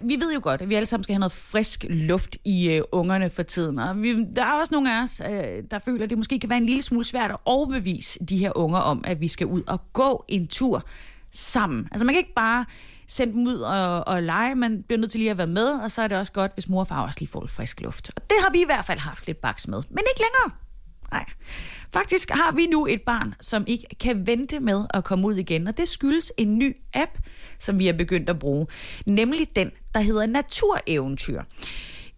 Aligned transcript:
Vi 0.00 0.16
ved 0.20 0.34
jo 0.34 0.40
godt, 0.42 0.62
at 0.62 0.68
vi 0.68 0.74
alle 0.74 0.86
sammen 0.86 1.02
skal 1.02 1.12
have 1.12 1.20
noget 1.20 1.32
frisk 1.32 1.84
luft 1.88 2.36
i 2.44 2.68
øh, 2.68 2.82
ungerne 2.92 3.30
for 3.30 3.42
tiden. 3.42 3.78
Og 3.78 4.02
vi, 4.02 4.24
der 4.36 4.44
er 4.44 4.52
også 4.52 4.74
nogle 4.74 4.96
af 4.96 5.02
os, 5.02 5.22
øh, 5.30 5.62
der 5.70 5.78
føler, 5.78 6.04
at 6.04 6.10
det 6.10 6.18
måske 6.18 6.38
kan 6.38 6.50
være 6.50 6.58
en 6.58 6.66
lille 6.66 6.82
smule 6.82 7.04
svært 7.04 7.30
at 7.30 7.36
overbevise 7.44 8.18
de 8.24 8.38
her 8.38 8.56
unger 8.56 8.78
om, 8.78 9.04
at 9.06 9.20
vi 9.20 9.28
skal 9.28 9.46
ud 9.46 9.62
og 9.66 9.92
gå 9.92 10.24
en 10.28 10.46
tur 10.46 10.82
sammen. 11.30 11.88
Altså 11.90 12.04
man 12.04 12.14
kan 12.14 12.18
ikke 12.18 12.34
bare 12.34 12.64
sende 13.08 13.32
dem 13.32 13.46
ud 13.46 13.58
og, 13.58 14.08
og 14.08 14.22
lege, 14.22 14.54
man 14.54 14.82
bliver 14.82 15.00
nødt 15.00 15.10
til 15.10 15.20
lige 15.20 15.30
at 15.30 15.38
være 15.38 15.46
med, 15.46 15.68
og 15.68 15.90
så 15.90 16.02
er 16.02 16.08
det 16.08 16.18
også 16.18 16.32
godt, 16.32 16.52
hvis 16.54 16.68
mor 16.68 16.80
og 16.80 16.86
far 16.86 17.02
også 17.02 17.18
lige 17.20 17.28
får 17.28 17.40
lidt 17.40 17.52
frisk 17.52 17.80
luft. 17.80 18.10
Og 18.16 18.22
det 18.22 18.36
har 18.44 18.52
vi 18.52 18.62
i 18.62 18.66
hvert 18.66 18.84
fald 18.84 18.98
haft 18.98 19.26
lidt 19.26 19.40
baks 19.40 19.68
med, 19.68 19.82
men 19.90 19.98
ikke 19.98 20.20
længere. 20.20 20.58
Nej. 21.12 21.24
Faktisk 21.92 22.30
har 22.30 22.52
vi 22.52 22.66
nu 22.66 22.86
et 22.86 23.02
barn, 23.02 23.34
som 23.40 23.64
ikke 23.66 23.86
kan 24.00 24.26
vente 24.26 24.60
med 24.60 24.84
at 24.94 25.04
komme 25.04 25.26
ud 25.26 25.34
igen, 25.34 25.68
og 25.68 25.76
det 25.76 25.88
skyldes 25.88 26.32
en 26.36 26.58
ny 26.58 26.76
app, 26.94 27.10
som 27.58 27.78
vi 27.78 27.86
har 27.86 27.92
begyndt 27.92 28.30
at 28.30 28.38
bruge, 28.38 28.66
nemlig 29.06 29.56
den, 29.56 29.70
der 29.94 30.00
hedder 30.00 30.26
Natureventyr. 30.26 31.42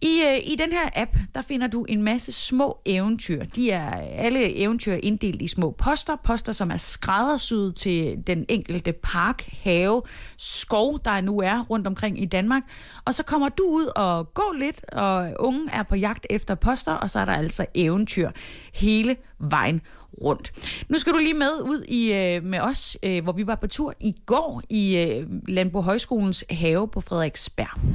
I, 0.01 0.21
øh, 0.27 0.51
I 0.51 0.55
den 0.55 0.71
her 0.71 0.89
app, 0.95 1.17
der 1.35 1.41
finder 1.41 1.67
du 1.67 1.83
en 1.83 2.03
masse 2.03 2.31
små 2.31 2.79
eventyr. 2.85 3.43
De 3.43 3.71
er 3.71 3.91
alle 3.95 4.57
eventyr 4.57 4.93
inddelt 4.93 5.41
i 5.41 5.47
små 5.47 5.71
poster. 5.71 6.15
Poster, 6.23 6.51
som 6.51 6.71
er 6.71 6.77
skræddersyet 6.77 7.75
til 7.75 8.17
den 8.27 8.45
enkelte 8.49 8.93
park, 8.93 9.49
have, 9.63 10.01
skov, 10.37 10.99
der 11.05 11.21
nu 11.21 11.39
er 11.39 11.65
rundt 11.69 11.87
omkring 11.87 12.21
i 12.21 12.25
Danmark. 12.25 12.63
Og 13.05 13.13
så 13.13 13.23
kommer 13.23 13.49
du 13.49 13.63
ud 13.63 13.91
og 13.95 14.33
går 14.33 14.55
lidt, 14.59 14.85
og 14.91 15.33
ungen 15.39 15.69
er 15.69 15.83
på 15.83 15.95
jagt 15.95 16.27
efter 16.29 16.55
poster, 16.55 16.93
og 16.93 17.09
så 17.09 17.19
er 17.19 17.25
der 17.25 17.33
altså 17.33 17.65
eventyr 17.75 18.31
hele 18.73 19.15
vejen 19.39 19.81
rundt. 20.23 20.51
Nu 20.89 20.97
skal 20.97 21.13
du 21.13 21.17
lige 21.17 21.33
med 21.33 21.61
ud 21.63 21.83
i 21.87 22.13
øh, 22.13 22.43
med 22.43 22.59
os, 22.59 22.97
øh, 23.03 23.23
hvor 23.23 23.31
vi 23.31 23.47
var 23.47 23.55
på 23.55 23.67
tur 23.67 23.93
i 23.99 24.15
går 24.25 24.61
i 24.69 24.97
øh, 24.97 25.27
Landbrug 25.47 25.83
Højskolens 25.83 26.45
have 26.49 26.87
på 26.87 27.01
Frederiksberg. 27.01 27.88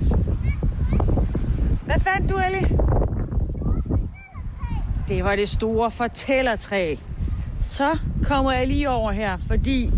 Hvad 1.84 1.98
fandt 1.98 2.30
du, 2.30 2.38
Ellie? 2.38 2.78
Det 5.08 5.24
var 5.24 5.36
det 5.36 5.48
store 5.48 5.90
fortællertræ. 5.90 6.96
Så 7.60 7.98
kommer 8.22 8.52
jeg 8.52 8.66
lige 8.66 8.90
over 8.90 9.12
her, 9.12 9.36
fordi 9.46 9.90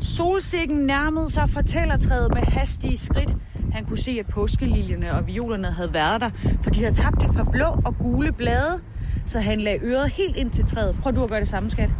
solsikken 0.00 0.78
nærmede 0.78 1.30
sig 1.30 1.50
fortællertræet 1.50 2.34
med 2.34 2.42
hastige 2.42 2.98
skridt. 2.98 3.36
Han 3.72 3.84
kunne 3.84 3.98
se, 3.98 4.10
at 4.20 4.26
påskeliljerne 4.26 5.12
og 5.12 5.26
violerne 5.26 5.70
havde 5.72 5.94
været 5.94 6.20
der, 6.20 6.30
for 6.62 6.70
de 6.70 6.80
havde 6.80 6.94
tabt 6.94 7.22
et 7.22 7.34
par 7.34 7.44
blå 7.44 7.66
og 7.84 7.98
gule 7.98 8.32
blade, 8.32 8.80
så 9.26 9.40
han 9.40 9.60
lagde 9.60 9.78
øret 9.82 10.10
helt 10.10 10.36
ind 10.36 10.50
til 10.50 10.64
træet. 10.64 10.96
Prøv 11.02 11.16
du 11.16 11.22
at 11.24 11.30
gøre 11.30 11.40
det 11.40 11.48
samme, 11.48 11.70
skat. 11.70 11.90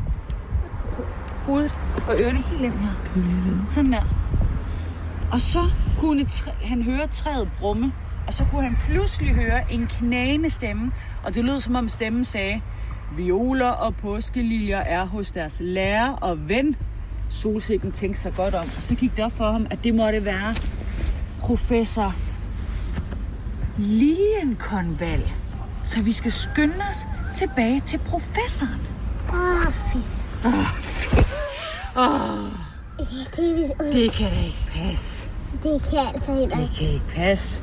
Hovedet 1.46 1.72
og 2.08 2.20
ørerne 2.20 2.38
helt 2.38 2.62
ind 2.62 2.72
her. 2.72 2.92
Sådan 3.66 3.92
der. 3.92 4.02
Og 5.32 5.40
så 5.40 5.58
kunne 6.00 6.26
han 6.64 6.82
høre 6.82 7.06
træet 7.06 7.48
brumme, 7.60 7.92
og 8.26 8.34
så 8.34 8.44
kunne 8.50 8.62
han 8.62 8.76
pludselig 8.88 9.34
høre 9.34 9.72
en 9.72 9.86
knagende 9.98 10.50
stemme, 10.50 10.92
og 11.24 11.34
det 11.34 11.44
lød 11.44 11.60
som 11.60 11.76
om 11.76 11.88
stemmen 11.88 12.24
sagde, 12.24 12.60
Violer 13.16 13.68
og 13.68 13.96
påskeliljer 13.96 14.78
er 14.78 15.04
hos 15.06 15.30
deres 15.30 15.56
lærer 15.60 16.12
og 16.12 16.48
ven. 16.48 16.76
Solsikken 17.30 17.92
tænkte 17.92 18.20
sig 18.20 18.32
godt 18.36 18.54
om, 18.54 18.66
og 18.76 18.82
så 18.82 18.94
gik 18.94 19.16
det 19.16 19.24
op 19.24 19.32
for 19.36 19.52
ham, 19.52 19.66
at 19.70 19.78
det 19.84 19.94
måtte 19.94 20.24
være 20.24 20.54
professor 21.40 22.14
Lilienkonval. 23.78 25.30
Så 25.84 26.00
vi 26.02 26.12
skal 26.12 26.32
skynde 26.32 26.74
os 26.90 27.06
tilbage 27.36 27.80
til 27.80 27.98
professoren. 27.98 28.80
Åh, 29.28 29.66
oh, 29.66 29.72
fedt. 29.72 30.06
Åh, 30.44 30.54
oh, 30.58 30.66
fedt. 30.82 31.28
Oh, 31.96 32.48
Det, 32.98 33.36
det, 33.36 33.92
det 33.92 34.12
kan 34.12 34.30
da 34.30 34.36
ikke 34.44 34.64
passe. 34.72 35.28
det 35.62 35.82
kan 35.90 35.98
altså 36.14 36.32
heller 36.34 36.56
Det 36.56 36.62
ikke. 36.62 36.74
kan 36.78 36.88
ikke 36.88 37.04
passe. 37.14 37.61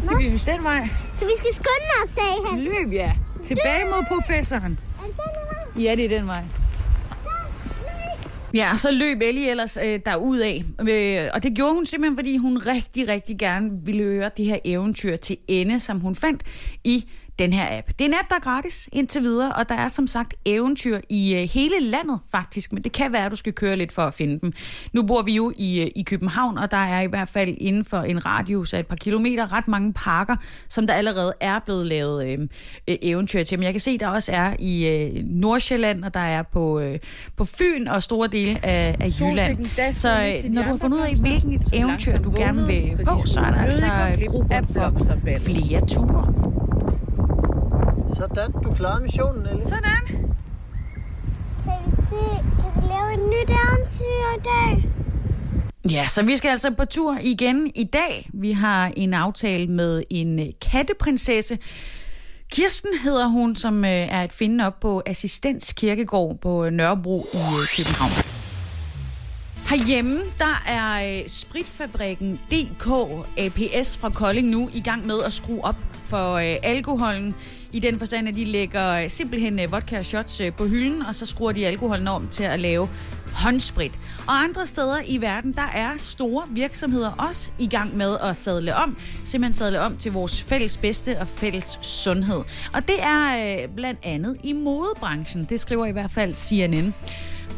Så 0.00 0.04
skal 0.06 0.18
vi 0.18 0.28
vist 0.28 0.46
den 0.46 0.64
vej. 0.64 0.88
Så 1.14 1.24
vi 1.24 1.30
skal 1.38 1.54
skynde 1.54 1.90
os, 2.04 2.10
sagde 2.14 2.48
han. 2.50 2.60
Løb, 2.60 2.92
ja. 2.92 3.12
Tilbage 3.46 3.84
mod 3.84 4.04
professoren. 4.08 4.78
Er 5.02 5.06
det 5.06 5.14
den 5.16 5.76
her? 5.76 5.82
Ja, 5.90 5.94
det 5.96 6.04
er 6.04 6.08
den 6.18 6.26
vej. 6.26 6.42
Ja, 8.54 8.76
så 8.76 8.90
løb 8.90 9.22
Ellie 9.22 9.50
ellers 9.50 9.78
øh, 9.82 10.00
derudad. 10.06 10.60
Øh, 10.88 11.28
og 11.34 11.42
det 11.42 11.54
gjorde 11.54 11.74
hun 11.74 11.86
simpelthen, 11.86 12.16
fordi 12.16 12.36
hun 12.36 12.58
rigtig, 12.58 13.08
rigtig 13.08 13.38
gerne 13.38 13.70
ville 13.84 14.02
høre 14.02 14.30
det 14.36 14.44
her 14.44 14.58
eventyr 14.64 15.16
til 15.16 15.36
ende, 15.48 15.80
som 15.80 16.00
hun 16.00 16.14
fandt 16.14 16.42
i 16.84 17.08
den 17.40 17.52
her 17.52 17.78
app. 17.78 17.88
Det 17.88 18.00
er 18.00 18.08
en 18.08 18.14
app, 18.14 18.28
der 18.28 18.34
er 18.34 18.40
gratis 18.40 18.88
indtil 18.92 19.22
videre, 19.22 19.52
og 19.52 19.68
der 19.68 19.74
er 19.74 19.88
som 19.88 20.06
sagt 20.06 20.34
eventyr 20.44 21.00
i 21.08 21.34
øh, 21.34 21.40
hele 21.40 21.80
landet 21.80 22.20
faktisk, 22.30 22.72
men 22.72 22.84
det 22.84 22.92
kan 22.92 23.12
være, 23.12 23.24
at 23.24 23.30
du 23.30 23.36
skal 23.36 23.52
køre 23.52 23.76
lidt 23.76 23.92
for 23.92 24.02
at 24.02 24.14
finde 24.14 24.40
dem. 24.40 24.52
Nu 24.92 25.02
bor 25.02 25.22
vi 25.22 25.34
jo 25.34 25.52
i, 25.56 25.80
øh, 25.80 25.90
i 25.96 26.02
København, 26.02 26.58
og 26.58 26.70
der 26.70 26.76
er 26.76 27.00
i 27.00 27.06
hvert 27.06 27.28
fald 27.28 27.56
inden 27.58 27.84
for 27.84 27.98
en 27.98 28.26
radius 28.26 28.74
af 28.74 28.78
et 28.78 28.86
par 28.86 28.96
kilometer 28.96 29.52
ret 29.52 29.68
mange 29.68 29.92
parker, 29.92 30.36
som 30.68 30.86
der 30.86 30.94
allerede 30.94 31.32
er 31.40 31.58
blevet 31.58 31.86
lavet 31.86 32.26
øh, 32.26 32.38
øh, 32.88 32.96
eventyr 33.02 33.42
til. 33.42 33.58
Men 33.58 33.64
jeg 33.64 33.72
kan 33.72 33.80
se, 33.80 33.98
der 33.98 34.08
også 34.08 34.32
er 34.32 34.54
i 34.58 34.86
øh, 34.86 35.24
Nordsjælland, 35.24 36.04
og 36.04 36.14
der 36.14 36.20
er 36.20 36.42
på, 36.42 36.80
øh, 36.80 36.98
på 37.36 37.44
Fyn 37.44 37.86
og 37.86 38.02
store 38.02 38.28
dele 38.28 38.66
af, 38.66 38.96
af 39.00 39.20
Jylland. 39.20 39.92
Så 39.92 40.40
øh, 40.44 40.50
når 40.50 40.62
du 40.62 40.68
har 40.68 40.76
fundet 40.76 40.98
ud 40.98 41.02
af, 41.02 41.14
hvilken 41.14 41.62
eventyr 41.72 42.18
du 42.18 42.32
gerne 42.36 42.66
vil 42.66 42.98
gå, 43.04 43.26
så 43.26 43.40
er 43.40 43.50
der 43.50 43.58
altså 43.58 43.86
grobund 44.26 44.66
for 44.66 45.38
flere 45.38 45.86
ture. 45.86 46.59
Sådan, 48.20 48.52
du 48.52 48.74
klarede 48.74 49.02
missionen, 49.02 49.46
Ellie. 49.46 49.62
Sådan. 49.62 50.06
Kan 51.64 51.78
vi 51.86 51.90
se, 51.90 52.24
kan 52.60 52.70
vi 52.76 52.88
lave 52.88 53.12
et 53.14 53.20
nyt 53.20 53.50
eventyr 53.50 54.24
i 54.38 54.42
dag? 54.44 54.90
Ja, 55.90 56.06
så 56.08 56.22
vi 56.22 56.36
skal 56.36 56.48
altså 56.48 56.70
på 56.70 56.84
tur 56.84 57.18
igen 57.22 57.72
i 57.74 57.84
dag. 57.84 58.28
Vi 58.32 58.52
har 58.52 58.92
en 58.96 59.14
aftale 59.14 59.66
med 59.66 60.02
en 60.10 60.52
katteprinsesse. 60.70 61.58
Kirsten 62.52 62.90
hedder 63.04 63.26
hun, 63.26 63.56
som 63.56 63.84
øh, 63.84 63.90
er 63.90 64.22
at 64.22 64.32
finde 64.32 64.66
op 64.66 64.80
på 64.80 65.02
Assistens 65.06 65.72
Kirkegård 65.72 66.38
på 66.38 66.70
Nørrebro 66.70 67.26
i 67.34 67.36
øh, 67.36 67.66
København. 67.76 68.12
Herhjemme, 69.70 70.20
der 70.38 70.62
er 70.68 71.18
øh, 71.18 71.28
spritfabrikken 71.28 72.40
DK 72.50 72.86
APS 73.36 73.96
fra 73.96 74.10
Kolding 74.10 74.48
nu 74.48 74.70
i 74.74 74.80
gang 74.80 75.06
med 75.06 75.22
at 75.22 75.32
skrue 75.32 75.64
op 75.64 75.76
for 76.06 76.38
alkoholen. 76.62 77.34
I 77.72 77.78
den 77.78 77.98
forstand, 77.98 78.28
at 78.28 78.36
de 78.36 78.44
lægger 78.44 78.90
øh, 78.90 79.10
simpelthen 79.10 79.60
øh, 79.60 79.72
vodka 79.72 79.98
og 79.98 80.04
shots 80.04 80.40
øh, 80.40 80.52
på 80.52 80.66
hylden, 80.66 81.02
og 81.02 81.14
så 81.14 81.26
skruer 81.26 81.52
de 81.52 81.66
alkoholen 81.66 82.08
om 82.08 82.28
til 82.28 82.42
at 82.42 82.60
lave 82.60 82.88
håndsprit. 83.34 83.92
Og 84.26 84.42
andre 84.42 84.66
steder 84.66 84.98
i 85.06 85.20
verden, 85.20 85.52
der 85.52 85.68
er 85.74 85.90
store 85.96 86.44
virksomheder 86.50 87.10
også 87.10 87.50
i 87.58 87.66
gang 87.66 87.96
med 87.96 88.16
at 88.22 88.36
sadle 88.36 88.76
om. 88.76 88.96
Simpelthen 89.24 89.52
sadle 89.52 89.80
om 89.80 89.96
til 89.96 90.12
vores 90.12 90.42
fælles 90.42 90.76
bedste 90.76 91.20
og 91.20 91.28
fælles 91.28 91.78
sundhed. 91.82 92.42
Og 92.74 92.88
det 92.88 93.02
er 93.02 93.54
øh, 93.62 93.68
blandt 93.76 94.00
andet 94.02 94.36
i 94.42 94.52
modebranchen. 94.52 95.44
Det 95.44 95.60
skriver 95.60 95.86
i 95.86 95.92
hvert 95.92 96.10
fald 96.10 96.34
CNN. 96.34 96.94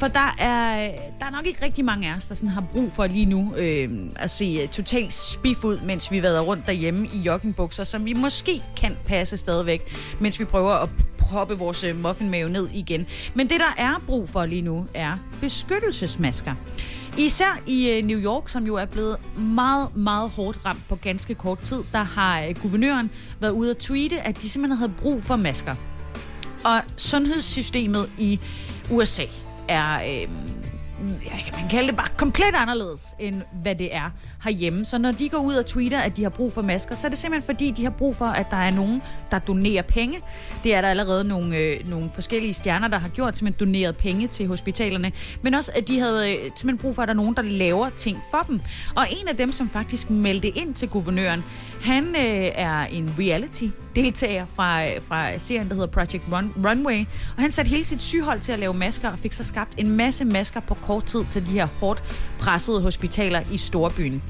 For 0.03 0.09
der 0.09 0.35
er, 0.39 0.91
der 1.21 1.27
er 1.27 1.31
nok 1.31 1.47
ikke 1.47 1.65
rigtig 1.65 1.85
mange 1.85 2.11
af 2.11 2.17
os, 2.17 2.29
der 2.29 2.35
sådan 2.35 2.49
har 2.49 2.65
brug 2.73 2.93
for 2.93 3.07
lige 3.07 3.25
nu 3.25 3.55
øh, 3.57 3.91
at 4.17 4.31
se 4.31 4.59
øh, 4.63 4.69
totalt 4.69 5.13
spif 5.13 5.65
ud, 5.65 5.81
mens 5.81 6.11
vi 6.11 6.23
vader 6.23 6.41
rundt 6.41 6.67
derhjemme 6.67 7.09
i 7.15 7.19
joggingbukser, 7.19 7.85
som 7.85 8.05
vi 8.05 8.13
måske 8.13 8.63
kan 8.77 8.97
passe 9.07 9.37
stadigvæk, 9.37 9.97
mens 10.21 10.41
vi 10.41 10.45
prøver 10.45 10.71
at 10.71 10.89
proppe 11.19 11.59
vores 11.59 11.85
øh, 11.85 12.03
muffinmave 12.03 12.49
ned 12.49 12.69
igen. 12.73 13.07
Men 13.34 13.51
det, 13.51 13.60
der 13.60 13.75
er 13.83 14.03
brug 14.07 14.28
for 14.28 14.47
lige 14.47 14.63
nu, 14.63 14.87
er 14.95 15.16
beskyttelsesmasker. 15.41 16.55
Især 17.19 17.60
i 17.66 17.91
øh, 17.91 18.05
New 18.05 18.19
York, 18.19 18.48
som 18.48 18.66
jo 18.66 18.75
er 18.75 18.87
blevet 18.87 19.16
meget, 19.37 19.97
meget 19.97 20.31
hårdt 20.31 20.59
ramt 20.65 20.89
på 20.89 20.97
ganske 20.97 21.34
kort 21.34 21.59
tid, 21.59 21.83
der 21.93 22.03
har 22.03 22.53
guvernøren 22.53 23.10
været 23.41 23.53
ude 23.53 23.71
at 23.71 23.77
tweete, 23.77 24.21
at 24.21 24.43
de 24.43 24.48
simpelthen 24.48 24.78
havde 24.78 24.93
brug 25.03 25.22
for 25.22 25.37
masker. 25.37 25.75
Og 26.65 26.81
sundhedssystemet 26.97 28.10
i 28.19 28.41
USA 28.91 29.25
er 29.68 30.00
øh, 30.00 30.28
ja, 31.24 31.36
kan 31.47 31.60
man 31.60 31.68
kalde 31.70 31.88
det 31.88 31.97
bare 31.97 32.09
komplet 32.16 32.54
anderledes, 32.54 33.14
end 33.18 33.42
hvad 33.62 33.74
det 33.74 33.94
er 33.94 34.10
herhjemme. 34.44 34.84
Så 34.84 34.98
når 34.98 35.12
de 35.12 35.28
går 35.28 35.39
ud 35.39 35.54
og 35.54 35.66
tweeter, 35.66 36.00
at 36.00 36.16
de 36.16 36.22
har 36.22 36.30
brug 36.30 36.53
for 36.53 36.62
masker, 36.62 36.94
så 36.94 37.06
er 37.06 37.09
det 37.09 37.18
simpelthen 37.18 37.47
fordi, 37.47 37.71
de 37.71 37.83
har 37.83 37.91
brug 37.91 38.16
for, 38.16 38.24
at 38.24 38.47
der 38.50 38.56
er 38.56 38.71
nogen, 38.71 39.03
der 39.30 39.39
donerer 39.39 39.83
penge. 39.83 40.21
Det 40.65 40.74
er 40.74 40.80
der 40.80 40.89
allerede 40.89 41.24
nogle, 41.24 41.56
øh, 41.56 41.91
nogle 41.91 42.10
forskellige 42.15 42.54
stjerner, 42.54 42.89
der 42.89 42.98
har 42.98 43.09
gjort, 43.09 43.36
simpelthen 43.36 43.66
doneret 43.66 43.97
penge 43.97 44.28
til 44.28 44.47
hospitalerne. 44.47 45.12
Men 45.42 45.54
også, 45.54 45.72
at 45.74 45.89
de 45.89 46.00
havde 46.00 46.33
øh, 46.33 46.36
simpelthen 46.36 46.78
brug 46.78 46.94
for, 46.94 47.03
at 47.03 47.09
der 47.09 47.15
er 47.15 47.16
nogen, 47.16 47.36
der 47.36 47.42
laver 47.42 47.91
ting 47.91 48.18
for 48.30 48.44
dem. 48.48 48.60
Og 48.94 49.06
en 49.10 49.28
af 49.28 49.36
dem, 49.36 49.53
som 49.53 49.71
faktisk 49.71 50.10
meldte 50.10 50.48
ind 50.48 50.74
til 50.74 50.88
guvernøren, 50.88 51.45
han 51.83 52.04
øh, 52.09 52.50
er 52.54 52.80
en 52.80 53.15
reality-deltager 53.18 54.47
fra, 54.56 54.84
øh, 54.84 54.91
fra 55.09 55.38
serien, 55.38 55.68
der 55.68 55.74
hedder 55.74 55.88
Project 55.88 56.22
Run, 56.33 56.53
Runway. 56.66 57.00
Og 57.36 57.42
han 57.42 57.50
satte 57.50 57.68
hele 57.68 57.84
sit 57.84 58.03
sygehold 58.03 58.41
til 58.41 58.53
at 58.53 58.59
lave 58.59 58.74
masker 58.74 59.09
og 59.09 59.18
fik 59.18 59.33
så 59.33 59.45
skabt 59.45 59.71
en 59.77 59.97
masse 59.97 60.24
masker 60.24 60.60
på 60.60 60.74
kort 60.74 61.04
tid 61.04 61.24
til 61.30 61.47
de 61.47 61.53
her 61.53 61.66
hårdt 61.80 62.03
pressede 62.38 62.83
hospitaler 62.83 63.41
i 63.53 63.59
Storbyen. 63.59 64.22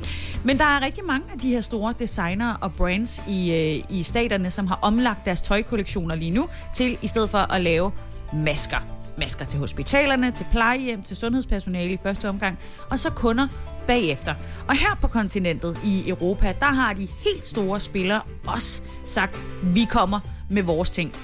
Men 0.45 0.59
der 0.59 0.65
er 0.65 0.81
rigtig 0.81 1.05
mange 1.05 1.27
af 1.33 1.39
de 1.39 1.49
her 1.49 1.61
store 1.61 1.95
designer 1.99 2.55
og 2.55 2.73
brands 2.73 3.23
i, 3.29 3.53
øh, 3.53 3.97
i 3.99 4.03
staterne, 4.03 4.51
som 4.51 4.67
har 4.67 4.79
omlagt 4.83 5.25
deres 5.25 5.41
tøjkollektioner 5.41 6.15
lige 6.15 6.31
nu 6.31 6.49
til 6.75 6.99
i 7.03 7.07
stedet 7.07 7.31
for 7.31 7.39
at 7.39 7.61
lave 7.61 7.93
masker. 8.33 8.79
Masker 9.19 9.45
til 9.45 9.59
hospitalerne, 9.59 10.31
til 10.31 10.47
plejehjem, 10.51 11.03
til 11.03 11.17
sundhedspersonale 11.17 11.93
i 11.93 11.99
første 12.03 12.29
omgang, 12.29 12.59
og 12.91 12.99
så 12.99 13.11
kunder 13.11 13.49
bagefter. 13.87 14.35
Og 14.69 14.77
her 14.77 14.95
på 15.01 15.07
kontinentet 15.07 15.79
i 15.85 16.09
Europa, 16.09 16.55
der 16.61 16.67
har 16.67 16.93
de 16.93 17.09
helt 17.25 17.47
store 17.47 17.81
spillere 17.81 18.21
også 18.47 18.83
sagt, 19.05 19.41
vi 19.63 19.85
kommer 19.85 20.21
med 20.51 20.63
vores 20.63 20.91
ting. 20.91 21.15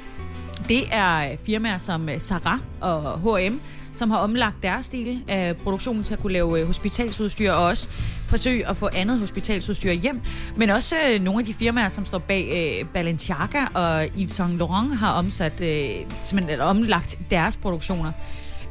Det 0.68 0.82
er 0.90 1.32
øh, 1.32 1.38
firmaer 1.38 1.78
som 1.78 2.08
øh, 2.08 2.18
Zara 2.18 2.58
og 2.80 3.20
H&M, 3.20 3.60
som 3.98 4.10
har 4.10 4.18
omlagt 4.18 4.62
deres 4.62 4.86
stil 4.86 5.22
af 5.28 5.56
produktionen 5.56 6.04
til 6.04 6.14
at 6.14 6.20
kunne 6.20 6.32
lave 6.32 6.60
øh, 6.60 6.66
hospitalsudstyr 6.66 7.52
og 7.52 7.64
også 7.64 7.88
forsøge 8.28 8.68
at 8.68 8.76
få 8.76 8.88
andet 8.94 9.18
hospitalsudstyr 9.18 9.92
hjem. 9.92 10.20
Men 10.56 10.70
også 10.70 10.96
øh, 11.08 11.22
nogle 11.22 11.40
af 11.40 11.46
de 11.46 11.54
firmaer, 11.54 11.88
som 11.88 12.04
står 12.04 12.18
bag 12.18 12.78
øh, 12.80 12.88
Balenciaga 12.88 13.64
og 13.74 14.08
Yves 14.18 14.32
Saint 14.32 14.58
Laurent 14.58 14.96
har 14.96 15.12
omsat, 15.12 15.60
øh, 15.60 15.88
simpelthen 16.24 16.60
omlagt 16.60 17.18
deres 17.30 17.56
produktioner. 17.56 18.12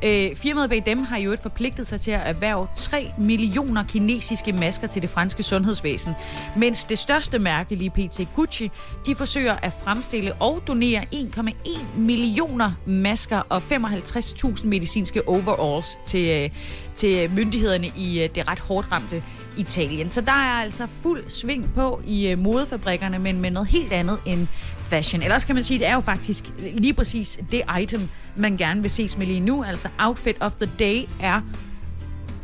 Øh, 0.04 0.36
firmaet 0.36 0.70
bag 0.70 0.84
dem 0.86 1.04
har 1.04 1.18
jo 1.18 1.32
et 1.32 1.40
forpligtet 1.40 1.88
sig 1.88 2.02
til 2.02 2.12
at 2.12 2.22
erhverve 2.24 2.68
3 2.76 3.12
millioner 3.18 3.84
kinesiske 3.84 4.54
masker 4.54 4.88
til 4.88 5.02
det 5.02 5.10
franske 5.10 5.44
sundhedsvæsen, 5.44 6.14
mens 6.58 6.84
det 6.84 7.00
største 7.00 7.40
mærke, 7.40 7.76
lige 7.76 7.90
PT 7.90 8.28
Gucci, 8.36 8.72
de 9.06 9.16
forsøger 9.16 9.56
at 9.62 9.74
fremstille 9.84 10.34
og 10.34 10.64
donere 10.68 11.06
1,1 11.14 11.98
millioner 11.98 12.72
masker 12.86 13.42
og 13.50 13.58
55.000 13.58 14.68
medicinske 14.68 15.28
overalls 15.28 15.98
til, 16.06 16.44
øh, 16.44 16.50
til 16.96 17.32
myndighederne 17.32 17.92
i 17.98 18.24
øh, 18.24 18.30
det 18.36 18.48
ret 18.48 18.60
hårdt 18.60 18.92
ramte 18.92 19.24
Italien. 19.58 20.10
Så 20.10 20.22
der 20.22 20.32
er 20.32 20.62
altså 20.64 20.88
fuld 21.02 21.24
sving 21.30 21.74
på 21.76 22.02
i 22.08 22.28
øh, 22.28 22.40
modefabrikkerne, 22.40 23.20
men 23.20 23.42
med 23.42 23.52
noget 23.52 23.70
helt 23.70 23.94
andet 23.94 24.20
end 24.26 24.48
fashion. 24.88 25.24
Ellers 25.24 25.46
kan 25.46 25.56
man 25.56 25.64
sige, 25.64 25.76
at 25.76 25.80
det 25.80 25.88
er 25.88 25.94
jo 25.94 26.00
faktisk 26.00 26.44
lige 26.74 26.94
præcis 26.94 27.40
det 27.52 27.62
item, 27.82 28.10
man 28.36 28.58
gerne 28.58 28.82
vil 28.82 28.92
ses 28.92 29.18
med 29.18 29.28
lige 29.28 29.40
nu. 29.40 29.64
Altså 29.64 29.90
outfit 30.00 30.36
of 30.40 30.52
the 30.62 30.72
day 30.80 31.04
er 31.20 31.42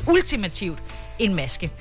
ultimativt 0.08 0.80
en 1.20 1.36
maske. 1.36 1.72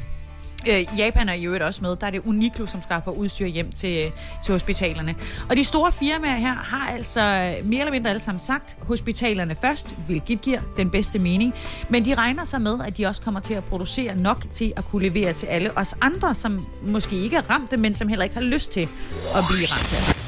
Øh, 0.68 0.86
Japan 0.98 1.28
er 1.28 1.34
jo 1.34 1.58
også 1.60 1.82
med. 1.82 1.96
Der 1.96 2.06
er 2.06 2.10
det 2.10 2.20
Uniqlo, 2.24 2.66
som 2.66 2.82
skaffer 2.82 3.10
udstyr 3.10 3.46
hjem 3.46 3.72
til, 3.72 4.12
til 4.44 4.52
hospitalerne. 4.52 5.14
Og 5.50 5.56
de 5.56 5.64
store 5.64 5.92
firmaer 5.92 6.36
her 6.36 6.54
har 6.54 6.88
altså 6.88 7.20
mere 7.64 7.80
eller 7.80 7.90
mindre 7.90 8.10
alle 8.10 8.20
sammen 8.20 8.40
sagt 8.40 8.76
hospitalerne 8.80 9.56
først, 9.60 9.94
hvilket 10.06 10.40
giver 10.40 10.60
den 10.76 10.90
bedste 10.90 11.18
mening. 11.18 11.54
Men 11.88 12.04
de 12.04 12.14
regner 12.14 12.44
sig 12.44 12.60
med, 12.62 12.78
at 12.86 12.98
de 12.98 13.06
også 13.06 13.22
kommer 13.22 13.40
til 13.40 13.54
at 13.54 13.64
producere 13.64 14.16
nok 14.16 14.44
til 14.50 14.72
at 14.76 14.84
kunne 14.84 15.08
levere 15.08 15.32
til 15.32 15.46
alle 15.46 15.78
os 15.78 15.94
andre, 16.00 16.34
som 16.34 16.66
måske 16.82 17.16
ikke 17.16 17.36
er 17.36 17.50
ramte, 17.50 17.76
men 17.76 17.94
som 17.94 18.08
heller 18.08 18.24
ikke 18.24 18.36
har 18.36 18.42
lyst 18.42 18.72
til 18.72 18.82
at 18.82 19.44
blive 19.50 19.66
ramt 19.66 20.21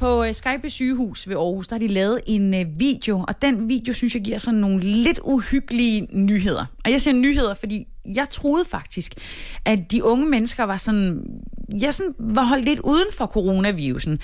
på 0.00 0.24
øh, 0.24 0.34
Skype 0.34 0.70
sygehus 0.70 1.28
ved 1.28 1.36
Aarhus, 1.36 1.68
der 1.68 1.74
har 1.74 1.78
de 1.80 1.88
lavet 1.88 2.20
en 2.26 2.54
øh, 2.54 2.66
video, 2.76 3.24
og 3.28 3.42
den 3.42 3.68
video, 3.68 3.92
synes 3.92 4.14
jeg, 4.14 4.22
giver 4.22 4.38
sådan 4.38 4.60
nogle 4.60 4.80
lidt 4.80 5.20
uhyggelige 5.24 6.08
nyheder. 6.12 6.64
Og 6.84 6.90
jeg 6.90 7.00
siger 7.00 7.14
nyheder, 7.14 7.54
fordi 7.54 7.86
jeg 8.14 8.28
troede 8.30 8.64
faktisk, 8.64 9.14
at 9.64 9.92
de 9.92 10.04
unge 10.04 10.26
mennesker 10.26 10.64
var 10.64 10.76
sådan, 10.76 11.22
jeg 11.80 11.94
sådan 11.94 12.14
var 12.18 12.44
holdt 12.44 12.64
lidt 12.64 12.80
uden 12.80 13.06
for 13.12 13.26
coronavirusen. 13.26 14.18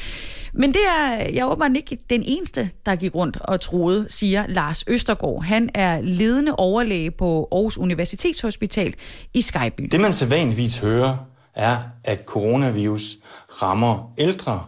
Men 0.52 0.72
det 0.72 0.80
er 0.98 1.30
jeg 1.34 1.46
åbenbart 1.46 1.76
ikke 1.76 1.98
den 2.10 2.22
eneste, 2.26 2.70
der 2.86 2.96
gik 2.96 3.14
rundt 3.14 3.36
og 3.36 3.60
troede, 3.60 4.06
siger 4.08 4.46
Lars 4.46 4.84
Østergaard. 4.86 5.44
Han 5.44 5.70
er 5.74 6.00
ledende 6.00 6.52
overlæge 6.54 7.10
på 7.10 7.48
Aarhus 7.52 7.78
Universitetshospital 7.78 8.94
i 9.34 9.40
Skyby. 9.40 9.88
Det 9.92 10.00
man 10.00 10.12
sædvanligvis 10.12 10.78
hører, 10.78 11.16
er, 11.54 11.76
at 12.04 12.24
coronavirus 12.24 13.16
rammer 13.62 14.12
ældre 14.18 14.64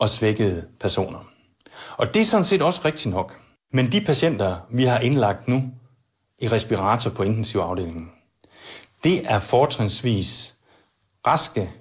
og 0.00 0.08
svækkede 0.08 0.68
personer. 0.80 1.30
Og 1.96 2.14
det 2.14 2.22
er 2.22 2.26
sådan 2.26 2.44
set 2.44 2.62
også 2.62 2.80
rigtigt 2.84 3.14
nok. 3.14 3.36
Men 3.72 3.92
de 3.92 4.00
patienter, 4.00 4.56
vi 4.70 4.84
har 4.84 4.98
indlagt 4.98 5.48
nu 5.48 5.70
i 6.38 6.48
respirator 6.48 7.10
på 7.10 7.22
intensivafdelingen, 7.22 8.10
det 9.04 9.30
er 9.32 9.38
fortrinsvis 9.38 10.54
raske, 11.26 11.72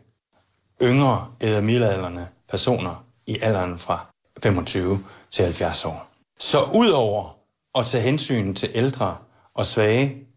yngre 0.81 1.27
eller 1.41 1.61
middelalderne 1.61 2.27
personer 2.49 3.05
i 3.27 3.37
alderen 3.41 3.79
fra 3.79 4.05
25 4.43 4.99
til 5.31 5.43
70 5.43 5.85
år. 5.85 6.09
Så 6.39 6.63
udover 6.75 7.37
at 7.75 7.85
tage 7.85 8.03
hensyn 8.03 8.53
til 8.53 8.69
ældre 8.73 9.17
og 9.53 9.65
svage, 9.65 10.27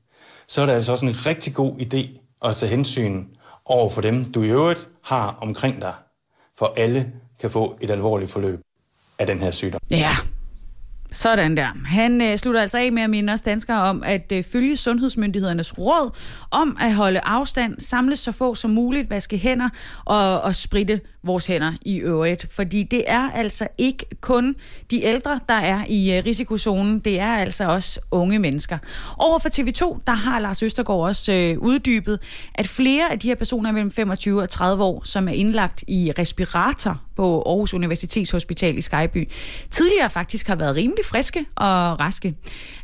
så 0.46 0.62
er 0.62 0.66
det 0.66 0.72
altså 0.72 0.92
også 0.92 1.06
en 1.06 1.26
rigtig 1.26 1.54
god 1.54 1.76
idé 1.76 2.18
at 2.42 2.56
tage 2.56 2.70
hensyn 2.70 3.26
over 3.64 3.90
for 3.90 4.00
dem, 4.00 4.24
du 4.24 4.42
i 4.42 4.48
øvrigt 4.48 4.88
har 5.02 5.38
omkring 5.40 5.80
dig. 5.80 5.94
For 6.58 6.74
alle 6.76 7.12
kan 7.42 7.50
få 7.50 7.78
et 7.80 7.90
alvorligt 7.90 8.30
forløb 8.30 8.60
af 9.18 9.26
den 9.26 9.38
her 9.38 9.50
sygdom. 9.50 9.80
Ja, 9.90 10.12
sådan 11.12 11.56
der. 11.56 11.68
Han 11.84 12.22
øh, 12.22 12.38
slutter 12.38 12.60
altså 12.60 12.78
af 12.78 12.92
med 12.92 13.02
at 13.02 13.10
minde 13.10 13.32
os 13.32 13.40
danskere 13.40 13.82
om 13.82 14.02
at 14.02 14.32
øh, 14.32 14.44
følge 14.44 14.76
sundhedsmyndighedernes 14.76 15.78
råd 15.78 16.16
om 16.50 16.76
at 16.80 16.94
holde 16.94 17.20
afstand, 17.20 17.80
samle 17.80 18.16
så 18.16 18.32
få 18.32 18.54
som 18.54 18.70
muligt, 18.70 19.10
vaske 19.10 19.38
hænder 19.38 19.68
og, 20.04 20.40
og 20.40 20.54
spritte 20.54 21.00
vores 21.24 21.46
hænder 21.46 21.72
i 21.82 21.96
øvrigt. 21.96 22.46
Fordi 22.50 22.82
det 22.82 23.04
er 23.06 23.30
altså 23.30 23.68
ikke 23.78 24.06
kun 24.20 24.54
de 24.90 25.04
ældre, 25.04 25.40
der 25.48 25.54
er 25.54 25.84
i 25.88 26.16
øh, 26.16 26.24
risikozonen, 26.24 26.98
det 26.98 27.20
er 27.20 27.36
altså 27.36 27.64
også 27.64 28.00
unge 28.10 28.38
mennesker. 28.38 28.78
Over 29.18 29.38
for 29.38 29.48
TV2, 29.48 29.98
der 30.06 30.12
har 30.12 30.40
Lars 30.40 30.62
Østergaard 30.62 31.00
også 31.00 31.32
øh, 31.32 31.58
uddybet, 31.58 32.20
at 32.54 32.68
flere 32.68 33.12
af 33.12 33.18
de 33.18 33.28
her 33.28 33.34
personer 33.34 33.72
mellem 33.72 33.90
25 33.90 34.42
og 34.42 34.50
30 34.50 34.84
år, 34.84 35.02
som 35.04 35.28
er 35.28 35.32
indlagt 35.32 35.84
i 35.88 36.12
respirator 36.18 37.00
på 37.16 37.42
Aarhus 37.46 37.74
Universitetshospital 37.74 38.78
i 38.78 38.80
Skyby, 38.80 39.28
tidligere 39.70 40.10
faktisk 40.10 40.48
har 40.48 40.56
været 40.56 40.76
rimelig 40.76 41.04
friske 41.04 41.44
og 41.56 42.00
raske. 42.00 42.34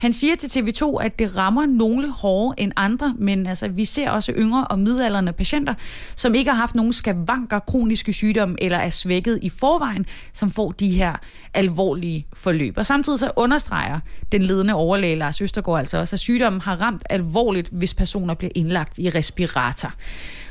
Han 0.00 0.12
siger 0.12 0.35
til 0.35 0.46
TV2, 0.46 0.96
at 1.00 1.19
det 1.19 1.37
rammer 1.37 1.67
nogle 1.67 2.12
hårdere 2.12 2.61
end 2.61 2.73
andre, 2.76 3.14
men 3.19 3.46
altså, 3.46 3.69
vi 3.69 3.85
ser 3.85 4.11
også 4.11 4.32
yngre 4.32 4.67
og 4.67 4.79
midalderne 4.79 5.32
patienter, 5.32 5.75
som 6.17 6.35
ikke 6.35 6.50
har 6.50 6.58
haft 6.58 6.75
nogen 6.75 6.93
skavanker, 6.93 7.58
kroniske 7.58 8.12
sygdomme 8.12 8.27
eller 8.36 8.78
er 8.78 8.90
svækket 8.90 9.38
i 9.42 9.48
forvejen, 9.48 10.06
som 10.32 10.50
får 10.50 10.72
de 10.72 10.88
her 10.90 11.16
alvorlige 11.54 12.26
forløb. 12.32 12.78
Og 12.78 12.86
samtidig 12.86 13.19
så 13.19 13.30
understreger 13.36 14.00
den 14.32 14.42
ledende 14.42 14.75
overlæge 14.75 15.16
Lars 15.16 15.40
Østergaard 15.40 15.78
altså 15.78 15.99
også, 15.99 16.16
at 16.16 16.20
sygdommen 16.20 16.61
har 16.61 16.76
ramt 16.76 17.02
alvorligt, 17.11 17.68
hvis 17.73 17.94
personer 17.94 18.35
bliver 18.35 18.52
indlagt 18.54 18.99
i 18.99 19.11
respirator. 19.11 19.92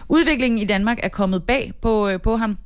Udviklingen 0.10 0.60
i 0.60 0.66
Danmark 0.66 0.98
er 1.04 1.10
kommet 1.10 1.44
bag 1.44 1.72
på, 1.82 2.10
øh, 2.10 2.22
på 2.22 2.38
ham. 2.38 2.58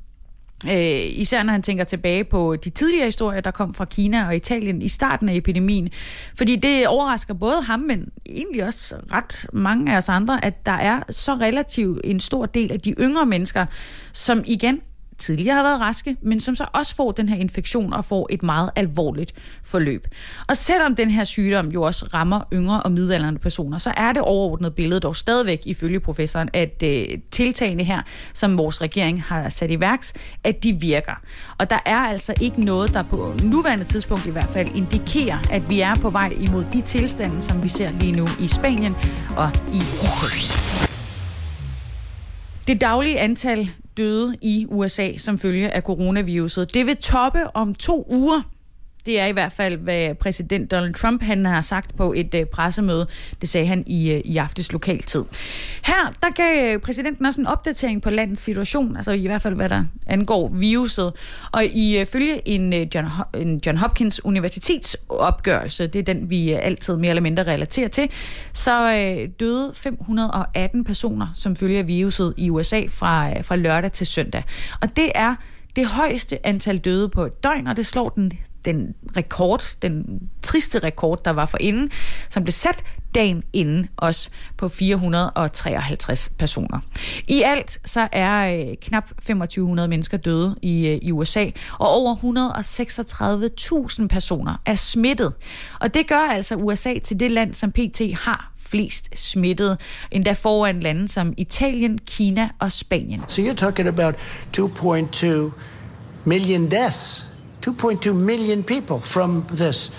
Øh, 0.67 1.19
især 1.19 1.43
når 1.43 1.51
han 1.51 1.61
tænker 1.61 1.83
tilbage 1.83 2.23
på 2.23 2.55
de 2.55 2.69
tidligere 2.69 3.05
historier, 3.05 3.41
der 3.41 3.51
kom 3.51 3.73
fra 3.73 3.85
Kina 3.85 4.27
og 4.27 4.35
Italien 4.35 4.81
i 4.81 4.87
starten 4.87 5.29
af 5.29 5.35
epidemien. 5.35 5.89
Fordi 6.37 6.55
det 6.55 6.87
overrasker 6.87 7.33
både 7.33 7.61
ham, 7.61 7.79
men 7.79 8.09
egentlig 8.25 8.65
også 8.65 8.95
ret 9.11 9.45
mange 9.53 9.93
af 9.93 9.97
os 9.97 10.09
andre, 10.09 10.45
at 10.45 10.65
der 10.65 10.71
er 10.71 11.03
så 11.09 11.33
relativt 11.33 12.01
en 12.03 12.19
stor 12.19 12.45
del 12.45 12.71
af 12.71 12.79
de 12.79 12.91
yngre 12.99 13.25
mennesker, 13.25 13.65
som 14.13 14.43
igen 14.45 14.81
tidligere 15.21 15.55
har 15.55 15.63
været 15.63 15.81
raske, 15.81 16.17
men 16.21 16.39
som 16.39 16.55
så 16.55 16.65
også 16.73 16.95
får 16.95 17.11
den 17.11 17.29
her 17.29 17.37
infektion 17.37 17.93
og 17.93 18.05
får 18.05 18.27
et 18.29 18.43
meget 18.43 18.69
alvorligt 18.75 19.33
forløb. 19.63 20.07
Og 20.47 20.57
selvom 20.57 20.95
den 20.95 21.09
her 21.09 21.23
sygdom 21.23 21.69
jo 21.69 21.81
også 21.81 22.05
rammer 22.13 22.41
yngre 22.53 22.83
og 22.83 22.91
middelalderne 22.91 23.39
personer, 23.39 23.77
så 23.77 23.93
er 23.97 24.13
det 24.13 24.21
overordnede 24.21 24.71
billede 24.71 24.99
dog 24.99 25.15
stadigvæk 25.15 25.61
ifølge 25.65 25.99
professoren, 25.99 26.49
at 26.53 26.83
øh, 26.83 27.05
tiltagene 27.31 27.83
her, 27.83 28.01
som 28.33 28.57
vores 28.57 28.81
regering 28.81 29.23
har 29.23 29.49
sat 29.49 29.71
i 29.71 29.79
værks, 29.79 30.13
at 30.43 30.63
de 30.63 30.73
virker. 30.73 31.21
Og 31.57 31.69
der 31.69 31.79
er 31.85 31.97
altså 31.97 32.33
ikke 32.41 32.65
noget, 32.65 32.93
der 32.93 33.03
på 33.03 33.33
nuværende 33.43 33.85
tidspunkt 33.85 34.25
i 34.25 34.31
hvert 34.31 34.49
fald 34.53 34.75
indikerer, 34.75 35.37
at 35.51 35.69
vi 35.69 35.81
er 35.81 35.95
på 36.01 36.09
vej 36.09 36.33
imod 36.39 36.65
de 36.73 36.81
tilstande, 36.81 37.41
som 37.41 37.63
vi 37.63 37.69
ser 37.69 37.89
lige 37.91 38.11
nu 38.11 38.27
i 38.39 38.47
Spanien 38.47 38.95
og 39.37 39.49
i 39.73 39.77
Italien. 39.77 40.91
Det 42.67 42.81
daglige 42.81 43.19
antal 43.19 43.69
døde 43.97 44.35
i 44.41 44.67
USA 44.69 45.17
som 45.17 45.39
følge 45.39 45.69
af 45.69 45.81
coronaviruset. 45.81 46.73
Det 46.73 46.85
vil 46.85 46.97
toppe 46.97 47.55
om 47.55 47.75
to 47.75 48.07
uger. 48.09 48.41
Det 49.05 49.19
er 49.19 49.25
i 49.25 49.31
hvert 49.31 49.51
fald, 49.51 49.77
hvad 49.77 50.15
præsident 50.15 50.71
Donald 50.71 50.93
Trump 50.93 51.23
han 51.23 51.45
har 51.45 51.61
sagt 51.61 51.97
på 51.97 52.13
et 52.15 52.35
uh, 52.35 52.41
pressemøde. 52.53 53.07
Det 53.41 53.49
sagde 53.49 53.67
han 53.67 53.83
i, 53.87 54.11
øh, 54.11 54.21
i 54.25 54.37
aftes 54.37 54.71
lokaltid. 54.71 55.23
Her 55.83 56.13
der 56.21 56.29
gav 56.35 56.73
øh, 56.73 56.79
præsidenten 56.79 57.25
også 57.25 57.41
en 57.41 57.47
opdatering 57.47 58.01
på 58.01 58.09
landets 58.09 58.41
situation, 58.41 58.95
altså 58.95 59.11
i 59.11 59.27
hvert 59.27 59.41
fald 59.41 59.55
hvad 59.55 59.69
der 59.69 59.83
angår 60.07 60.49
viruset. 60.53 61.13
Og 61.51 61.65
ifølge 61.65 62.47
en, 62.47 62.73
John, 62.73 63.07
en 63.33 63.61
John 63.65 63.77
Hopkins 63.77 64.25
universitetsopgørelse, 64.25 65.87
det 65.87 65.99
er 65.99 66.13
den 66.13 66.29
vi 66.29 66.51
altid 66.51 66.97
mere 66.97 67.09
eller 67.09 67.21
mindre 67.21 67.43
relaterer 67.43 67.87
til, 67.87 68.09
så 68.53 68.91
døde 69.39 69.71
518 69.75 70.83
personer 70.83 71.27
som 71.35 71.55
følge 71.55 71.79
af 71.79 71.87
viruset 71.87 72.33
i 72.37 72.49
USA 72.49 72.81
fra, 72.89 73.41
fra 73.41 73.55
lørdag 73.55 73.91
til 73.91 74.07
søndag. 74.07 74.43
Og 74.81 74.95
det 74.95 75.11
er 75.15 75.35
det 75.75 75.85
højeste 75.85 76.47
antal 76.47 76.77
døde 76.77 77.09
på 77.09 77.25
et 77.25 77.43
døgn, 77.43 77.67
og 77.67 77.75
det 77.75 77.85
slår 77.85 78.09
den 78.09 78.31
den 78.65 78.95
rekord, 79.17 79.75
den 79.81 80.19
triste 80.41 80.79
rekord, 80.79 81.23
der 81.23 81.31
var 81.31 81.45
for 81.45 81.57
inden, 81.61 81.91
som 82.29 82.43
blev 82.43 82.51
sat 82.51 82.83
dagen 83.15 83.43
inden 83.53 83.89
os 83.97 84.31
på 84.57 84.69
453 84.69 86.31
personer. 86.39 86.79
I 87.27 87.41
alt 87.41 87.79
så 87.85 88.07
er 88.11 88.55
øh, 88.55 88.75
knap 88.81 89.07
2500 89.07 89.87
mennesker 89.87 90.17
døde 90.17 90.55
i, 90.61 90.87
øh, 90.87 90.99
i 91.01 91.11
USA, 91.11 91.45
og 91.79 91.89
over 91.89 92.15
136.000 93.99 94.07
personer 94.07 94.55
er 94.65 94.75
smittet. 94.75 95.33
Og 95.79 95.93
det 95.93 96.07
gør 96.07 96.31
altså 96.31 96.55
USA 96.55 96.99
til 96.99 97.19
det 97.19 97.31
land, 97.31 97.53
som 97.53 97.71
PT 97.71 98.01
har 98.13 98.51
flest 98.57 99.19
smittede, 99.19 99.77
endda 100.11 100.33
foran 100.33 100.79
lande 100.79 101.07
som 101.07 101.33
Italien, 101.37 101.97
Kina 101.97 102.49
og 102.59 102.71
Spanien. 102.71 103.23
So 103.27 103.41
you're 103.41 103.55
talking 103.55 103.87
about 103.87 104.15
2.2 104.57 105.51
million 106.25 106.71
deaths 106.71 107.30
2.2 107.61 108.15
million 108.15 108.63
people 108.63 108.99
from 108.99 109.45
this. 109.51 109.91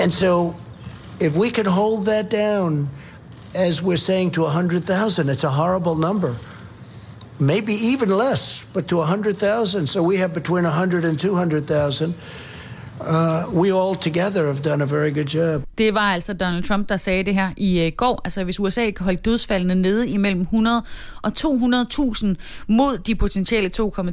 And 0.00 0.12
so, 0.12 0.56
if 1.20 1.36
we 1.36 1.50
could 1.50 1.66
hold 1.66 2.06
that 2.06 2.30
down, 2.30 2.88
as 3.54 3.82
we're 3.82 3.96
saying, 3.96 4.32
to 4.32 4.42
100,000, 4.42 5.28
it's 5.28 5.44
a 5.44 5.50
horrible 5.50 5.96
number. 5.96 6.36
Maybe 7.40 7.74
even 7.74 8.08
less, 8.08 8.64
but 8.72 8.88
to 8.88 8.96
100,000. 8.96 9.86
So 9.88 10.02
we 10.02 10.16
have 10.16 10.34
between 10.34 10.64
100 10.64 11.04
and 11.04 11.18
200,000. 11.18 12.14
Uh, 13.00 13.60
we 13.60 13.72
all 13.72 13.94
together 13.94 14.46
have 14.46 14.62
done 14.64 14.82
a 14.82 14.86
very 14.86 15.10
good 15.10 15.26
job. 15.34 15.62
Det 15.78 15.94
var 15.94 16.00
altså 16.00 16.32
Donald 16.32 16.64
Trump, 16.64 16.88
der 16.88 16.96
sagde 16.96 17.24
det 17.24 17.34
her 17.34 17.50
i 17.56 17.86
uh, 17.86 17.92
går. 17.96 18.20
Altså 18.24 18.44
hvis 18.44 18.60
USA 18.60 18.90
kan 18.90 19.04
holde 19.04 19.18
dødsfaldene 19.18 19.74
nede 19.74 20.08
imellem 20.08 20.40
100 20.40 20.82
og 21.22 21.32
200.000 21.38 22.26
mod 22.66 22.98
de 22.98 23.14
potentielle 23.14 23.70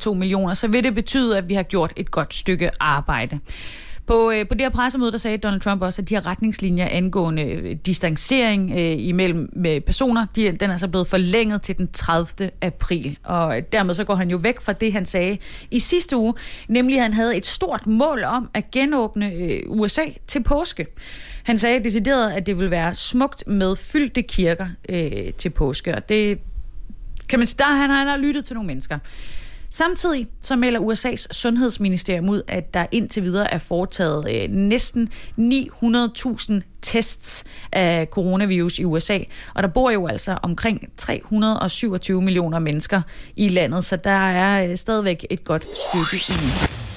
2,2 0.07 0.13
millioner, 0.13 0.53
så 0.53 0.67
vil 0.67 0.83
det 0.83 0.95
betyde, 0.95 1.37
at 1.37 1.49
vi 1.49 1.53
har 1.53 1.63
gjort 1.63 1.93
et 1.95 2.11
godt 2.11 2.33
stykke 2.33 2.69
arbejde. 2.79 3.39
På, 4.07 4.31
øh, 4.31 4.47
på 4.47 4.53
det 4.53 4.61
her 4.61 4.69
pressemøde, 4.69 5.11
der 5.11 5.17
sagde 5.17 5.37
Donald 5.37 5.61
Trump 5.61 5.81
også, 5.81 6.01
at 6.01 6.09
de 6.09 6.15
her 6.15 6.27
retningslinjer 6.27 6.87
angående 6.91 7.43
øh, 7.43 7.75
distancering 7.85 8.71
øh, 8.71 8.95
imellem 8.97 9.49
med 9.53 9.81
personer, 9.81 10.25
de, 10.35 10.51
den 10.51 10.69
er 10.69 10.77
så 10.77 10.87
blevet 10.87 11.07
forlænget 11.07 11.61
til 11.61 11.77
den 11.77 11.91
30. 11.91 12.51
april. 12.61 13.17
Og 13.23 13.57
øh, 13.57 13.63
dermed 13.71 13.93
så 13.93 14.03
går 14.03 14.15
han 14.15 14.29
jo 14.29 14.37
væk 14.37 14.61
fra 14.61 14.73
det, 14.73 14.93
han 14.93 15.05
sagde 15.05 15.37
i 15.71 15.79
sidste 15.79 16.17
uge, 16.17 16.33
nemlig 16.67 16.97
at 16.97 17.03
han 17.03 17.13
havde 17.13 17.37
et 17.37 17.45
stort 17.45 17.87
mål 17.87 18.23
om 18.23 18.49
at 18.53 18.71
genåbne 18.71 19.33
øh, 19.33 19.61
USA 19.67 20.03
til 20.27 20.43
påske. 20.43 20.85
Han 21.43 21.59
sagde 21.59 21.83
decideret, 21.83 22.31
at 22.31 22.45
det 22.45 22.59
vil 22.59 22.71
være 22.71 22.93
smukt 22.93 23.47
med 23.47 23.75
fyldte 23.75 24.21
kirker 24.21 24.67
øh, 24.89 25.33
til 25.37 25.49
påske, 25.49 25.95
og 25.95 26.09
det 26.09 26.39
kan 27.29 27.39
man 27.39 27.47
der 27.57 27.65
han, 27.65 27.89
han 27.89 28.07
har 28.07 28.17
lyttet 28.17 28.45
til 28.45 28.53
nogle 28.53 28.67
mennesker. 28.67 28.99
Samtidig 29.69 30.27
så 30.41 30.55
melder 30.55 30.79
USA's 30.79 31.25
sundhedsministerium 31.31 32.29
ud, 32.29 32.41
at 32.47 32.73
der 32.73 32.85
indtil 32.91 33.23
videre 33.23 33.53
er 33.53 33.57
foretaget 33.57 34.43
øh, 34.43 34.49
næsten 34.49 35.09
900.000 35.39 36.53
tests 36.81 37.43
af 37.71 38.07
coronavirus 38.11 38.79
i 38.79 38.83
USA. 38.83 39.19
Og 39.53 39.63
der 39.63 39.69
bor 39.69 39.91
jo 39.91 40.07
altså 40.07 40.37
omkring 40.43 40.81
327 40.97 42.21
millioner 42.21 42.59
mennesker 42.59 43.01
i 43.35 43.47
landet, 43.47 43.85
så 43.85 43.95
der 43.95 44.29
er 44.29 44.67
øh, 44.69 44.77
stadigvæk 44.77 45.25
et 45.29 45.43
godt 45.43 45.63
stykke 45.63 46.23
i. 46.33 46.94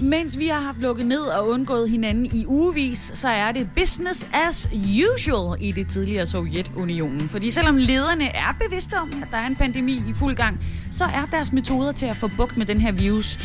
Mens 0.00 0.38
vi 0.38 0.48
har 0.48 0.60
haft 0.60 0.78
lukket 0.78 1.06
ned 1.06 1.20
og 1.20 1.48
undgået 1.48 1.90
hinanden 1.90 2.26
i 2.26 2.46
ugevis, 2.46 3.10
så 3.14 3.28
er 3.28 3.52
det 3.52 3.68
business 3.76 4.28
as 4.32 4.68
usual 5.14 5.62
i 5.62 5.72
det 5.72 5.88
tidligere 5.88 6.26
Sovjetunionen. 6.26 7.28
Fordi 7.28 7.50
selvom 7.50 7.76
lederne 7.76 8.24
er 8.24 8.56
bevidste 8.60 8.94
om, 8.94 9.12
at 9.22 9.28
der 9.30 9.36
er 9.36 9.46
en 9.46 9.56
pandemi 9.56 10.02
i 10.08 10.12
fuld 10.14 10.36
gang, 10.36 10.60
så 10.90 11.04
er 11.04 11.26
deres 11.30 11.52
metoder 11.52 11.92
til 11.92 12.06
at 12.06 12.16
få 12.16 12.30
bugt 12.36 12.56
med 12.56 12.66
den 12.66 12.80
her 12.80 12.92
virus, 12.92 13.38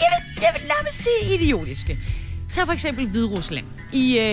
jeg 0.00 0.08
vil, 0.12 0.42
jeg 0.42 0.50
vil 0.54 0.62
lade 0.62 0.82
mig 0.82 0.92
sige 0.92 1.34
idiotiske. 1.34 1.98
Tag 2.56 2.66
for 2.66 2.72
eksempel 2.72 3.06
Hviderusland. 3.08 3.66
I 3.92 4.18
øh, 4.18 4.24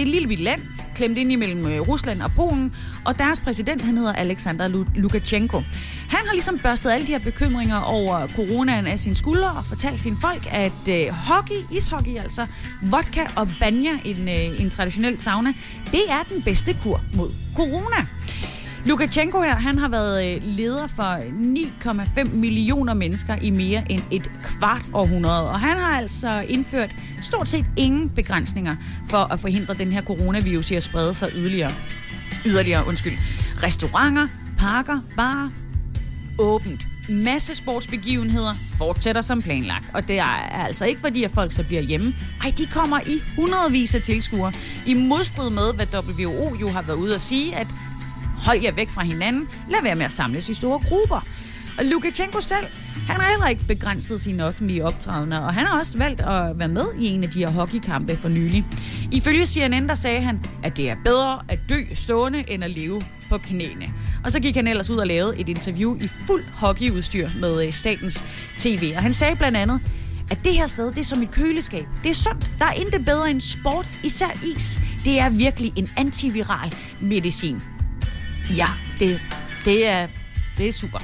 et 0.00 0.08
lille 0.08 0.28
bitte 0.28 0.44
land, 0.44 0.60
klemt 0.94 1.18
ind 1.18 1.32
imellem 1.32 1.66
øh, 1.66 1.80
Rusland 1.80 2.22
og 2.22 2.30
Polen, 2.36 2.74
og 3.04 3.18
deres 3.18 3.40
præsident, 3.40 3.82
han 3.82 3.96
hedder 3.96 4.12
Alexander 4.12 4.84
Lukashenko. 4.94 5.62
Han 6.08 6.26
har 6.26 6.32
ligesom 6.32 6.58
børstet 6.58 6.90
alle 6.90 7.06
de 7.06 7.12
her 7.12 7.18
bekymringer 7.18 7.80
over 7.80 8.26
coronaen 8.26 8.86
af 8.86 8.98
sine 8.98 9.14
skuldre 9.14 9.50
og 9.50 9.64
fortalt 9.64 10.00
sine 10.00 10.16
folk, 10.20 10.48
at 10.50 10.88
øh, 10.88 11.08
hockey, 11.08 11.76
ishockey 11.76 12.18
altså, 12.18 12.46
vodka 12.82 13.22
og 13.36 13.48
banya, 13.60 13.92
en, 14.04 14.28
øh, 14.28 14.60
en 14.60 14.70
traditionel 14.70 15.18
sauna, 15.18 15.52
det 15.86 16.02
er 16.08 16.22
den 16.34 16.42
bedste 16.42 16.76
kur 16.82 17.00
mod 17.16 17.30
corona. 17.56 18.06
Lukashenko 18.84 19.40
her, 19.40 19.54
han 19.56 19.78
har 19.78 19.88
været 19.88 20.34
øh, 20.34 20.42
leder 20.44 20.86
for 20.86 21.16
9,5 22.20 22.34
millioner 22.34 22.94
mennesker 22.94 23.34
i 23.34 23.50
mere 23.50 23.84
end 23.92 24.02
et 24.10 24.30
kvart 24.42 24.82
århundrede. 24.92 25.50
Og 25.50 25.60
han 25.60 25.76
har 25.76 25.98
altså 25.98 26.44
indført 26.48 26.90
stort 27.20 27.48
set 27.48 27.66
ingen 27.76 28.10
begrænsninger 28.10 28.76
for 29.08 29.32
at 29.32 29.40
forhindre 29.40 29.74
den 29.74 29.92
her 29.92 30.02
coronavirus 30.02 30.70
i 30.70 30.74
at 30.74 30.82
sprede 30.82 31.14
sig 31.14 31.28
yderligere. 31.34 31.72
Yderligere, 32.46 32.86
undskyld. 32.86 33.12
Restauranter, 33.62 34.28
parker, 34.58 35.00
barer, 35.16 35.50
åbent. 36.38 36.82
Masse 37.08 37.54
sportsbegivenheder 37.54 38.52
fortsætter 38.78 39.20
som 39.20 39.42
planlagt. 39.42 39.90
Og 39.94 40.08
det 40.08 40.18
er 40.18 40.24
altså 40.66 40.84
ikke 40.84 41.00
fordi, 41.00 41.24
at 41.24 41.30
folk 41.30 41.52
så 41.52 41.64
bliver 41.64 41.82
hjemme. 41.82 42.14
Ej, 42.42 42.52
de 42.58 42.66
kommer 42.66 43.00
i 43.00 43.22
hundredvis 43.36 43.94
af 43.94 44.02
tilskuere. 44.02 44.52
I 44.86 44.94
modstrid 44.94 45.50
med, 45.50 45.74
hvad 45.74 45.86
WHO 46.02 46.56
jo 46.60 46.68
har 46.68 46.82
været 46.82 46.96
ude 46.96 47.14
at 47.14 47.20
sige, 47.20 47.56
at 47.56 47.66
hold 48.42 48.62
jer 48.62 48.72
væk 48.72 48.90
fra 48.90 49.02
hinanden, 49.02 49.48
lad 49.70 49.82
være 49.82 49.94
med 49.94 50.04
at 50.04 50.12
samles 50.12 50.48
i 50.48 50.54
store 50.54 50.80
grupper. 50.88 51.26
Og 51.78 51.84
Lukashenko 51.84 52.40
selv, 52.40 52.66
han 53.08 53.20
har 53.20 53.30
heller 53.30 53.46
ikke 53.46 53.64
begrænset 53.64 54.20
sine 54.20 54.44
offentlige 54.44 54.84
optrædener, 54.84 55.38
og 55.38 55.54
han 55.54 55.66
har 55.66 55.78
også 55.78 55.98
valgt 55.98 56.20
at 56.20 56.58
være 56.58 56.68
med 56.68 56.84
i 56.98 57.06
en 57.06 57.24
af 57.24 57.30
de 57.30 57.38
her 57.38 57.50
hockeykampe 57.50 58.16
for 58.16 58.28
nylig. 58.28 58.64
Ifølge 59.12 59.46
CNN, 59.46 59.88
der 59.88 59.94
sagde 59.94 60.20
han, 60.20 60.44
at 60.62 60.76
det 60.76 60.90
er 60.90 60.96
bedre 61.04 61.38
at 61.48 61.58
dø 61.68 61.82
stående, 61.94 62.44
end 62.48 62.64
at 62.64 62.70
leve 62.70 63.02
på 63.28 63.38
knæene. 63.38 63.86
Og 64.24 64.32
så 64.32 64.40
gik 64.40 64.56
han 64.56 64.68
ellers 64.68 64.90
ud 64.90 64.96
og 64.96 65.06
lavede 65.06 65.38
et 65.38 65.48
interview 65.48 65.96
i 66.00 66.08
fuld 66.26 66.44
hockeyudstyr 66.52 67.28
med 67.40 67.66
øh, 67.66 67.72
statens 67.72 68.24
tv. 68.58 68.92
Og 68.96 69.02
han 69.02 69.12
sagde 69.12 69.36
blandt 69.36 69.56
andet, 69.56 69.80
at 70.30 70.38
det 70.44 70.52
her 70.52 70.66
sted, 70.66 70.90
det 70.90 70.98
er 70.98 71.04
som 71.04 71.22
et 71.22 71.30
køleskab. 71.30 71.86
Det 72.02 72.10
er 72.10 72.14
sundt. 72.14 72.50
Der 72.58 72.64
er 72.64 72.72
intet 72.72 73.04
bedre 73.04 73.30
end 73.30 73.40
sport, 73.40 73.86
især 74.04 74.38
is. 74.56 74.80
Det 75.04 75.20
er 75.20 75.30
virkelig 75.30 75.72
en 75.76 75.90
antiviral 75.96 76.74
medicin. 77.00 77.71
Ja, 78.56 78.68
det, 78.98 79.20
det, 79.64 79.88
er, 79.88 80.06
det 80.58 80.68
er 80.68 80.72
super. 80.72 80.98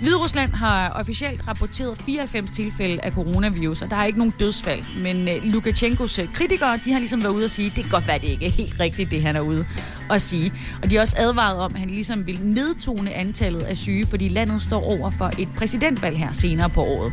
Hviderusland 0.00 0.52
har 0.52 0.90
officielt 0.90 1.48
rapporteret 1.48 1.98
94 2.06 2.50
tilfælde 2.50 3.00
af 3.02 3.12
coronavirus, 3.12 3.82
og 3.82 3.90
der 3.90 3.96
er 3.96 4.04
ikke 4.04 4.18
nogen 4.18 4.34
dødsfald. 4.38 4.82
Men 5.02 5.28
uh, 5.28 5.44
Lukashenkos 5.44 6.18
øh, 6.18 6.32
kritikere, 6.32 6.78
de 6.84 6.92
har 6.92 6.98
ligesom 6.98 7.22
været 7.22 7.32
ude 7.32 7.44
og 7.44 7.50
sige, 7.50 7.72
det 7.76 7.82
kan 7.82 7.90
godt 7.90 8.08
være, 8.08 8.18
det 8.18 8.28
ikke 8.28 8.46
er 8.46 8.50
helt 8.50 8.80
rigtigt, 8.80 9.10
det 9.10 9.22
han 9.22 9.36
er 9.36 9.40
ude 9.40 9.66
at 10.10 10.22
sige. 10.22 10.52
Og 10.82 10.90
de 10.90 10.94
har 10.94 11.00
også 11.00 11.16
advaret 11.18 11.56
om, 11.56 11.74
at 11.74 11.80
han 11.80 11.90
ligesom 11.90 12.26
vil 12.26 12.40
nedtone 12.42 13.12
antallet 13.12 13.62
af 13.62 13.76
syge, 13.76 14.06
fordi 14.06 14.28
landet 14.28 14.62
står 14.62 14.82
over 14.98 15.10
for 15.10 15.30
et 15.38 15.48
præsidentvalg 15.56 16.18
her 16.18 16.32
senere 16.32 16.70
på 16.70 16.82
året. 16.82 17.12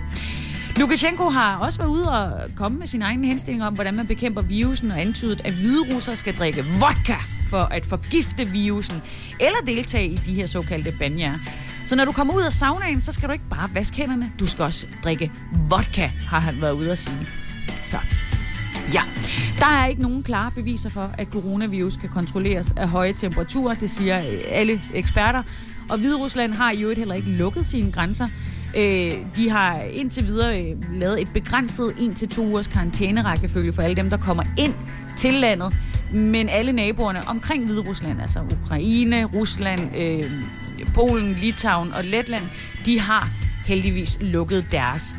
Lukashenko 0.77 1.29
har 1.29 1.57
også 1.57 1.79
været 1.79 1.89
ude 1.89 2.11
og 2.11 2.31
komme 2.55 2.79
med 2.79 2.87
sin 2.87 3.01
egen 3.01 3.23
henstilling 3.23 3.63
om, 3.63 3.73
hvordan 3.73 3.95
man 3.95 4.07
bekæmper 4.07 4.41
virusen, 4.41 4.91
og 4.91 5.01
antydet, 5.01 5.41
at 5.45 5.53
hviderusser 5.53 6.15
skal 6.15 6.37
drikke 6.37 6.65
vodka 6.79 7.15
for 7.51 7.67
at 7.71 7.85
forgifte 7.85 8.49
virusen, 8.49 9.01
eller 9.39 9.57
deltage 9.67 10.07
i 10.07 10.15
de 10.15 10.33
her 10.33 10.45
såkaldte 10.45 10.95
banjer. 10.99 11.37
Så 11.85 11.95
når 11.95 12.05
du 12.05 12.11
kommer 12.11 12.33
ud 12.33 12.41
af 12.41 12.51
saunaen, 12.51 13.01
så 13.01 13.11
skal 13.11 13.27
du 13.29 13.33
ikke 13.33 13.49
bare 13.49 13.69
vaske 13.73 13.97
hænderne, 13.97 14.31
du 14.39 14.45
skal 14.45 14.63
også 14.63 14.87
drikke 15.03 15.31
vodka, 15.69 16.07
har 16.27 16.39
han 16.39 16.61
været 16.61 16.71
ude 16.73 16.91
at 16.91 16.97
sige. 16.97 17.27
Så 17.81 17.97
Ja, 18.93 19.01
der 19.59 19.65
er 19.65 19.85
ikke 19.85 20.01
nogen 20.01 20.23
klare 20.23 20.51
beviser 20.51 20.89
for, 20.89 21.09
at 21.17 21.27
coronavirus 21.27 21.97
kan 21.97 22.09
kontrolleres 22.09 22.73
af 22.77 22.89
høje 22.89 23.13
temperaturer, 23.13 23.75
det 23.75 23.89
siger 23.91 24.23
alle 24.49 24.81
eksperter. 24.93 25.43
Og 25.89 25.97
Hviderusland 25.97 26.53
har 26.53 26.71
i 26.71 26.81
øvrigt 26.81 26.99
heller 26.99 27.15
ikke 27.15 27.29
lukket 27.29 27.65
sine 27.65 27.91
grænser. 27.91 28.27
Øh, 28.77 29.11
de 29.35 29.49
har 29.49 29.81
indtil 29.81 30.25
videre 30.25 30.61
øh, 30.61 30.75
lavet 30.93 31.21
et 31.21 31.27
begrænset 31.33 31.91
1-2 31.91 32.39
ugers 32.39 32.67
karantænerækkefølge 32.67 33.73
for 33.73 33.81
alle 33.81 33.95
dem, 33.95 34.09
der 34.09 34.17
kommer 34.17 34.43
ind 34.57 34.73
til 35.17 35.33
landet. 35.33 35.73
Men 36.13 36.49
alle 36.49 36.71
naboerne 36.71 37.27
omkring 37.27 37.65
Hvide 37.65 37.81
Rusland, 37.81 38.21
altså 38.21 38.39
Ukraine, 38.63 39.25
Rusland, 39.25 39.97
øh, 39.97 40.31
Polen, 40.93 41.33
Litauen 41.33 41.93
og 41.93 42.03
Letland, 42.03 42.43
de 42.85 42.99
har 42.99 43.29
heldigvis 43.67 44.17
lukket 44.21 44.65
deres. 44.71 45.15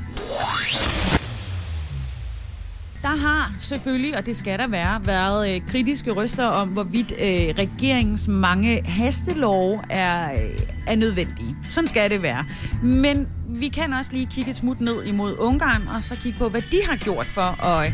har 3.22 3.54
selvfølgelig, 3.58 4.16
og 4.16 4.26
det 4.26 4.36
skal 4.36 4.58
der 4.58 4.68
være, 4.68 5.00
været 5.06 5.54
øh, 5.54 5.60
kritiske 5.68 6.10
røster 6.10 6.44
om, 6.44 6.68
hvorvidt 6.68 7.12
øh, 7.12 7.54
regeringens 7.58 8.28
mange 8.28 8.82
hastelove 8.84 9.80
er, 9.90 10.32
øh, 10.32 10.58
er 10.86 10.96
nødvendige. 10.96 11.56
Sådan 11.70 11.88
skal 11.88 12.10
det 12.10 12.22
være. 12.22 12.44
Men 12.82 13.28
vi 13.48 13.68
kan 13.68 13.92
også 13.92 14.12
lige 14.12 14.26
kigge 14.26 14.50
et 14.50 14.56
smut 14.56 14.80
ned 14.80 15.04
imod 15.04 15.36
Ungarn, 15.38 15.88
og 15.96 16.04
så 16.04 16.16
kigge 16.16 16.38
på, 16.38 16.48
hvad 16.48 16.62
de 16.62 16.76
har 16.88 16.96
gjort 16.96 17.26
for 17.26 17.64
at 17.64 17.86
øh, 17.86 17.92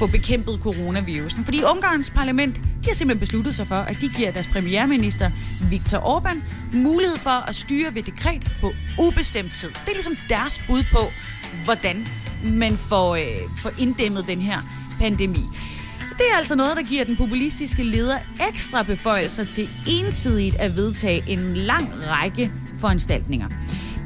få 0.00 0.06
bekæmpet 0.06 0.60
coronavirusen. 0.62 1.44
Fordi 1.44 1.62
Ungarns 1.62 2.10
parlament, 2.10 2.56
de 2.56 2.86
har 2.86 2.94
simpelthen 2.94 3.20
besluttet 3.20 3.54
sig 3.54 3.66
for, 3.66 3.74
at 3.74 3.96
de 4.00 4.08
giver 4.08 4.30
deres 4.30 4.46
premierminister 4.46 5.30
Viktor 5.70 5.98
Orbán 5.98 6.38
mulighed 6.76 7.16
for 7.16 7.48
at 7.48 7.54
styre 7.54 7.94
ved 7.94 8.02
dekret 8.02 8.52
på 8.60 8.72
ubestemt 8.98 9.52
tid. 9.56 9.68
Det 9.68 9.88
er 9.88 9.92
ligesom 9.92 10.16
deres 10.28 10.60
bud 10.66 10.82
på, 10.92 10.98
hvordan 11.64 12.06
man 12.44 12.76
får, 12.76 13.14
øh, 13.14 13.24
får 13.58 13.70
inddæmmet 13.78 14.26
den 14.26 14.38
her 14.38 14.58
pandemi. 15.00 15.44
Det 16.18 16.26
er 16.32 16.36
altså 16.36 16.54
noget, 16.54 16.76
der 16.76 16.82
giver 16.82 17.04
den 17.04 17.16
populistiske 17.16 17.82
leder 17.82 18.18
ekstra 18.48 18.82
beføjelser 18.82 19.44
til 19.44 19.68
ensidigt 19.88 20.56
at 20.56 20.76
vedtage 20.76 21.24
en 21.26 21.56
lang 21.56 21.92
række 22.06 22.52
foranstaltninger. 22.80 23.48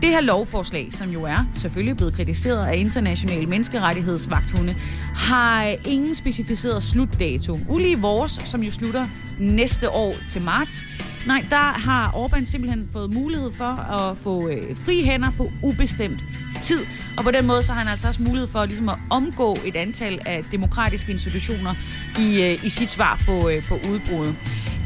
Det 0.04 0.12
her 0.12 0.20
lovforslag, 0.20 0.88
som 0.90 1.11
jo 1.11 1.23
er 1.25 1.44
selvfølgelig 1.56 1.96
blevet 1.96 2.14
kritiseret 2.14 2.66
af 2.66 2.76
internationale 2.76 3.46
menneskerettighedsvagthunde, 3.46 4.76
har 5.14 5.76
ingen 5.87 6.14
specificeret 6.14 6.82
slutdato. 6.82 7.58
Ulige 7.68 8.00
vores, 8.00 8.32
som 8.32 8.62
jo 8.62 8.70
slutter 8.70 9.08
næste 9.38 9.90
år 9.90 10.14
til 10.30 10.42
marts. 10.42 10.84
Nej, 11.26 11.44
der 11.50 11.56
har 11.56 12.11
Orbán 12.11 12.44
simpelthen 12.44 12.88
fået 12.92 13.14
mulighed 13.14 13.52
for 13.52 13.64
at 13.75 14.16
få 14.16 14.49
øh, 14.49 14.76
fri 14.76 15.02
hænder 15.02 15.30
på 15.37 15.50
ubestemt 15.62 16.25
tid. 16.62 16.80
Og 17.16 17.25
på 17.25 17.30
den 17.30 17.46
måde 17.46 17.62
så 17.62 17.73
har 17.73 17.80
han 17.80 17.90
altså 17.90 18.08
også 18.08 18.23
mulighed 18.23 18.49
for 18.49 18.64
ligesom 18.64 18.88
at 18.88 18.96
omgå 19.11 19.56
et 19.64 19.76
antal 19.76 20.20
af 20.26 20.44
demokratiske 20.52 21.12
institutioner 21.12 21.75
i, 22.18 22.42
øh, 22.42 22.64
i 22.64 22.68
sit 22.68 22.90
svar 22.90 23.23
på, 23.26 23.49
øh, 23.49 23.68
på 23.68 23.75
udbruddet. 23.75 24.34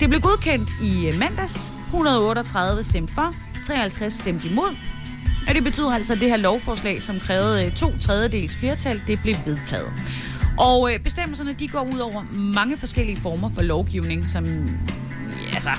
Det 0.00 0.08
blev 0.08 0.20
godkendt 0.20 0.70
i 0.82 1.06
øh, 1.06 1.18
mandags. 1.18 1.72
138 1.86 2.82
stemte 2.82 3.14
for, 3.14 3.34
53 3.64 4.12
stemte 4.12 4.48
imod. 4.48 4.76
Og 5.48 5.54
det 5.54 5.64
betyder 5.64 5.90
altså, 5.90 6.12
at 6.12 6.20
det 6.20 6.28
her 6.28 6.36
lovforslag, 6.36 7.02
som 7.02 7.20
krævede 7.20 7.66
øh, 7.66 7.72
to 7.72 7.98
tredjedels 8.00 8.56
flertal, 8.56 9.02
det 9.06 9.18
blev 9.22 9.34
vedtaget. 9.46 9.92
Og 10.58 10.92
øh, 10.92 11.00
bestemmelserne, 11.00 11.52
de 11.52 11.68
går 11.68 11.88
ud 11.94 11.98
over 11.98 12.24
mange 12.32 12.76
forskellige 12.76 13.16
former 13.16 13.48
for 13.48 13.62
lovgivning, 13.62 14.26
som, 14.26 14.44
altså, 15.52 15.70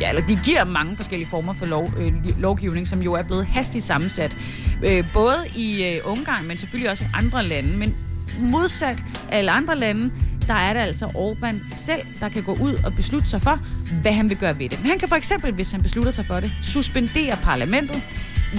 ja, 0.00 0.08
eller 0.08 0.26
de 0.26 0.38
giver 0.44 0.64
mange 0.64 0.96
forskellige 0.96 1.28
former 1.28 1.52
for 1.52 1.66
lov, 1.66 1.92
øh, 1.98 2.40
lovgivning, 2.40 2.88
som 2.88 3.02
jo 3.02 3.12
er 3.12 3.22
blevet 3.22 3.46
hastigt 3.46 3.84
sammensat. 3.84 4.36
Øh, 4.84 5.04
både 5.12 5.36
i 5.56 5.84
øh, 5.84 6.00
Ungarn, 6.04 6.46
men 6.48 6.58
selvfølgelig 6.58 6.90
også 6.90 7.04
i 7.04 7.08
andre 7.14 7.44
lande. 7.44 7.78
Men 7.78 7.94
modsat 8.40 9.04
alle 9.32 9.50
andre 9.50 9.78
lande, 9.78 10.12
der 10.46 10.54
er 10.54 10.72
det 10.72 10.80
altså 10.80 11.06
Orbán 11.06 11.74
selv, 11.74 12.02
der 12.20 12.28
kan 12.28 12.42
gå 12.42 12.52
ud 12.52 12.74
og 12.84 12.92
beslutte 12.96 13.28
sig 13.28 13.42
for, 13.42 13.58
hvad 14.02 14.12
han 14.12 14.30
vil 14.30 14.36
gøre 14.36 14.58
ved 14.58 14.68
det. 14.68 14.78
Men 14.80 14.90
han 14.90 14.98
kan 14.98 15.08
for 15.08 15.16
eksempel, 15.16 15.52
hvis 15.52 15.70
han 15.70 15.82
beslutter 15.82 16.10
sig 16.10 16.26
for 16.26 16.40
det, 16.40 16.52
suspendere 16.62 17.36
parlamentet, 17.42 18.02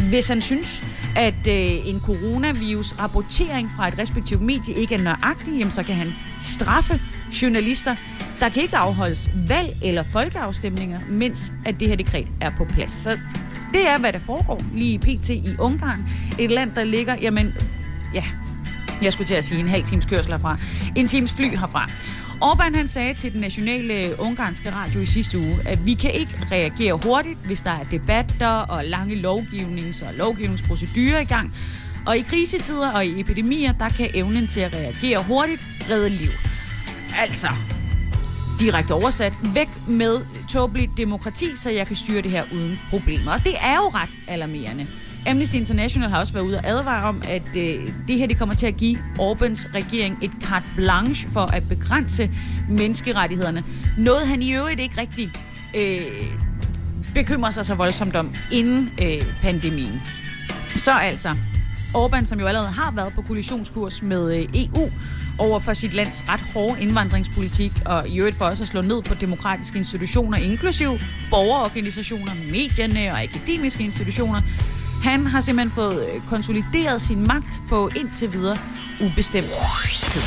hvis 0.10 0.28
han 0.28 0.42
synes, 0.42 0.84
at 1.16 1.48
øh, 1.48 1.88
en 1.88 2.00
coronavirus-rapportering 2.00 3.72
fra 3.76 3.88
et 3.88 4.00
respektivt 4.00 4.42
medie 4.42 4.74
ikke 4.74 4.96
er 4.96 5.02
nøjagtig, 5.02 5.54
jamen, 5.58 5.72
så 5.72 5.84
kan 5.84 5.96
han 5.96 6.14
straffe 6.40 7.02
journalister. 7.42 7.96
Der 8.40 8.50
kan 8.50 8.64
ikke 8.64 8.78
afholdes 8.78 9.30
valg 9.48 9.78
eller 9.84 10.04
folkeafstemninger, 10.04 11.00
mens 11.10 11.52
at 11.66 11.80
det 11.80 11.88
her 11.88 11.96
dekret 11.96 12.28
er 12.42 12.52
på 12.58 12.66
plads. 12.66 12.92
Så 12.92 13.18
det 13.74 13.88
er, 13.90 13.98
hvad 13.98 14.14
der 14.14 14.20
foregår 14.20 14.62
lige 14.74 15.00
pt. 15.00 15.30
i 15.30 15.56
Ungarn. 15.60 16.10
Et 16.40 16.52
land, 16.52 16.72
der 16.76 16.84
ligger, 16.84 17.16
jamen, 17.22 17.54
ja, 18.14 18.24
jeg 19.02 19.14
skulle 19.14 19.28
til 19.28 19.34
at 19.34 19.46
sige 19.46 19.60
en 19.60 19.68
halv 19.68 19.84
times 19.84 20.06
kørsel 20.06 20.32
herfra. 20.32 20.58
En 20.96 21.08
times 21.08 21.34
fly 21.34 21.46
herfra. 21.46 21.90
Orbán 22.42 22.76
han 22.76 22.88
sagde 22.88 23.14
til 23.14 23.34
den 23.34 23.42
nationale 23.42 24.16
ungarske 24.20 24.72
radio 24.72 25.00
i 25.00 25.06
sidste 25.06 25.38
uge, 25.38 25.56
at 25.66 25.86
vi 25.86 25.94
kan 25.94 26.12
ikke 26.12 26.40
reagere 26.52 27.00
hurtigt, 27.04 27.40
hvis 27.46 27.62
der 27.62 27.72
er 27.72 27.84
debatter 27.84 28.48
og 28.48 28.86
lange 28.86 29.16
lovgivnings- 29.16 30.08
og 30.08 30.14
lovgivningsprocedurer 30.14 31.20
i 31.20 31.26
gang. 31.26 31.54
Og 32.06 32.18
i 32.18 32.22
krisetider 32.22 32.92
og 32.92 33.06
i 33.06 33.20
epidemier, 33.20 33.72
der 33.72 33.90
kan 33.90 34.10
evnen 34.14 34.48
til 34.48 34.60
at 34.60 34.74
reagere 34.74 35.24
hurtigt 35.24 35.62
redde 35.90 36.10
liv. 36.10 36.30
Altså, 37.18 37.50
direkte 38.60 38.94
oversat, 38.94 39.34
væk 39.54 39.70
med 39.88 40.20
tåbeligt 40.50 40.92
demokrati, 40.98 41.56
så 41.56 41.70
jeg 41.70 41.88
kan 41.88 41.96
styre 41.96 42.22
det 42.22 42.32
her 42.32 42.44
uden 42.54 42.80
problemer. 42.90 43.32
Og 43.32 43.40
det 43.44 43.54
er 43.62 43.76
jo 43.76 43.90
ret 43.94 44.10
alarmerende. 44.28 44.88
Amnesty 45.28 45.56
International 45.56 46.10
har 46.10 46.20
også 46.20 46.34
været 46.34 46.44
ude 46.44 46.58
og 46.58 46.68
advare 46.68 47.04
om, 47.04 47.22
at 47.28 47.56
øh, 47.58 47.92
det 48.08 48.18
her 48.18 48.28
det 48.28 48.38
kommer 48.38 48.56
til 48.56 48.66
at 48.66 48.78
give 48.78 48.98
Orbans 49.20 49.68
regering 49.74 50.18
et 50.22 50.32
carte 50.42 50.66
blanche 50.76 51.30
for 51.32 51.56
at 51.56 51.64
begrænse 51.70 52.30
menneskerettighederne. 52.70 53.64
Noget 53.98 54.28
han 54.28 54.42
i 54.42 54.54
øvrigt 54.54 54.80
ikke 54.80 55.02
rigtig 55.02 55.32
øh, 55.76 56.02
bekymrer 57.14 57.50
sig 57.50 57.66
så 57.66 57.76
voldsomt 57.76 58.16
om 58.16 58.34
inden 58.52 58.92
øh, 59.04 59.22
pandemien. 59.42 60.02
Så 60.76 60.92
altså, 60.92 61.36
Orbán, 61.96 62.26
som 62.26 62.40
jo 62.40 62.46
allerede 62.46 62.72
har 62.72 62.92
været 62.92 63.14
på 63.14 63.22
kollisionskurs 63.22 64.02
med 64.02 64.38
øh, 64.38 64.46
EU 64.54 64.90
over 65.38 65.60
for 65.60 65.74
sit 65.74 65.94
lands 65.94 66.24
ret 66.30 66.42
hårde 66.54 66.82
indvandringspolitik, 66.82 67.72
og 67.86 68.10
i 68.10 68.20
øvrigt 68.20 68.36
for 68.36 68.46
også 68.46 68.64
at 68.64 68.68
slå 68.68 68.82
ned 68.82 69.02
på 69.02 69.14
demokratiske 69.14 69.78
institutioner, 69.78 70.38
inklusiv 70.38 71.00
borgerorganisationer, 71.30 72.32
medierne 72.52 73.12
og 73.12 73.22
akademiske 73.22 73.84
institutioner, 73.84 74.42
han 75.06 75.28
har 75.28 75.42
simpelthen 75.42 75.72
fået 75.72 76.10
øh, 76.10 76.22
konsolideret 76.30 77.02
sin 77.02 77.28
magt 77.28 77.62
på 77.70 77.90
indtil 77.96 78.34
videre 78.34 78.58
ubestemt 79.02 79.46
tid. 80.00 80.22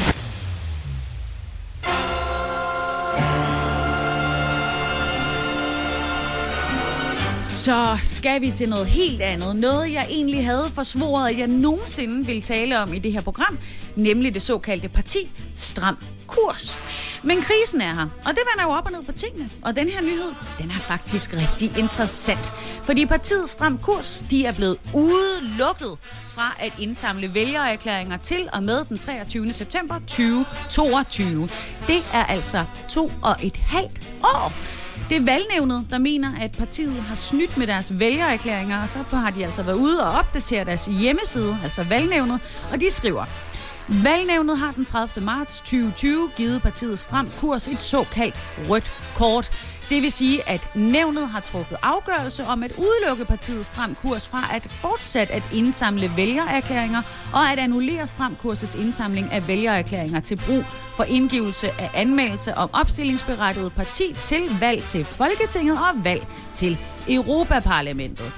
Så 7.44 7.98
skal 8.02 8.40
vi 8.40 8.50
til 8.50 8.68
noget 8.68 8.86
helt 8.86 9.22
andet. 9.22 9.56
Noget, 9.56 9.92
jeg 9.92 10.06
egentlig 10.10 10.44
havde 10.44 10.70
forsvoret, 10.74 11.30
at 11.30 11.38
jeg 11.38 11.46
nogensinde 11.46 12.26
ville 12.26 12.42
tale 12.42 12.78
om 12.78 12.94
i 12.94 12.98
det 12.98 13.12
her 13.12 13.20
program, 13.20 13.58
nemlig 13.96 14.34
det 14.34 14.42
såkaldte 14.42 14.88
parti 14.88 15.18
Stram 15.54 15.96
Kurs. 16.28 16.78
Men 17.22 17.42
krisen 17.42 17.80
er 17.80 17.94
her, 17.94 18.02
og 18.02 18.30
det 18.30 18.40
vender 18.52 18.62
jo 18.62 18.70
op 18.70 18.86
og 18.86 18.92
ned 18.92 19.02
på 19.02 19.12
tingene. 19.12 19.50
Og 19.62 19.76
den 19.76 19.88
her 19.88 20.02
nyhed, 20.02 20.32
den 20.58 20.70
er 20.70 20.74
faktisk 20.74 21.34
rigtig 21.34 21.78
interessant. 21.78 22.52
Fordi 22.82 23.06
partiet 23.06 23.48
Stram 23.48 23.78
Kurs, 23.78 24.24
de 24.30 24.44
er 24.44 24.52
blevet 24.52 24.78
udelukket 24.94 25.98
fra 26.28 26.56
at 26.58 26.72
indsamle 26.78 27.34
vælgererklæringer 27.34 28.16
til 28.16 28.48
og 28.52 28.62
med 28.62 28.84
den 28.84 28.98
23. 28.98 29.52
september 29.52 29.94
2022. 29.98 31.48
Det 31.86 32.04
er 32.12 32.24
altså 32.24 32.64
to 32.90 33.12
og 33.22 33.36
et 33.42 33.56
halvt 33.56 34.08
år. 34.24 34.52
Det 35.08 35.16
er 35.16 35.24
valgnævnet, 35.24 35.86
der 35.90 35.98
mener, 35.98 36.32
at 36.40 36.52
partiet 36.52 37.02
har 37.02 37.14
snydt 37.14 37.56
med 37.56 37.66
deres 37.66 37.98
vælgererklæringer, 37.98 38.82
og 38.82 38.88
så 38.88 38.98
har 39.12 39.30
de 39.30 39.44
altså 39.44 39.62
været 39.62 39.76
ude 39.76 40.06
og 40.06 40.18
opdatere 40.18 40.64
deres 40.64 40.86
hjemmeside, 40.86 41.58
altså 41.62 41.84
valgnævnet, 41.84 42.40
og 42.72 42.80
de 42.80 42.90
skriver, 42.90 43.24
Valgnævnet 43.88 44.58
har 44.58 44.72
den 44.72 44.84
30. 44.84 45.24
marts 45.24 45.60
2020 45.60 46.30
givet 46.36 46.62
partiet 46.62 46.98
Stram 46.98 47.30
Kurs 47.40 47.68
et 47.68 47.80
såkaldt 47.80 48.34
rødt 48.68 49.02
kort. 49.16 49.50
Det 49.88 50.02
vil 50.02 50.12
sige, 50.12 50.48
at 50.48 50.68
nævnet 50.74 51.28
har 51.28 51.40
truffet 51.40 51.78
afgørelse 51.82 52.44
om 52.44 52.62
at 52.62 52.72
udelukke 52.72 53.24
partiet 53.24 53.66
Stram 53.66 53.94
Kurs 53.94 54.28
fra 54.28 54.56
at 54.56 54.62
fortsat 54.62 55.30
at 55.30 55.42
indsamle 55.54 56.12
vælgererklæringer 56.16 57.02
og 57.32 57.52
at 57.52 57.58
annullere 57.58 58.06
Stram 58.06 58.36
Kurses 58.36 58.74
indsamling 58.74 59.32
af 59.32 59.48
vælgererklæringer 59.48 60.20
til 60.20 60.40
brug 60.46 60.64
for 60.96 61.04
indgivelse 61.04 61.66
af 61.68 61.90
anmeldelse 61.94 62.54
om 62.54 62.70
opstillingsberettiget 62.72 63.72
parti 63.72 64.16
til 64.24 64.42
valg 64.60 64.82
til 64.84 65.04
Folketinget 65.04 65.78
og 65.78 66.04
valg 66.04 66.26
til 66.54 66.78
Europaparlamentet. 67.08 68.32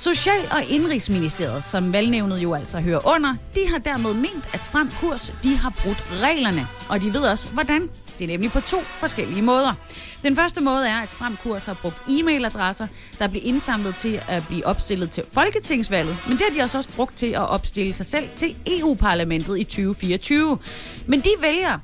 Social- 0.00 0.48
og 0.50 0.64
Indrigsministeriet, 0.64 1.64
som 1.64 1.92
valgnævnet 1.92 2.38
jo 2.38 2.54
altså 2.54 2.80
hører 2.80 3.06
under, 3.14 3.34
de 3.54 3.60
har 3.70 3.78
dermed 3.78 4.14
ment, 4.14 4.48
at 4.54 4.64
Stram 4.64 4.90
Kurs 5.00 5.32
de 5.42 5.56
har 5.56 5.72
brudt 5.82 6.04
reglerne. 6.22 6.66
Og 6.88 7.00
de 7.00 7.12
ved 7.14 7.20
også, 7.20 7.48
hvordan. 7.48 7.90
Det 8.18 8.24
er 8.24 8.28
nemlig 8.28 8.50
på 8.50 8.60
to 8.60 8.80
forskellige 8.80 9.42
måder. 9.42 9.74
Den 10.22 10.36
første 10.36 10.60
måde 10.60 10.88
er, 10.88 10.96
at 10.96 11.08
Stram 11.08 11.36
Kurs 11.42 11.66
har 11.66 11.74
brugt 11.74 11.96
e-mailadresser, 12.08 12.86
der 13.18 13.28
bliver 13.28 13.44
indsamlet 13.44 13.96
til 13.96 14.20
at 14.28 14.46
blive 14.46 14.66
opstillet 14.66 15.10
til 15.10 15.24
Folketingsvalget. 15.32 16.16
Men 16.28 16.36
det 16.36 16.46
har 16.48 16.58
de 16.58 16.62
også, 16.62 16.78
også 16.78 16.90
brugt 16.96 17.16
til 17.16 17.26
at 17.26 17.48
opstille 17.48 17.92
sig 17.92 18.06
selv 18.06 18.28
til 18.36 18.56
EU-parlamentet 18.66 19.58
i 19.58 19.64
2024. 19.64 20.58
Men 21.06 21.20
de 21.20 21.30
vælger, 21.40 21.78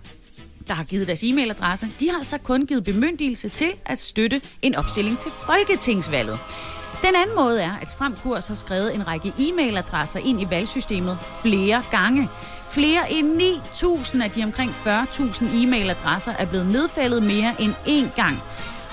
der 0.68 0.74
har 0.74 0.84
givet 0.84 1.06
deres 1.06 1.22
e-mailadresse, 1.22 1.86
de 2.00 2.10
har 2.10 2.18
altså 2.18 2.38
kun 2.38 2.66
givet 2.66 2.84
bemyndigelse 2.84 3.48
til 3.48 3.72
at 3.84 3.98
støtte 3.98 4.40
en 4.62 4.74
opstilling 4.74 5.18
til 5.18 5.30
Folketingsvalget. 5.46 6.38
Den 7.02 7.14
anden 7.16 7.36
måde 7.36 7.62
er, 7.62 7.72
at 7.82 7.92
Stram 7.92 8.16
Kurs 8.22 8.48
har 8.48 8.54
skrevet 8.54 8.94
en 8.94 9.06
række 9.06 9.32
e-mailadresser 9.38 10.18
ind 10.18 10.40
i 10.40 10.46
valgsystemet 10.50 11.18
flere 11.42 11.82
gange. 11.90 12.28
Flere 12.68 13.12
end 13.12 13.40
9.000 13.42 14.22
af 14.24 14.30
de 14.30 14.44
omkring 14.44 14.70
40.000 14.70 15.44
e-mailadresser 15.44 16.32
er 16.38 16.46
blevet 16.46 16.66
nedfældet 16.66 17.22
mere 17.22 17.54
end 17.58 17.72
én 17.86 18.16
gang. 18.16 18.42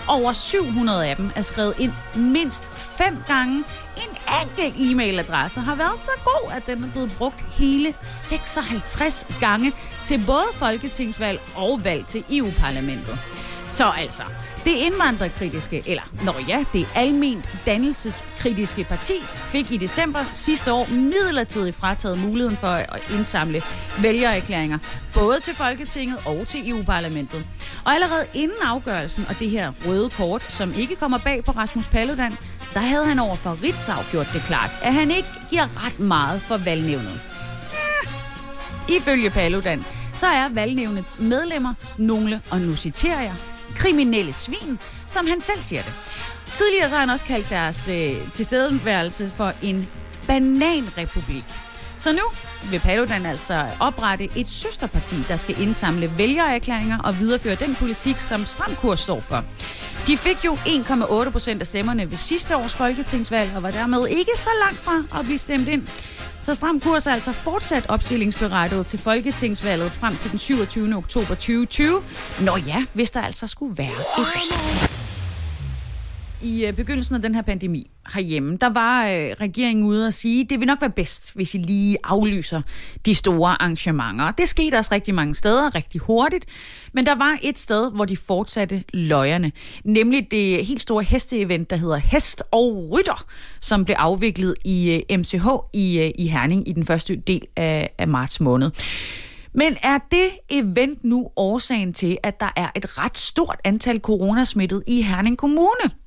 Over 0.07 0.33
700 0.33 1.07
af 1.07 1.15
dem 1.15 1.31
er 1.35 1.41
skrevet 1.41 1.73
ind 1.79 1.91
mindst 2.15 2.71
fem 2.71 3.17
gange. 3.27 3.63
En 3.97 4.17
enkelt 4.41 4.75
e-mailadresse 4.77 5.59
har 5.59 5.75
været 5.75 5.99
så 5.99 6.11
god, 6.23 6.51
at 6.51 6.65
den 6.67 6.83
er 6.83 6.91
blevet 6.91 7.11
brugt 7.17 7.45
hele 7.51 7.93
56 8.01 9.27
gange 9.39 9.73
til 10.05 10.23
både 10.25 10.45
folketingsvalg 10.53 11.41
og 11.55 11.83
valg 11.83 12.05
til 12.05 12.23
EU-parlamentet. 12.29 13.19
Så 13.73 13.91
altså, 13.97 14.23
det 14.63 14.71
indvandrerkritiske, 14.71 15.83
eller 15.85 16.03
når 16.23 16.35
ja, 16.47 16.63
det 16.73 16.87
almen 16.95 17.45
dannelseskritiske 17.65 18.83
parti, 18.83 19.13
fik 19.23 19.71
i 19.71 19.77
december 19.77 20.19
sidste 20.33 20.73
år 20.73 20.87
midlertidigt 20.91 21.75
frataget 21.75 22.19
muligheden 22.19 22.57
for 22.57 22.67
at 22.67 23.11
indsamle 23.13 23.61
vælgererklæringer, 24.01 24.77
både 25.13 25.39
til 25.39 25.55
Folketinget 25.55 26.17
og 26.25 26.47
til 26.47 26.69
EU-parlamentet. 26.69 27.45
Og 27.85 27.93
allerede 27.93 28.25
inden 28.33 28.57
afgørelsen 28.65 29.25
og 29.29 29.39
det 29.39 29.49
her 29.49 29.71
røde 29.87 30.09
kort, 30.09 30.43
som 30.43 30.73
ikke 30.73 30.95
kommer 30.95 31.17
bag 31.17 31.43
på 31.43 31.51
Rasmus 31.51 31.87
Paludan, 31.87 32.37
der 32.73 32.79
havde 32.79 33.05
han 33.05 33.19
over 33.19 33.35
for 33.35 33.63
Ritzau 33.63 34.03
gjort 34.11 34.27
det 34.33 34.41
klart, 34.41 34.69
at 34.81 34.93
han 34.93 35.11
ikke 35.11 35.29
giver 35.49 35.85
ret 35.85 35.99
meget 35.99 36.41
for 36.41 36.57
valgnævnet. 36.57 37.21
Ja. 37.73 38.95
Ifølge 38.97 39.29
Paludan, 39.29 39.85
så 40.13 40.27
er 40.27 40.49
valgnævnets 40.49 41.19
medlemmer 41.19 41.73
nogle, 41.97 42.41
og 42.49 42.61
nu 42.61 42.75
citerer 42.75 43.21
jeg, 43.21 43.35
kriminelle 43.75 44.33
svin, 44.33 44.79
som 45.07 45.27
han 45.27 45.41
selv 45.41 45.61
siger 45.61 45.81
det. 45.81 45.93
Tidligere 46.55 46.89
så 46.89 46.95
har 46.95 46.99
han 46.99 47.09
også 47.09 47.25
kaldt 47.25 47.49
deres 47.49 47.87
øh, 47.87 48.31
tilstedeværelse 48.33 49.31
for 49.37 49.53
en 49.61 49.89
bananrepublik. 50.27 51.43
Så 51.95 52.11
nu 52.11 52.23
vil 52.71 52.79
Paludan 52.79 53.25
altså 53.25 53.65
oprette 53.79 54.29
et 54.35 54.49
søsterparti, 54.49 55.15
der 55.27 55.37
skal 55.37 55.61
indsamle 55.61 56.11
vælgererklæringer 56.17 56.99
og 56.99 57.19
videreføre 57.19 57.55
den 57.55 57.75
politik, 57.75 58.19
som 58.19 58.45
Stram 58.45 58.75
Kurs 58.75 58.99
står 58.99 59.19
for. 59.19 59.43
De 60.07 60.17
fik 60.17 60.45
jo 60.45 60.53
1,8 60.53 61.29
procent 61.29 61.61
af 61.61 61.67
stemmerne 61.67 62.11
ved 62.11 62.17
sidste 62.17 62.57
års 62.57 62.73
folketingsvalg, 62.73 63.51
og 63.55 63.63
var 63.63 63.71
dermed 63.71 64.07
ikke 64.07 64.31
så 64.35 64.49
langt 64.63 64.79
fra 64.79 65.19
at 65.19 65.25
blive 65.25 65.37
stemt 65.37 65.67
ind. 65.67 65.87
Så 66.41 66.53
Stram 66.53 66.79
Kurs 66.79 67.07
er 67.07 67.11
altså 67.11 67.31
fortsat 67.31 67.85
opstillingsberettiget 67.89 68.87
til 68.87 68.99
folketingsvalget 68.99 69.91
frem 69.91 70.15
til 70.15 70.31
den 70.31 70.39
27. 70.39 70.95
oktober 70.95 71.35
2020. 71.35 72.03
Nå 72.41 72.57
ja, 72.57 72.85
hvis 72.93 73.11
der 73.11 73.21
altså 73.21 73.47
skulle 73.47 73.77
være 73.77 73.87
et 73.87 74.92
i 76.43 76.65
øh, 76.65 76.73
begyndelsen 76.73 77.15
af 77.15 77.21
den 77.21 77.35
her 77.35 77.41
pandemi 77.41 77.89
herhjemme, 78.13 78.57
der 78.57 78.69
var 78.69 79.05
øh, 79.05 79.31
regeringen 79.41 79.85
ude 79.85 80.07
og 80.07 80.13
sige, 80.13 80.45
det 80.45 80.59
vil 80.59 80.67
nok 80.67 80.81
være 80.81 80.89
bedst, 80.89 81.35
hvis 81.35 81.55
I 81.55 81.57
lige 81.57 81.97
aflyser 82.03 82.61
de 83.05 83.15
store 83.15 83.61
arrangementer. 83.61 84.31
Det 84.31 84.49
skete 84.49 84.75
også 84.75 84.91
rigtig 84.93 85.15
mange 85.15 85.35
steder, 85.35 85.75
rigtig 85.75 86.01
hurtigt, 86.01 86.45
men 86.93 87.05
der 87.05 87.15
var 87.15 87.37
et 87.43 87.59
sted, 87.59 87.91
hvor 87.91 88.05
de 88.05 88.17
fortsatte 88.17 88.83
løjerne, 88.93 89.51
nemlig 89.83 90.31
det 90.31 90.65
helt 90.65 90.81
store 90.81 91.03
hesteevent, 91.03 91.69
der 91.69 91.75
hedder 91.75 91.97
Hest 91.97 92.43
og 92.51 92.89
Rytter, 92.91 93.25
som 93.61 93.85
blev 93.85 93.95
afviklet 93.99 94.55
i 94.65 95.03
øh, 95.09 95.17
MCH 95.19 95.47
i, 95.73 95.99
øh, 95.99 96.11
i 96.15 96.27
Herning 96.27 96.69
i 96.69 96.71
den 96.71 96.85
første 96.85 97.15
del 97.15 97.41
af, 97.55 97.89
af 97.97 98.07
marts 98.07 98.39
måned. 98.39 98.71
Men 99.55 99.77
er 99.83 99.99
det 100.11 100.29
event 100.49 101.03
nu 101.03 101.29
årsagen 101.35 101.93
til, 101.93 102.17
at 102.23 102.39
der 102.39 102.49
er 102.55 102.67
et 102.75 102.97
ret 102.99 103.17
stort 103.17 103.59
antal 103.63 103.99
coronasmittet 103.99 104.83
i 104.87 105.01
Herning 105.01 105.37
Kommune? 105.37 106.02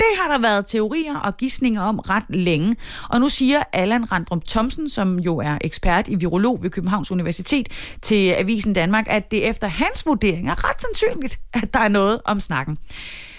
Det 0.00 0.06
har 0.20 0.32
der 0.32 0.38
været 0.38 0.66
teorier 0.66 1.16
og 1.16 1.36
gissninger 1.36 1.82
om 1.82 1.98
ret 1.98 2.24
længe. 2.28 2.76
Og 3.10 3.20
nu 3.20 3.28
siger 3.28 3.62
Allan 3.72 4.12
Randrum 4.12 4.40
Thomsen, 4.40 4.88
som 4.88 5.18
jo 5.18 5.38
er 5.38 5.58
ekspert 5.60 6.08
i 6.08 6.14
virolog 6.14 6.62
ved 6.62 6.70
Københavns 6.70 7.10
Universitet, 7.10 7.68
til 8.02 8.30
Avisen 8.30 8.72
Danmark, 8.72 9.04
at 9.08 9.30
det 9.30 9.48
efter 9.48 9.68
hans 9.68 10.06
vurdering 10.06 10.48
er 10.48 10.70
ret 10.70 10.80
sandsynligt, 10.80 11.38
at 11.52 11.74
der 11.74 11.80
er 11.80 11.88
noget 11.88 12.20
om 12.24 12.40
snakken. 12.40 12.78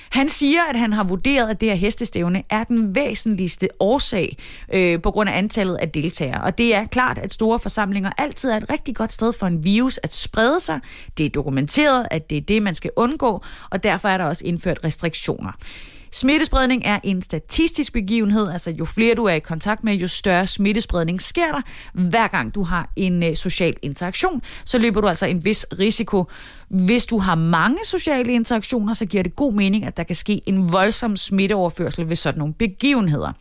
Han 0.10 0.30
siger, 0.30 0.64
at 0.70 0.80
han 0.80 0.94
har 0.94 1.04
vurderet, 1.04 1.50
at 1.50 1.62
det 1.62 1.70
her 1.70 1.76
hestestævne 1.76 2.44
er 2.50 2.64
den 2.64 2.96
væsentligste 2.96 3.70
årsag 3.80 4.38
øh, 4.74 5.02
på 5.02 5.12
grund 5.12 5.30
af 5.30 5.38
antallet 5.38 5.76
af 5.76 5.90
deltagere. 5.90 6.44
Og 6.44 6.58
det 6.58 6.76
er 6.76 6.86
klart, 6.86 7.18
at 7.18 7.34
store 7.34 7.60
forsamlinger 7.60 8.12
altid 8.18 8.50
er 8.50 8.58
et 8.58 8.70
rigtig 8.70 8.96
godt 8.96 9.14
sted 9.14 9.34
for 9.34 9.48
en 9.48 9.64
virus 9.64 10.00
at 10.04 10.14
sprede 10.14 10.60
sig. 10.60 10.80
Det 11.18 11.26
er 11.26 11.30
dokumenteret, 11.30 12.08
at 12.12 12.30
det 12.30 12.38
er 12.38 12.42
det, 12.42 12.64
man 12.64 12.76
skal 12.76 12.92
undgå, 12.96 13.44
og 13.70 13.84
derfor 13.84 14.10
er 14.10 14.18
der 14.18 14.26
også 14.26 14.46
indført 14.46 14.80
restriktioner. 14.84 15.52
Smittespredning 16.12 16.82
er 16.86 17.00
en 17.04 17.22
statistisk 17.22 17.94
begivenhed, 17.94 18.50
altså 18.50 18.72
jo 18.72 18.86
flere 18.86 19.16
du 19.16 19.26
er 19.26 19.34
i 19.34 19.40
kontakt 19.40 19.84
med, 19.84 19.94
jo 19.94 20.08
større 20.08 20.48
smittespredning 20.48 21.22
sker 21.22 21.52
der. 21.52 21.62
Hver 21.94 22.28
gang 22.28 22.56
du 22.56 22.64
har 22.64 22.92
en 22.96 23.24
øh, 23.24 23.36
social 23.36 23.74
interaktion, 23.82 24.42
så 24.66 24.78
løber 24.78 25.02
du 25.02 25.08
altså 25.08 25.26
en 25.26 25.46
vis 25.46 25.66
risiko. 25.80 26.26
Hvis 26.70 27.06
du 27.06 27.20
har 27.20 27.36
mange 27.36 27.78
sociale 27.86 28.34
interaktioner, 28.34 28.94
så 28.94 29.06
giver 29.06 29.24
det 29.24 29.36
god 29.36 29.54
mening, 29.54 29.86
at 29.86 29.98
der 29.98 30.04
kan 30.04 30.16
ske 30.16 30.42
en 30.46 30.72
voldsom 30.72 31.16
smitteoverførsel 31.16 32.10
ved 32.10 32.16
sådan 32.16 32.40
nogle 32.40 32.54
begivenheder. 32.54 33.34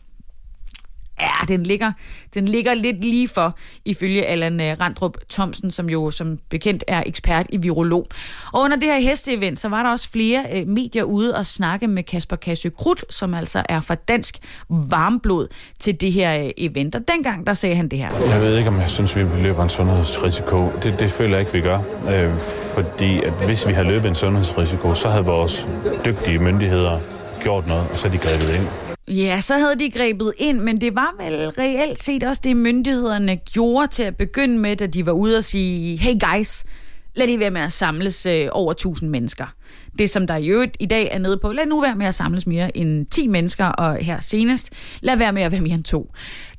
Ja, 1.21 1.45
den 1.47 1.63
ligger, 1.63 1.91
den 2.33 2.47
ligger 2.47 2.73
lidt 2.73 3.01
lige 3.01 3.27
for, 3.27 3.57
ifølge 3.85 4.25
Allan 4.25 4.61
øh, 4.61 4.77
Randrup 4.79 5.17
Thomsen, 5.29 5.71
som 5.71 5.89
jo 5.89 6.11
som 6.11 6.37
bekendt 6.49 6.83
er 6.87 7.03
ekspert 7.05 7.45
i 7.49 7.57
virolog. 7.57 8.07
Og 8.53 8.61
under 8.61 8.77
det 8.77 8.87
her 8.87 8.99
hesteevent, 8.99 9.59
så 9.59 9.69
var 9.69 9.83
der 9.83 9.89
også 9.89 10.09
flere 10.09 10.45
øh, 10.53 10.67
medier 10.67 11.03
ude 11.03 11.35
og 11.35 11.45
snakke 11.45 11.87
med 11.87 12.03
Kasper 12.03 12.35
Kassø 12.35 12.69
Krut, 12.69 13.05
som 13.09 13.33
altså 13.33 13.63
er 13.69 13.81
fra 13.81 13.95
Dansk 13.95 14.37
Varmblod 14.69 15.47
til 15.79 16.01
det 16.01 16.13
her 16.13 16.43
øh, 16.43 16.49
event. 16.57 16.95
Og 16.95 17.01
dengang, 17.07 17.47
der 17.47 17.53
sagde 17.53 17.75
han 17.75 17.87
det 17.87 17.99
her. 17.99 18.09
Jeg 18.29 18.41
ved 18.41 18.57
ikke, 18.57 18.69
om 18.69 18.79
jeg 18.79 18.89
synes, 18.89 19.15
vi 19.15 19.25
løber 19.41 19.63
en 19.63 19.69
sundhedsrisiko. 19.69 20.71
Det, 20.83 20.99
det 20.99 21.11
føler 21.11 21.31
jeg 21.31 21.39
ikke, 21.39 21.53
vi 21.53 21.61
gør. 21.61 21.79
Øh, 22.09 22.37
fordi 22.75 23.23
at 23.23 23.33
hvis 23.45 23.67
vi 23.67 23.73
har 23.73 23.83
løbet 23.83 24.09
en 24.09 24.15
sundhedsrisiko, 24.15 24.93
så 24.93 25.09
havde 25.09 25.25
vores 25.25 25.69
dygtige 26.05 26.39
myndigheder 26.39 26.99
gjort 27.41 27.67
noget, 27.67 27.87
og 27.91 27.99
så 27.99 28.07
er 28.07 28.11
de 28.11 28.17
grebet 28.17 28.55
ind. 28.55 28.86
Ja, 29.07 29.41
så 29.41 29.57
havde 29.57 29.75
de 29.79 29.91
grebet 29.91 30.33
ind, 30.37 30.59
men 30.59 30.81
det 30.81 30.95
var 30.95 31.15
vel 31.23 31.49
reelt 31.49 31.99
set 31.99 32.23
også 32.23 32.41
det, 32.43 32.57
myndighederne 32.57 33.35
gjorde 33.35 33.87
til 33.87 34.03
at 34.03 34.17
begynde 34.17 34.57
med, 34.59 34.75
da 34.75 34.87
de 34.87 35.05
var 35.05 35.11
ude 35.11 35.37
og 35.37 35.43
sige, 35.43 35.97
hey 35.97 36.13
guys, 36.19 36.63
lad 37.15 37.25
lige 37.25 37.39
være 37.39 37.51
med 37.51 37.61
at 37.61 37.71
samles 37.71 38.25
øh, 38.25 38.47
over 38.51 38.71
1000 38.71 39.09
mennesker. 39.09 39.45
Det, 39.99 40.09
som 40.09 40.27
der 40.27 40.35
i 40.35 40.47
øvrigt 40.47 40.77
i 40.79 40.85
dag 40.85 41.09
er 41.11 41.19
nede 41.19 41.37
på, 41.37 41.51
lad 41.51 41.65
nu 41.65 41.81
være 41.81 41.95
med 41.95 42.05
at 42.05 42.15
samles 42.15 42.47
mere 42.47 42.77
end 42.77 43.05
10 43.05 43.27
mennesker, 43.27 43.65
og 43.65 43.95
her 43.97 44.19
senest, 44.19 44.73
lad 45.01 45.17
være 45.17 45.33
med 45.33 45.41
at 45.41 45.51
være 45.51 45.61
mere 45.61 45.73
end 45.73 45.83
to. 45.83 46.11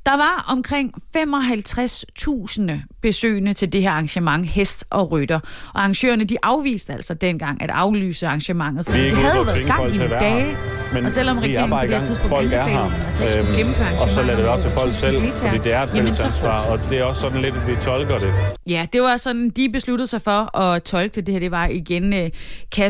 Der 0.05 0.17
var 0.17 0.45
omkring 0.47 0.93
55.000 1.17 2.71
besøgende 3.01 3.53
til 3.53 3.73
det 3.73 3.81
her 3.81 3.91
arrangement 3.91 4.47
Hest 4.47 4.85
og 4.89 5.11
Rytter. 5.11 5.39
Og 5.73 5.79
arrangørerne 5.81 6.23
de 6.23 6.37
afviste 6.43 6.93
altså 6.93 7.13
dengang 7.13 7.61
at 7.61 7.69
aflyse 7.69 8.27
arrangementet. 8.27 8.85
For 8.85 8.93
Vi 8.93 8.99
er 8.99 9.03
ikke 9.05 9.17
havde 9.17 9.45
været 9.45 9.67
gang 9.67 9.95
i 9.95 9.97
dage. 9.97 10.57
Men 10.93 11.05
og 11.05 11.11
selvom 11.11 11.43
vi 11.43 11.55
er 11.55 11.61
regeringen 11.61 11.79
på 11.79 11.81
det 11.81 11.89
her 11.89 12.03
tidspunkt 12.03 12.29
Folk 12.29 12.53
er 12.53 12.63
her. 12.63 13.05
altså 13.05 13.23
ikke 13.23 13.39
Øhm, 13.39 13.55
gennemføre 13.55 14.01
og 14.01 14.09
så 14.09 14.23
lader 14.23 14.37
det 14.37 14.47
op 14.47 14.61
til 14.61 14.71
folk 14.71 14.93
selv, 14.93 15.19
hvor 15.19 15.27
1000 15.27 15.49
fordi 15.49 15.63
det 15.63 15.73
er 15.73 15.83
et 15.83 15.89
jamen, 15.89 15.97
fælles 15.97 16.15
så 16.15 16.27
ansvar, 16.27 16.65
og 16.71 16.79
det 16.89 16.99
er 16.99 17.03
også 17.03 17.21
sådan 17.21 17.41
lidt, 17.41 17.55
at 17.55 17.67
vi 17.67 17.75
tolker 17.81 18.17
det. 18.17 18.33
Ja, 18.69 18.85
det 18.93 19.01
var 19.01 19.17
sådan, 19.17 19.49
de 19.49 19.69
besluttede 19.69 20.07
sig 20.07 20.21
for 20.21 20.57
at 20.57 20.83
tolke 20.83 21.15
det. 21.15 21.25
Det 21.25 21.33
her, 21.33 21.39
det 21.39 21.51
var 21.51 21.67
igen 21.67 22.13
uh, 22.13 22.29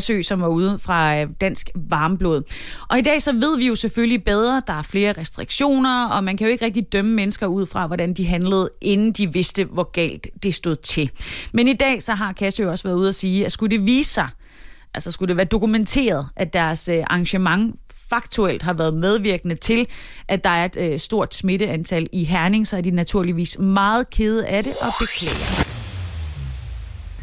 Kassø, 0.09 0.21
som 0.21 0.41
var 0.41 0.47
ude 0.47 0.79
fra 0.79 1.17
øh, 1.17 1.29
Dansk 1.41 1.69
Varmblod. 1.75 2.43
Og 2.87 2.99
i 2.99 3.01
dag 3.01 3.21
så 3.21 3.31
ved 3.31 3.57
vi 3.57 3.67
jo 3.67 3.75
selvfølgelig 3.75 4.23
bedre, 4.23 4.61
der 4.67 4.73
er 4.73 4.81
flere 4.81 5.13
restriktioner, 5.13 6.07
og 6.07 6.23
man 6.23 6.37
kan 6.37 6.47
jo 6.47 6.51
ikke 6.51 6.65
rigtig 6.65 6.93
dømme 6.93 7.11
mennesker 7.11 7.47
ud 7.47 7.65
fra, 7.65 7.87
hvordan 7.87 8.13
de 8.13 8.27
handlede, 8.27 8.69
inden 8.81 9.11
de 9.11 9.33
vidste, 9.33 9.63
hvor 9.63 9.91
galt 9.91 10.27
det 10.43 10.55
stod 10.55 10.75
til. 10.75 11.11
Men 11.53 11.67
i 11.67 11.73
dag 11.73 12.03
så 12.03 12.13
har 12.13 12.33
Kassø 12.33 12.69
også 12.69 12.83
været 12.83 12.97
ude 12.97 13.07
og 13.07 13.13
sige, 13.13 13.45
at 13.45 13.51
skulle 13.51 13.77
det 13.77 13.85
vise 13.85 14.13
sig, 14.13 14.27
altså 14.93 15.11
skulle 15.11 15.27
det 15.27 15.37
være 15.37 15.45
dokumenteret, 15.45 16.27
at 16.35 16.53
deres 16.53 16.89
øh, 16.89 17.03
arrangement 17.07 17.75
faktuelt 18.09 18.61
har 18.61 18.73
været 18.73 18.93
medvirkende 18.93 19.55
til, 19.55 19.87
at 20.27 20.43
der 20.43 20.49
er 20.49 20.65
et 20.65 20.77
øh, 20.79 20.99
stort 20.99 21.35
smitteantal 21.35 22.07
i 22.11 22.23
Herning, 22.23 22.67
så 22.67 22.77
er 22.77 22.81
de 22.81 22.91
naturligvis 22.91 23.59
meget 23.59 24.09
kede 24.09 24.47
af 24.47 24.63
det 24.63 24.73
og 24.81 24.91
beklager. 24.99 25.78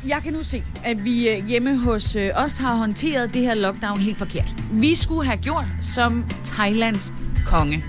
Jeg 0.09 0.23
kan 0.23 0.33
nu 0.33 0.43
se, 0.43 0.63
at 0.85 1.05
vi 1.05 1.29
øh, 1.29 1.47
hjemme 1.47 1.77
hos 1.77 2.17
øh, 2.17 2.31
os 2.35 2.59
har 2.59 2.75
håndteret 2.75 3.35
det 3.35 3.43
her 3.43 3.55
lockdown 3.55 3.99
helt 3.99 4.19
forkert. 4.19 4.55
Vi 4.73 4.95
skulle 4.95 5.25
have 5.25 5.37
gjort 5.37 5.67
som 5.81 6.25
Thailands 6.45 7.13
konge. 7.47 7.85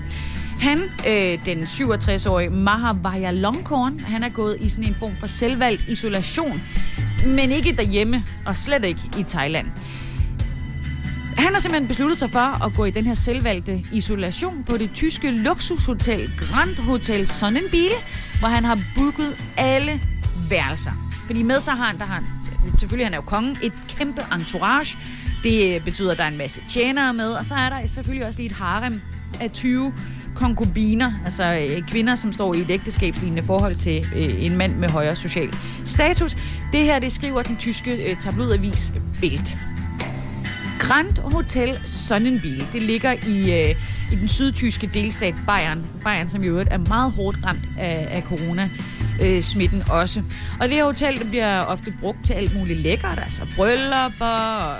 Han, 0.60 0.78
øh, 1.08 1.38
den 1.46 1.62
67-årige 1.62 2.50
Maha 2.50 2.92
Vajiralongkorn, 3.02 4.00
han 4.00 4.22
er 4.22 4.28
gået 4.28 4.56
i 4.60 4.68
sådan 4.68 4.88
en 4.88 4.94
form 4.94 5.16
for 5.16 5.26
selvvalgt 5.26 5.82
isolation, 5.88 6.62
men 7.26 7.50
ikke 7.50 7.72
derhjemme, 7.76 8.24
og 8.46 8.56
slet 8.56 8.84
ikke 8.84 9.00
i 9.18 9.22
Thailand. 9.22 9.66
Han 11.36 11.52
har 11.52 11.60
simpelthen 11.60 11.88
besluttet 11.88 12.18
sig 12.18 12.30
for 12.30 12.64
at 12.64 12.74
gå 12.74 12.84
i 12.84 12.90
den 12.90 13.04
her 13.04 13.14
selvvalgte 13.14 13.84
isolation 13.92 14.64
på 14.64 14.76
det 14.76 14.90
tyske 14.94 15.30
luksushotel 15.30 16.30
Grand 16.38 16.78
Hotel 16.78 17.26
Sonnenbil, 17.26 17.92
hvor 18.38 18.48
han 18.48 18.64
har 18.64 18.78
booket 18.96 19.36
alle 19.56 20.00
værelser. 20.50 21.07
Fordi 21.28 21.42
med 21.42 21.60
sig 21.60 21.74
har 21.74 21.86
han, 21.86 21.98
der 21.98 22.04
har 22.04 22.14
han, 22.14 22.24
selvfølgelig 22.78 23.06
han 23.06 23.12
er 23.12 23.18
jo 23.18 23.22
kongen, 23.22 23.56
et 23.62 23.72
kæmpe 23.88 24.22
entourage. 24.34 24.98
Det 25.42 25.74
øh, 25.74 25.84
betyder, 25.84 26.12
at 26.12 26.18
der 26.18 26.24
er 26.24 26.28
en 26.28 26.38
masse 26.38 26.60
tjenere 26.68 27.14
med, 27.14 27.30
og 27.30 27.44
så 27.44 27.54
er 27.54 27.68
der 27.68 27.86
selvfølgelig 27.86 28.26
også 28.26 28.38
lige 28.38 28.46
et 28.46 28.56
harem 28.56 29.00
af 29.40 29.50
20 29.50 29.92
konkubiner, 30.34 31.12
altså 31.24 31.66
øh, 31.70 31.82
kvinder, 31.88 32.14
som 32.14 32.32
står 32.32 32.54
i 32.54 32.60
et 32.60 32.70
ægteskabslignende 32.70 33.42
forhold 33.42 33.74
til 33.74 34.06
øh, 34.16 34.44
en 34.44 34.56
mand 34.56 34.74
med 34.74 34.88
højere 34.88 35.16
social 35.16 35.52
status. 35.84 36.36
Det 36.72 36.80
her, 36.80 36.98
det 36.98 37.12
skriver 37.12 37.42
den 37.42 37.56
tyske 37.56 38.16
tabloidavis 38.20 38.92
Bild. 39.20 39.56
Grand 40.78 41.18
Hotel 41.18 41.78
Sonnenbiel, 41.84 42.68
det 42.72 42.82
ligger 42.82 43.12
i, 43.12 43.52
øh, 43.52 43.74
i 44.12 44.16
den 44.16 44.28
sydtyske 44.28 44.90
delstat 44.94 45.34
Bayern. 45.46 45.86
Bayern, 46.04 46.28
som 46.28 46.42
i 46.42 46.46
øvrigt 46.46 46.68
er 46.72 46.78
meget 46.78 47.12
hårdt 47.12 47.38
ramt 47.44 47.68
af, 47.78 48.08
af 48.10 48.22
corona 48.22 48.70
øh, 49.22 49.42
smitten 49.42 49.82
også. 49.90 50.22
Og 50.60 50.68
det 50.68 50.76
her 50.76 50.84
hotel 50.84 51.18
det 51.18 51.28
bliver 51.28 51.60
ofte 51.60 51.94
brugt 52.00 52.24
til 52.24 52.32
alt 52.32 52.54
muligt 52.54 52.78
lækkert, 52.78 53.18
altså 53.18 53.42
bryllupper, 53.56 54.74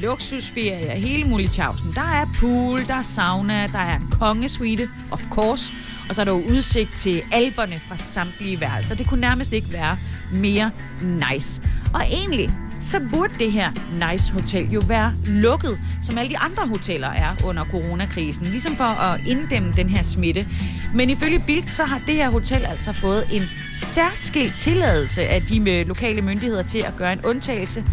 luksusferier, 0.00 0.94
hele 0.94 1.24
muligt 1.24 1.52
tjavsen. 1.52 1.92
Der 1.94 2.00
er 2.00 2.26
pool, 2.40 2.86
der 2.86 2.94
er 2.94 3.02
sauna, 3.02 3.66
der 3.66 3.78
er 3.78 3.96
en 3.96 4.10
kongesuite, 4.10 4.88
of 5.10 5.22
course, 5.30 5.72
og 6.08 6.14
så 6.14 6.20
er 6.20 6.24
der 6.24 6.32
jo 6.32 6.42
udsigt 6.50 6.96
til 6.96 7.22
alberne 7.32 7.80
fra 7.88 7.96
samtlige 7.96 8.60
værelser. 8.60 8.94
Det 8.94 9.06
kunne 9.06 9.20
nærmest 9.20 9.52
ikke 9.52 9.72
være 9.72 9.98
mere 10.32 10.70
nice. 11.02 11.62
Og 11.94 12.02
egentlig, 12.12 12.50
så 12.84 13.00
burde 13.12 13.34
det 13.38 13.52
her 13.52 13.70
Nice 14.10 14.32
Hotel 14.32 14.70
jo 14.70 14.82
være 14.86 15.12
lukket, 15.26 15.78
som 16.02 16.18
alle 16.18 16.30
de 16.30 16.38
andre 16.38 16.66
hoteller 16.66 17.08
er 17.08 17.34
under 17.44 17.64
coronakrisen, 17.64 18.46
ligesom 18.46 18.76
for 18.76 18.84
at 18.84 19.20
inddæmme 19.26 19.72
den 19.76 19.88
her 19.88 20.02
smitte. 20.02 20.46
Men 20.94 21.10
ifølge 21.10 21.42
Bild, 21.46 21.68
så 21.68 21.84
har 21.84 21.98
det 22.06 22.14
her 22.14 22.30
hotel 22.30 22.64
altså 22.64 22.92
fået 22.92 23.24
en 23.32 23.42
særskilt 23.74 24.58
tilladelse 24.58 25.22
af 25.22 25.42
de 25.42 25.60
med 25.60 25.84
lokale 25.84 26.22
myndigheder 26.22 26.62
til 26.62 26.78
at 26.78 26.96
gøre 26.96 27.12
en 27.12 27.20
undtagelse 27.24 27.84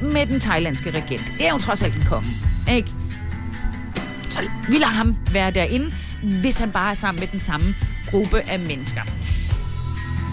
med 0.00 0.26
den 0.26 0.40
thailandske 0.40 0.90
regent. 0.90 1.32
Det 1.38 1.46
er 1.46 1.52
jo 1.52 1.58
trods 1.58 1.82
alt 1.82 1.96
en 1.96 2.04
konge, 2.04 2.28
ikke? 2.70 2.88
Så 4.28 4.40
vi 4.68 4.74
lader 4.74 4.86
ham 4.86 5.16
være 5.32 5.50
derinde, 5.50 5.94
hvis 6.40 6.58
han 6.58 6.72
bare 6.72 6.90
er 6.90 6.94
sammen 6.94 7.20
med 7.20 7.28
den 7.28 7.40
samme 7.40 7.74
gruppe 8.10 8.40
af 8.40 8.58
mennesker. 8.58 9.02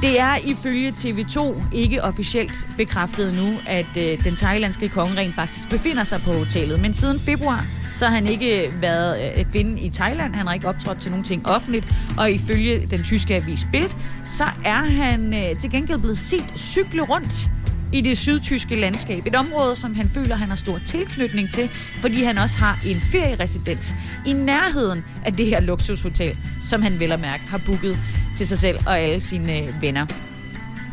Det 0.02 0.20
er 0.20 0.36
ifølge 0.44 0.90
TV2 0.90 1.62
ikke 1.74 2.04
officielt 2.04 2.68
bekræftet 2.78 3.34
nu, 3.34 3.54
at 3.68 3.98
øh, 3.98 4.24
den 4.24 4.36
thailandske 4.36 4.90
konge 4.90 5.18
rent 5.18 5.36
faktisk 5.36 5.70
befinder 5.70 6.04
sig 6.04 6.22
på 6.22 6.34
hotellet. 6.34 6.82
Men 6.82 6.94
siden 6.94 7.20
februar, 7.20 7.66
så 7.94 8.06
har 8.06 8.16
han 8.16 8.28
ikke 8.28 8.74
været 8.82 9.22
øh, 9.22 9.32
at 9.36 9.48
finde 9.54 9.82
i 9.82 9.90
Thailand. 9.90 10.36
Han 10.36 10.48
har 10.48 10.54
ikke 10.54 10.68
optrådt 10.68 11.02
til 11.02 11.12
nogen 11.12 11.26
ting 11.26 11.48
offentligt. 11.48 11.88
Og 12.18 12.32
ifølge 12.32 12.88
den 12.92 13.04
tyske 13.04 13.36
avis 13.36 13.68
Bild, 13.72 13.90
så 14.26 14.44
er 14.66 14.84
han 14.84 15.34
øh, 15.34 15.58
til 15.58 15.72
gengæld 15.72 16.00
blevet 16.00 16.18
set 16.18 16.54
cykle 16.56 17.02
rundt 17.02 17.50
i 17.94 18.02
det 18.02 18.18
sydtyske 18.18 18.76
landskab. 18.76 19.28
Et 19.28 19.36
område, 19.36 19.76
som 19.76 19.96
han 19.96 20.10
føler, 20.10 20.36
han 20.36 20.50
har 20.50 20.56
stor 20.56 20.80
tilknytning 20.86 21.52
til, 21.52 21.70
fordi 21.96 22.24
han 22.24 22.38
også 22.38 22.58
har 22.58 22.74
en 22.88 22.96
ferieresidens 22.96 23.96
i 24.28 24.34
nærheden 24.34 25.06
af 25.26 25.34
det 25.34 25.46
her 25.46 25.60
luksushotel, 25.60 26.38
som 26.62 26.82
han 26.82 27.00
vel 27.00 27.12
og 27.12 27.20
mærke 27.20 27.44
har 27.48 27.58
booket 27.58 28.00
til 28.40 28.48
sig 28.48 28.58
selv 28.58 28.78
og 28.88 29.00
alle 29.00 29.22
sine 29.22 29.58
øh, 29.58 29.82
venner. 29.82 30.06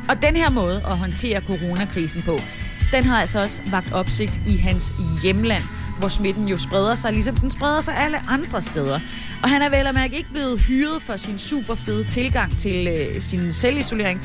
Og 0.08 0.22
den 0.22 0.36
her 0.36 0.50
måde 0.50 0.82
at 0.86 0.98
håndtere 0.98 1.40
coronakrisen 1.40 2.22
på, 2.22 2.38
den 2.92 3.04
har 3.04 3.20
altså 3.20 3.40
også 3.40 3.60
vagt 3.70 3.92
opsigt 3.92 4.40
i 4.46 4.56
hans 4.56 4.92
hjemland, 5.22 5.62
hvor 5.98 6.08
smitten 6.08 6.48
jo 6.48 6.58
spreder 6.58 6.94
sig, 6.94 7.12
ligesom 7.12 7.36
den 7.36 7.50
spreder 7.50 7.80
sig 7.80 7.96
alle 7.96 8.30
andre 8.30 8.62
steder. 8.62 9.00
Og 9.42 9.50
han 9.50 9.62
er 9.62 9.68
vel 9.68 9.86
og 9.86 9.94
mærke 9.94 10.16
ikke 10.16 10.30
blevet 10.32 10.60
hyret 10.60 11.02
for 11.02 11.16
sin 11.16 11.38
super 11.38 11.74
fede 11.74 12.04
tilgang 12.04 12.58
til 12.58 12.88
øh, 12.88 13.22
sin 13.22 13.52
selvisolering, 13.52 14.20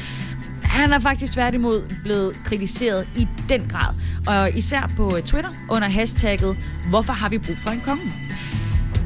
han 0.63 0.93
er 0.93 0.99
faktisk 0.99 1.33
tværtimod 1.33 1.83
blevet 2.03 2.35
kritiseret 2.43 3.07
i 3.15 3.27
den 3.49 3.67
grad. 3.69 3.95
Og 4.27 4.57
især 4.57 4.91
på 4.97 5.17
øh, 5.17 5.23
Twitter 5.23 5.49
under 5.69 5.87
hashtagget 5.87 6.57
Hvorfor 6.89 7.13
har 7.13 7.29
vi 7.29 7.37
brug 7.37 7.57
for 7.57 7.69
en 7.69 7.81
konge? 7.81 8.13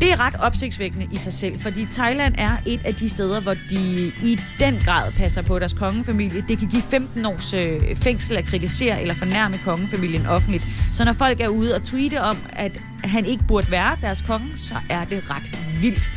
Det 0.06 0.14
er 0.14 0.20
ret 0.20 0.36
opsigtsvækkende 0.36 1.08
i 1.12 1.18
sig 1.18 1.34
selv, 1.34 1.60
fordi 1.60 1.86
Thailand 1.92 2.36
er 2.38 2.58
et 2.66 2.86
af 2.86 2.96
de 2.96 3.10
steder, 3.10 3.42
hvor 3.42 3.54
de 3.70 4.12
i 4.24 4.40
den 4.60 4.80
grad 4.86 5.12
passer 5.12 5.42
på 5.42 5.60
deres 5.60 5.74
kongefamilie. 5.74 6.46
Det 6.48 6.60
kan 6.60 6.68
give 6.68 6.82
15 6.82 7.26
års 7.26 7.54
øh, 7.54 7.96
fængsel 7.96 8.38
at 8.38 8.46
kritisere 8.46 9.02
eller 9.02 9.14
fornærme 9.14 9.58
kongefamilien 9.58 10.26
offentligt. 10.26 10.66
Så 10.94 11.06
når 11.06 11.14
folk 11.14 11.42
er 11.42 11.48
ude 11.48 11.76
og 11.76 11.84
tweete 11.84 12.22
om, 12.22 12.38
at 12.50 12.82
han 13.04 13.26
ikke 13.26 13.44
burde 13.48 13.72
være 13.72 13.98
deres 14.02 14.22
konge, 14.22 14.58
så 14.58 14.76
er 14.90 15.06
det 15.06 15.24
ret 15.30 15.60
vildt. 15.82 16.12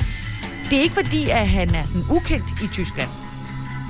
Det 0.71 0.79
er 0.79 0.83
ikke 0.83 0.95
fordi, 0.95 1.29
at 1.31 1.49
han 1.49 1.75
er 1.75 1.87
sådan 1.87 2.05
ukendt 2.11 2.47
i 2.65 2.67
Tyskland. 2.73 3.09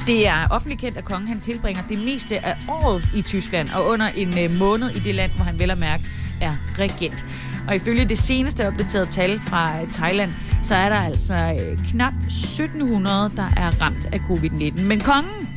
Det 0.06 0.28
er 0.28 0.48
offentligt 0.50 0.80
kendt, 0.80 0.98
at 0.98 1.04
kongen 1.04 1.28
han 1.28 1.40
tilbringer 1.40 1.82
det 1.88 1.98
meste 1.98 2.46
af 2.46 2.56
året 2.68 3.08
i 3.14 3.22
Tyskland, 3.22 3.70
og 3.70 3.86
under 3.86 4.08
en 4.08 4.38
øh, 4.38 4.58
måned 4.58 4.90
i 4.90 4.98
det 4.98 5.14
land, 5.14 5.32
hvor 5.32 5.44
han 5.44 5.58
vel 5.58 5.70
at 5.70 5.78
mærke 5.78 6.04
er 6.40 6.56
regent. 6.78 7.24
Og 7.68 7.74
ifølge 7.74 8.04
det 8.04 8.18
seneste 8.18 8.66
opdaterede 8.66 9.06
tal 9.06 9.40
fra 9.40 9.82
øh, 9.82 9.90
Thailand, 9.90 10.32
så 10.62 10.74
er 10.74 10.88
der 10.88 10.96
altså 10.96 11.34
øh, 11.34 11.78
knap 11.90 12.12
1700, 12.26 13.32
der 13.36 13.50
er 13.56 13.80
ramt 13.80 14.08
af 14.12 14.18
covid-19. 14.18 14.80
Men 14.80 15.00
kongen, 15.00 15.48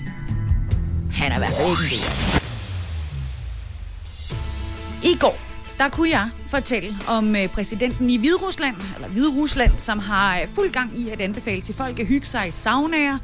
han 1.14 1.32
er 1.32 1.36
i 1.36 1.40
hvert 1.40 1.52
fald 1.52 1.70
ikke 1.70 1.84
en 1.84 1.90
del. 1.92 2.32
I 5.14 5.18
går, 5.20 5.38
der 5.78 5.90
kunne 5.90 6.10
jeg 6.10 6.30
fortælle 6.48 6.96
om 7.08 7.36
øh, 7.36 7.48
præsidenten 7.48 8.10
i 8.10 8.18
Hviderusland, 8.18 8.76
eller 8.96 9.08
Hviderusland, 9.08 9.72
som 9.78 10.00
har 10.00 10.42
fuld 10.56 10.72
gang 10.72 11.00
i 11.00 11.10
at 11.10 11.22
anbefale 11.22 11.62
til 11.62 11.76
folk 11.76 12.00
at 12.00 12.08
hygge 12.08 12.26
sig 12.26 12.48
i 12.48 12.52
saunaer, 12.52 13.18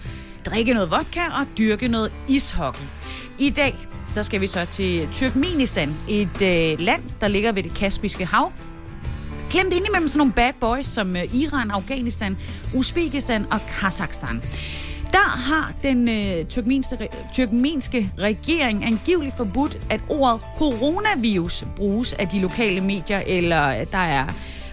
drikke 0.45 0.73
noget 0.73 0.91
vodka 0.91 1.21
og 1.39 1.45
dyrke 1.57 1.87
noget 1.87 2.11
ishockey. 2.27 2.85
I 3.39 3.49
dag, 3.49 3.75
der 4.15 4.21
skal 4.21 4.41
vi 4.41 4.47
så 4.47 4.65
til 4.65 5.07
Turkmenistan, 5.13 5.95
et 6.09 6.41
øh, 6.41 6.79
land, 6.79 7.03
der 7.21 7.27
ligger 7.27 7.51
ved 7.51 7.63
det 7.63 7.73
Kaspiske 7.73 8.25
Hav. 8.25 8.51
Klemt 9.49 9.73
ind 9.73 9.85
imellem 9.87 10.07
sådan 10.07 10.17
nogle 10.17 10.33
bad 10.33 10.53
boys 10.59 10.85
som 10.85 11.15
øh, 11.15 11.35
Iran, 11.35 11.71
Afghanistan, 11.71 12.37
Uzbekistan 12.75 13.45
og 13.51 13.59
Kazakhstan. 13.79 14.41
Der 15.11 15.29
har 15.29 15.73
den 15.83 16.09
øh, 16.09 16.45
turkmenske, 16.45 17.09
turkmenske 17.35 18.11
regering 18.17 18.85
angiveligt 18.85 19.37
forbudt, 19.37 19.77
at 19.89 19.99
ordet 20.09 20.41
coronavirus 20.57 21.63
bruges 21.75 22.13
af 22.13 22.27
de 22.27 22.39
lokale 22.39 22.81
medier, 22.81 23.23
eller 23.27 23.83
der 23.83 23.97
er 23.97 24.25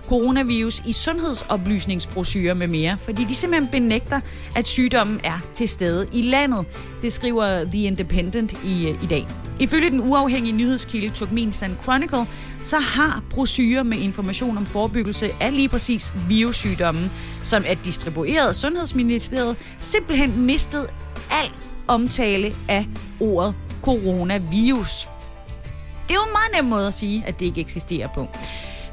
coronavirus 0.09 0.83
i 0.87 0.93
sundhedsoplysningsbrosyrer 0.93 2.55
med 2.55 2.67
mere, 2.67 2.99
fordi 2.99 3.25
de 3.25 3.35
simpelthen 3.35 3.71
benægter, 3.71 4.21
at 4.57 4.67
sygdommen 4.67 5.21
er 5.25 5.39
til 5.55 5.69
stede 5.69 6.07
i 6.13 6.23
landet. 6.23 6.65
Det 7.03 7.13
skriver 7.13 7.65
The 7.65 7.83
Independent 7.83 8.53
i, 8.65 8.89
øh, 8.89 9.05
i 9.05 9.07
dag. 9.07 9.27
Ifølge 9.61 9.91
den 9.91 10.01
uafhængige 10.01 10.57
nyhedskilde 10.57 11.09
Turkmenistan 11.09 11.79
Chronicle, 11.83 12.27
så 12.61 12.79
har 12.79 13.23
brosyrer 13.31 13.83
med 13.83 13.99
information 13.99 14.57
om 14.57 14.67
forebyggelse 14.67 15.31
af 15.41 15.55
lige 15.55 15.69
præcis 15.69 16.13
virussygdommen, 16.29 17.11
som 17.43 17.63
er 17.67 17.75
distribueret 17.75 18.49
af 18.49 18.55
Sundhedsministeriet, 18.55 19.57
simpelthen 19.79 20.47
mistet 20.47 20.87
al 21.31 21.51
omtale 21.87 22.55
af 22.69 22.87
ordet 23.21 23.55
coronavirus. 23.83 25.09
Det 26.09 26.11
er 26.11 26.15
jo 26.15 26.25
en 26.27 26.33
meget 26.33 26.63
nem 26.63 26.65
måde 26.65 26.87
at 26.87 26.95
sige, 26.95 27.25
at 27.27 27.41
det 27.41 27.47
ikke 27.47 27.61
eksisterer 27.61 28.09
på. 28.15 28.29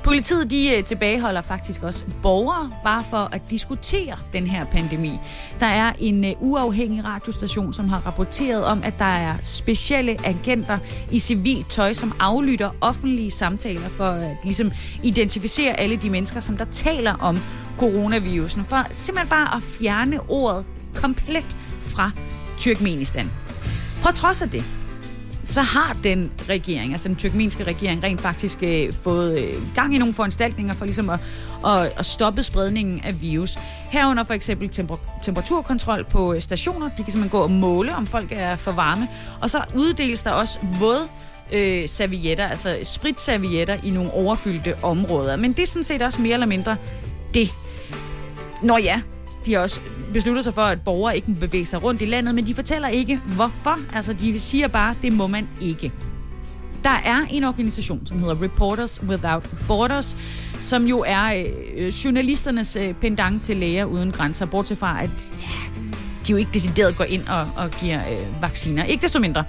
Politiet 0.04 0.52
de 0.52 0.78
øh, 0.78 0.84
tilbageholder 0.84 1.42
faktisk 1.42 1.84
også 1.84 2.06
borgere 2.22 2.72
bare 2.84 3.04
for 3.10 3.30
at 3.32 3.42
diskutere 3.50 4.18
den 4.34 4.48
her 4.48 4.66
pandemi. 4.66 5.20
Der 5.60 5.66
er 5.66 5.94
en 6.00 6.26
øh, 6.26 6.32
uafhængig 6.40 7.06
radiostation, 7.06 7.74
som 7.74 7.90
har 7.90 8.00
rapporteret 8.06 8.66
om, 8.66 8.82
at 8.84 8.94
der 9.00 9.06
er 9.06 9.36
specielle 9.42 10.18
agenter 10.26 10.78
i 11.12 11.20
civilt 11.20 11.70
tøj, 11.70 11.94
som 11.94 12.16
aflytter 12.20 12.72
offentlige 12.82 13.32
samtaler 13.32 13.90
for 13.90 14.12
øh, 14.12 14.32
at 14.32 14.38
ligesom 14.44 14.72
identificere 15.04 15.80
alle 15.80 15.96
de 15.96 16.10
mennesker, 16.10 16.40
som 16.40 16.58
der 16.58 16.66
taler 16.66 17.14
om 17.14 17.40
coronavirusen, 17.78 18.66
for 18.66 18.88
simpelthen 18.90 19.30
bare 19.30 19.56
at 19.56 19.64
fjerne 19.64 20.20
ordet 20.30 20.66
komplet 20.96 21.58
fra 21.82 22.12
Turkmenistan. 22.60 23.32
På 24.04 24.12
trods 24.12 24.42
af 24.42 24.50
det, 24.50 24.81
så 25.52 25.62
har 25.62 25.98
den 26.04 26.32
regering, 26.50 26.92
altså 26.92 27.08
den 27.08 27.16
tyrkmenske 27.16 27.64
regering, 27.64 28.04
rent 28.04 28.22
faktisk 28.22 28.58
øh, 28.64 28.94
fået 28.94 29.40
øh, 29.40 29.54
gang 29.76 29.96
i 29.96 29.98
nogle 29.98 30.14
foranstaltninger 30.14 30.74
for 30.74 30.86
ligesom 30.86 31.10
at, 31.10 31.20
at, 31.66 31.94
at 31.98 32.06
stoppe 32.06 32.44
spredningen 32.44 33.02
af 33.04 33.22
virus. 33.22 33.58
Herunder 33.90 34.24
for 34.24 34.34
eksempel 34.34 34.70
temper- 34.70 35.22
temperaturkontrol 35.24 36.04
på 36.04 36.34
øh, 36.34 36.42
stationer. 36.42 36.90
De 36.90 37.04
kan 37.04 37.12
simpelthen 37.12 37.30
gå 37.30 37.40
og 37.40 37.52
måle, 37.52 37.96
om 37.96 38.08
folk 38.08 38.32
er 38.32 38.56
for 38.56 38.72
varme. 38.72 39.08
Og 39.42 39.50
så 39.50 39.64
uddeles 39.76 40.24
der 40.24 40.32
også 40.32 40.60
våde 40.80 41.08
øh, 41.52 41.90
servietter, 41.90 42.48
altså 42.48 42.78
spritservietter 42.84 43.78
i 43.84 43.90
nogle 43.90 44.14
overfyldte 44.14 44.76
områder. 44.84 45.36
Men 45.36 45.54
det 45.54 45.64
er 45.64 45.68
sådan 45.68 45.84
set 45.84 46.02
også 46.02 46.22
mere 46.22 46.34
eller 46.34 46.48
mindre 46.48 46.78
det. 47.34 47.50
Nå 48.64 48.78
ja, 48.78 49.02
de 49.46 49.54
har 49.54 49.60
også 49.60 49.80
besluttet 50.14 50.44
sig 50.44 50.54
for, 50.54 50.62
at 50.62 50.82
borgere 50.82 51.16
ikke 51.16 51.32
må 51.32 51.38
bevæge 51.40 51.66
sig 51.66 51.84
rundt 51.84 52.02
i 52.02 52.06
landet, 52.06 52.36
men 52.36 52.48
de 52.48 52.56
fortæller 52.56 52.88
ikke, 52.88 53.18
hvorfor. 53.36 53.78
Altså, 53.94 54.14
de 54.14 54.40
siger 54.40 54.68
bare, 54.68 54.96
det 55.02 55.14
må 55.14 55.28
man 55.28 55.50
ikke. 55.62 55.92
Der 56.84 57.02
er 57.06 57.26
en 57.30 57.44
organisation, 57.44 58.06
som 58.06 58.20
hedder 58.20 58.42
Reporters 58.44 59.04
Without 59.04 59.50
Borders, 59.68 60.18
som 60.60 60.86
jo 60.86 61.04
er 61.08 61.44
øh, 61.76 61.88
journalisternes 61.88 62.76
øh, 62.76 62.94
pendant 62.94 63.44
til 63.44 63.58
læger 63.58 63.86
uden 63.86 64.12
grænser, 64.12 64.46
bortset 64.46 64.78
fra, 64.78 65.04
at 65.04 65.32
ja, 65.42 65.82
de 66.28 66.32
jo 66.32 66.38
ikke 66.38 66.52
decideret 66.54 66.98
går 66.98 67.04
ind 67.04 67.28
og, 67.28 67.48
og 67.64 67.72
giver 67.72 68.00
øh, 68.12 68.42
vacciner. 68.42 68.84
Ikke 68.84 69.02
desto 69.02 69.20
mindre. 69.20 69.44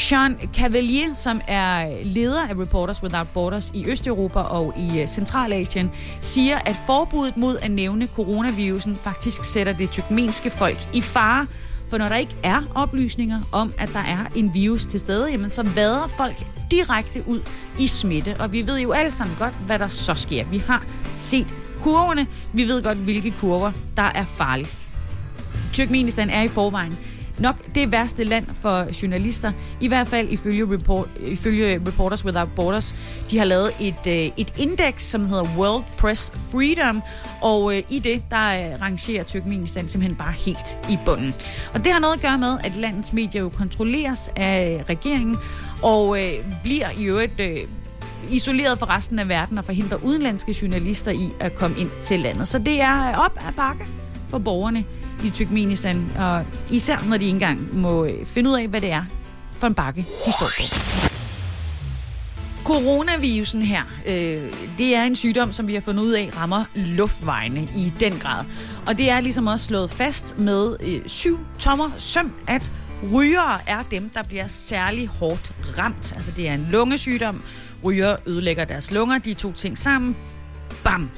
Sean 0.00 0.38
Cavalier, 0.54 1.14
som 1.14 1.40
er 1.48 2.02
leder 2.04 2.48
af 2.48 2.54
Reporters 2.54 3.02
Without 3.02 3.28
Borders 3.28 3.70
i 3.74 3.86
Østeuropa 3.86 4.38
og 4.38 4.74
i 4.78 5.00
øh, 5.00 5.08
Centralasien, 5.08 5.90
siger, 6.20 6.58
at 6.66 6.76
forbuddet 6.86 7.36
mod 7.36 7.58
at 7.62 7.70
nævne 7.70 8.06
coronavirusen 8.06 8.96
faktisk 8.96 9.44
sætter 9.44 9.72
det 9.72 9.90
tyrkmenske 9.90 10.50
folk 10.50 10.76
i 10.94 11.00
fare 11.00 11.46
For 11.88 11.98
når 11.98 12.08
der 12.08 12.16
ikke 12.16 12.36
er 12.42 12.62
oplysninger 12.74 13.42
om, 13.52 13.72
at 13.78 13.90
der 13.92 13.98
er 13.98 14.26
en 14.36 14.54
virus 14.54 14.86
til 14.86 15.00
stede, 15.00 15.30
jamen 15.30 15.50
så 15.50 15.62
vader 15.62 16.08
folk 16.16 16.36
direkte 16.70 17.24
ud 17.26 17.40
i 17.78 17.86
smitte. 17.86 18.36
Og 18.38 18.52
vi 18.52 18.66
ved 18.66 18.78
jo 18.78 18.92
alle 18.92 19.10
sammen 19.10 19.36
godt, 19.38 19.54
hvad 19.66 19.78
der 19.78 19.88
så 19.88 20.14
sker. 20.14 20.44
Vi 20.44 20.58
har 20.58 20.84
set 21.18 21.54
kurverne. 21.80 22.26
Vi 22.52 22.64
ved 22.64 22.82
godt, 22.82 22.98
hvilke 22.98 23.30
kurver, 23.30 23.72
der 23.96 24.02
er 24.14 24.24
farligst. 24.24 24.88
Turkmenistan 25.72 26.30
er 26.30 26.42
i 26.42 26.48
forvejen 26.48 26.98
nok 27.40 27.74
det 27.74 27.92
værste 27.92 28.24
land 28.24 28.46
for 28.60 29.02
journalister, 29.02 29.52
i 29.80 29.88
hvert 29.88 30.08
fald 30.08 30.28
ifølge, 30.30 30.74
report, 30.74 31.08
ifølge 31.20 31.80
Reporters 31.86 32.24
Without 32.24 32.48
Borders. 32.56 32.94
De 33.30 33.38
har 33.38 33.44
lavet 33.44 33.70
et, 33.80 34.06
øh, 34.08 34.30
et 34.36 34.52
indeks, 34.58 35.04
som 35.04 35.26
hedder 35.26 35.44
World 35.58 35.84
Press 35.98 36.32
Freedom, 36.52 37.02
og 37.42 37.76
øh, 37.76 37.82
i 37.90 37.98
det, 37.98 38.22
der 38.30 38.72
øh, 38.74 38.80
rangerer 38.82 39.24
Turkmenistan 39.24 39.88
simpelthen 39.88 40.16
bare 40.16 40.32
helt 40.32 40.78
i 40.90 40.98
bunden. 41.04 41.34
Og 41.74 41.84
det 41.84 41.92
har 41.92 42.00
noget 42.00 42.14
at 42.14 42.22
gøre 42.22 42.38
med, 42.38 42.58
at 42.64 42.76
landets 42.76 43.12
medier 43.12 43.42
jo 43.42 43.48
kontrolleres 43.48 44.30
af 44.36 44.78
øh, 44.80 44.84
regeringen, 44.90 45.36
og 45.82 46.22
øh, 46.22 46.32
bliver 46.62 46.86
i 46.98 47.04
øvrigt... 47.04 47.40
Øh, 47.40 47.56
isoleret 48.30 48.78
fra 48.78 48.96
resten 48.96 49.18
af 49.18 49.28
verden 49.28 49.58
og 49.58 49.64
forhindrer 49.64 49.98
udenlandske 50.04 50.56
journalister 50.62 51.10
i 51.10 51.30
at 51.40 51.54
komme 51.54 51.78
ind 51.78 51.90
til 52.02 52.18
landet. 52.18 52.48
Så 52.48 52.58
det 52.58 52.80
er 52.80 53.16
op 53.16 53.38
ad 53.48 53.52
bakke 53.56 53.86
for 54.28 54.38
borgerne 54.38 54.84
i 55.24 55.30
Turkmenistan, 55.30 56.12
og 56.18 56.44
især 56.70 56.98
når 57.08 57.16
de 57.16 57.24
ikke 57.24 57.34
engang 57.34 57.78
må 57.78 58.04
øh, 58.04 58.26
finde 58.26 58.50
ud 58.50 58.54
af, 58.54 58.68
hvad 58.68 58.80
det 58.80 58.90
er 58.90 59.04
for 59.56 59.66
en 59.66 59.74
bakke, 59.74 60.06
de 60.26 60.32
står 60.32 60.46
på. 60.46 61.10
Coronavirusen 62.64 63.62
her, 63.62 63.82
øh, 64.06 64.38
det 64.78 64.94
er 64.94 65.02
en 65.02 65.16
sygdom, 65.16 65.52
som 65.52 65.66
vi 65.66 65.74
har 65.74 65.80
fundet 65.80 66.02
ud 66.02 66.12
af 66.12 66.30
rammer 66.36 66.64
luftvejene 66.74 67.62
i 67.62 67.92
den 68.00 68.12
grad. 68.12 68.44
Og 68.86 68.98
det 68.98 69.10
er 69.10 69.20
ligesom 69.20 69.46
også 69.46 69.66
slået 69.66 69.90
fast 69.90 70.38
med 70.38 70.76
øh, 70.80 71.00
syv 71.06 71.38
tommer 71.58 71.90
søm, 71.98 72.32
at 72.46 72.72
rygere 73.12 73.58
er 73.66 73.82
dem, 73.82 74.10
der 74.14 74.22
bliver 74.22 74.46
særlig 74.46 75.06
hårdt 75.06 75.52
ramt. 75.78 76.12
Altså 76.16 76.30
det 76.30 76.48
er 76.48 76.54
en 76.54 76.68
lungesygdom. 76.70 77.42
Rygere 77.84 78.16
ødelægger 78.26 78.64
deres 78.64 78.90
lunger, 78.90 79.18
de 79.18 79.34
to 79.34 79.52
ting 79.52 79.78
sammen. 79.78 80.16
Bam! 80.84 81.10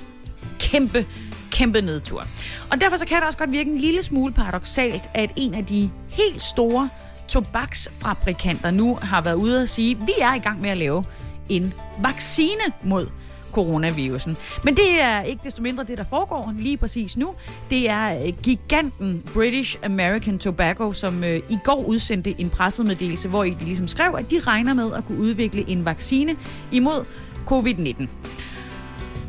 Kæmpe 0.59 1.07
kæmpe 1.53 1.81
nedtur. 1.81 2.25
Og 2.71 2.81
derfor 2.81 2.97
så 2.97 3.07
kan 3.07 3.17
det 3.17 3.27
også 3.27 3.39
godt 3.39 3.53
virke 3.53 3.71
en 3.71 3.79
lille 3.79 4.03
smule 4.03 4.33
paradoxalt, 4.33 5.11
at 5.15 5.31
en 5.37 5.55
af 5.55 5.67
de 5.67 5.91
helt 6.09 6.43
store 6.43 6.89
tobaksfabrikanter 7.29 8.71
nu 8.71 8.99
har 9.03 9.21
været 9.21 9.35
ude 9.35 9.63
og 9.63 9.69
sige, 9.69 9.99
vi 9.99 10.13
er 10.21 10.35
i 10.35 10.39
gang 10.39 10.61
med 10.61 10.71
at 10.71 10.79
lave 10.79 11.05
en 11.49 11.75
vaccine 12.03 12.63
mod 12.83 13.07
coronavirusen. 13.53 14.37
Men 14.65 14.77
det 14.77 15.01
er 15.01 15.23
ikke 15.23 15.41
desto 15.45 15.63
mindre 15.63 15.85
det, 15.85 15.99
der 15.99 16.05
foregår 16.05 16.55
lige 16.59 16.77
præcis 16.77 17.17
nu. 17.17 17.35
Det 17.71 17.91
er 17.91 18.27
øh, 18.27 18.33
giganten 18.43 19.23
British 19.35 19.79
American 19.85 20.39
Tobacco, 20.39 20.93
som 20.93 21.25
øh, 21.25 21.43
i 21.49 21.59
går 21.65 21.85
udsendte 21.85 22.41
en 22.41 22.51
pressemeddelelse, 22.51 23.29
hvor 23.29 23.45
de 23.45 23.57
ligesom 23.61 23.89
skrev, 23.89 24.15
at 24.19 24.31
de 24.31 24.41
regner 24.41 24.75
med 24.75 24.95
at 24.95 25.05
kunne 25.07 25.19
udvikle 25.19 25.71
en 25.71 25.85
vaccine 25.85 26.37
imod 26.73 27.05
covid-19. 27.47 28.07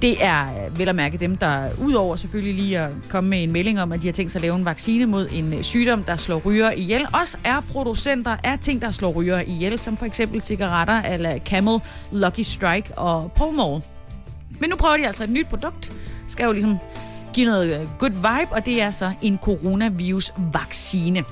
Det 0.04 0.24
er 0.24 0.66
øh, 0.66 0.80
vel 0.80 0.90
at 0.90 0.96
mærke 0.96 1.18
dem, 1.18 1.38
der 1.38 1.70
udover 1.82 2.16
selvfølgelig 2.16 2.54
lige 2.54 2.80
at 2.80 2.90
komme 3.10 3.30
med 3.30 3.44
en 3.44 3.52
melding 3.52 3.82
om, 3.82 3.92
at 3.92 4.02
de 4.02 4.08
har 4.08 4.12
tænkt 4.12 4.32
sig 4.32 4.40
at 4.40 4.42
lave 4.42 4.56
en 4.56 4.66
vaccine 4.66 5.06
mod 5.06 5.30
en 5.32 5.54
øh, 5.54 5.64
sygdom, 5.64 6.04
der 6.04 6.16
slår 6.16 6.42
ryger 6.46 6.72
ihjel, 6.72 7.08
også 7.14 7.38
er 7.44 7.62
producenter 7.72 8.38
af 8.44 8.60
ting, 8.60 8.82
der 8.82 8.92
slår 8.92 9.12
ryger 9.12 9.40
ihjel, 9.40 9.80
som 9.80 9.98
for 9.98 10.06
eksempel 10.06 10.42
cigaretter 10.42 11.02
eller 11.02 11.40
Camel, 11.40 11.80
Lucky 12.12 12.42
Strike 12.42 12.98
og 12.98 13.32
Pall 13.32 13.82
Men 14.60 14.70
nu 14.70 14.76
prøver 14.76 14.98
de 14.98 15.06
altså 15.06 15.24
et 15.24 15.30
nyt 15.30 15.48
produkt. 15.48 15.92
Skal 16.28 16.46
jo 16.46 16.52
ligesom 16.52 16.78
give 17.34 17.46
noget 17.46 17.80
øh, 17.80 17.88
good 18.00 18.12
vibe, 18.12 18.52
og 18.52 18.66
det 18.66 18.82
er 18.82 18.92
så 18.92 19.12
en 19.22 19.40
coronavirus-vaccine. 19.42 21.24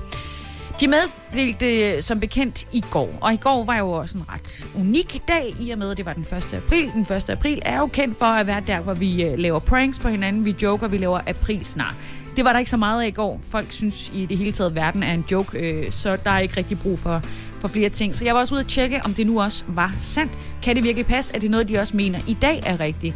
De 0.82 0.88
meddelte 0.88 1.80
øh, 1.80 2.02
som 2.02 2.20
bekendt 2.20 2.66
i 2.72 2.84
går, 2.90 3.18
og 3.20 3.34
i 3.34 3.36
går 3.36 3.64
var 3.64 3.78
jo 3.78 3.90
også 3.90 4.18
en 4.18 4.24
ret 4.28 4.66
unik 4.74 5.22
dag, 5.28 5.54
i 5.60 5.70
og 5.70 5.78
med, 5.78 5.90
at 5.90 5.96
det 5.96 6.06
var 6.06 6.12
den 6.12 6.26
1. 6.36 6.54
april. 6.54 6.90
Den 6.92 7.16
1. 7.16 7.30
april 7.30 7.62
er 7.64 7.78
jo 7.78 7.86
kendt 7.86 8.18
for 8.18 8.26
at 8.26 8.46
være 8.46 8.62
der, 8.66 8.80
hvor 8.80 8.94
vi 8.94 9.22
øh, 9.22 9.38
laver 9.38 9.58
pranks 9.58 9.98
på 9.98 10.08
hinanden, 10.08 10.44
vi 10.44 10.54
joker, 10.62 10.88
vi 10.88 10.98
laver 10.98 11.20
aprilsnar. 11.26 11.94
Det 12.36 12.44
var 12.44 12.52
der 12.52 12.58
ikke 12.58 12.70
så 12.70 12.76
meget 12.76 13.02
af 13.02 13.06
i 13.06 13.10
går. 13.10 13.40
Folk 13.50 13.72
synes 13.72 14.10
i 14.14 14.26
det 14.26 14.38
hele 14.38 14.52
taget, 14.52 14.70
at 14.70 14.76
verden 14.76 15.02
er 15.02 15.14
en 15.14 15.24
joke, 15.30 15.58
øh, 15.58 15.92
så 15.92 16.16
der 16.24 16.30
er 16.30 16.38
ikke 16.38 16.56
rigtig 16.56 16.78
brug 16.78 16.98
for, 16.98 17.22
for 17.60 17.68
flere 17.68 17.88
ting. 17.88 18.14
Så 18.14 18.24
jeg 18.24 18.34
var 18.34 18.40
også 18.40 18.54
ude 18.54 18.60
at 18.60 18.68
tjekke, 18.68 19.00
om 19.04 19.14
det 19.14 19.26
nu 19.26 19.42
også 19.42 19.64
var 19.66 19.94
sandt. 20.00 20.32
Kan 20.62 20.76
det 20.76 20.84
virkelig 20.84 21.06
passe? 21.06 21.36
at 21.36 21.42
det 21.42 21.50
noget, 21.50 21.68
de 21.68 21.78
også 21.78 21.96
mener 21.96 22.18
i 22.28 22.36
dag 22.42 22.62
er 22.66 22.80
rigtigt? 22.80 23.14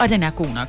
Og 0.00 0.08
den 0.08 0.22
er 0.22 0.30
god 0.30 0.48
nok. 0.54 0.68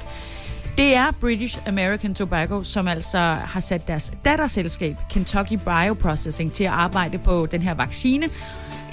Det 0.77 0.95
er 0.95 1.11
British 1.11 1.59
American 1.67 2.15
Tobacco, 2.15 2.63
som 2.63 2.87
altså 2.87 3.17
har 3.17 3.59
sat 3.59 3.87
deres 3.87 4.11
datterselskab 4.25 4.95
Kentucky 5.09 5.53
Bioprocessing 5.53 6.53
til 6.53 6.63
at 6.63 6.69
arbejde 6.69 7.17
på 7.17 7.45
den 7.45 7.61
her 7.61 7.73
vaccine. 7.73 8.29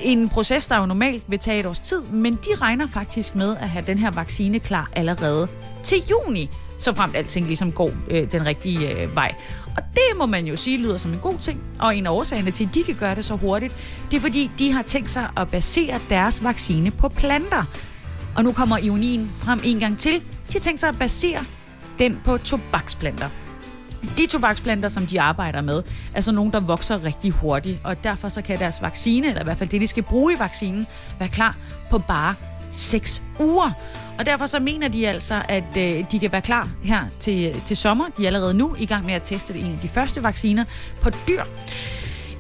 En 0.03 0.29
proces, 0.29 0.67
der 0.67 0.79
jo 0.79 0.87
normalt 0.87 1.23
vil 1.27 1.39
tage 1.39 1.61
et 1.61 1.67
års 1.67 1.81
tid, 1.81 2.03
men 2.03 2.35
de 2.35 2.55
regner 2.61 2.87
faktisk 2.87 3.35
med 3.35 3.57
at 3.57 3.69
have 3.69 3.85
den 3.87 3.99
her 3.99 4.11
vaccine 4.11 4.59
klar 4.59 4.91
allerede 4.97 5.49
til 5.83 5.99
juni, 6.11 6.51
så 6.79 6.95
fremt 6.95 7.17
alting 7.17 7.47
ligesom 7.47 7.73
går 7.73 7.91
øh, 8.09 8.33
den 8.33 8.47
rigtige 8.47 9.03
øh, 9.03 9.15
vej. 9.15 9.35
Og 9.77 9.83
det 9.95 10.19
må 10.19 10.27
man 10.27 10.47
jo 10.47 10.57
sige 10.57 10.79
lyder 10.79 10.97
som 10.97 11.13
en 11.13 11.19
god 11.19 11.39
ting. 11.39 11.61
Og 11.81 11.97
en 11.97 12.07
af 12.07 12.11
årsagerne 12.11 12.51
til, 12.51 12.65
at 12.65 12.75
de 12.75 12.83
kan 12.83 12.95
gøre 12.95 13.15
det 13.15 13.25
så 13.25 13.37
hurtigt, 13.37 13.75
det 14.11 14.17
er 14.17 14.21
fordi, 14.21 14.51
de 14.59 14.73
har 14.73 14.83
tænkt 14.83 15.11
sig 15.11 15.29
at 15.37 15.51
basere 15.51 16.01
deres 16.09 16.45
vaccine 16.45 16.91
på 16.91 17.09
planter. 17.09 17.65
Og 18.37 18.45
nu 18.45 18.53
kommer 18.53 18.79
ionien 18.79 19.31
frem 19.39 19.61
en 19.65 19.81
gang 19.81 19.99
til. 19.99 20.13
De 20.13 20.53
har 20.53 20.61
tænkt 20.61 20.81
sig 20.81 20.89
at 20.89 20.99
basere 20.99 21.41
den 22.03 22.21
på 22.25 22.39
tobaksplanter. 22.39 23.29
De 24.19 24.27
tobaksplanter, 24.27 24.89
som 24.89 25.07
de 25.07 25.21
arbejder 25.21 25.61
med, 25.61 25.83
er 26.15 26.21
så 26.21 26.33
nogle, 26.33 26.53
der 26.53 26.61
vokser 26.61 27.05
rigtig 27.05 27.31
hurtigt, 27.31 27.79
og 27.85 28.05
derfor 28.05 28.29
så 28.29 28.43
kan 28.43 28.59
deres 28.59 28.83
vaccine, 28.83 29.29
eller 29.29 29.41
i 29.41 29.45
hvert 29.45 29.59
fald 29.59 29.69
det, 29.69 29.81
de 29.81 29.87
skal 29.87 30.03
bruge 30.03 30.35
i 30.35 30.39
vaccinen, 30.39 30.87
være 31.19 31.29
klar 31.29 31.57
på 31.91 31.99
bare 31.99 32.35
6 32.73 33.23
uger. 33.41 33.71
Og 34.19 34.27
derfor 34.27 34.47
så 34.47 34.59
mener 34.59 34.89
de 34.89 35.09
altså, 35.09 35.43
at 35.49 35.77
øh, 35.77 36.05
de 36.13 36.19
kan 36.19 36.33
være 36.33 36.41
klar 36.41 36.69
her 36.85 37.05
til, 37.21 37.61
til 37.67 37.77
sommer. 37.77 38.05
De 38.17 38.23
er 38.23 38.27
allerede 38.27 38.55
nu 38.55 38.77
i 38.79 38.87
gang 38.87 39.07
med 39.07 39.15
at 39.15 39.23
teste 39.23 39.55
en 39.55 39.73
af 39.73 39.79
de 39.79 39.89
første 39.89 40.23
vacciner 40.23 40.65
på 41.01 41.11
dyr. 41.29 41.43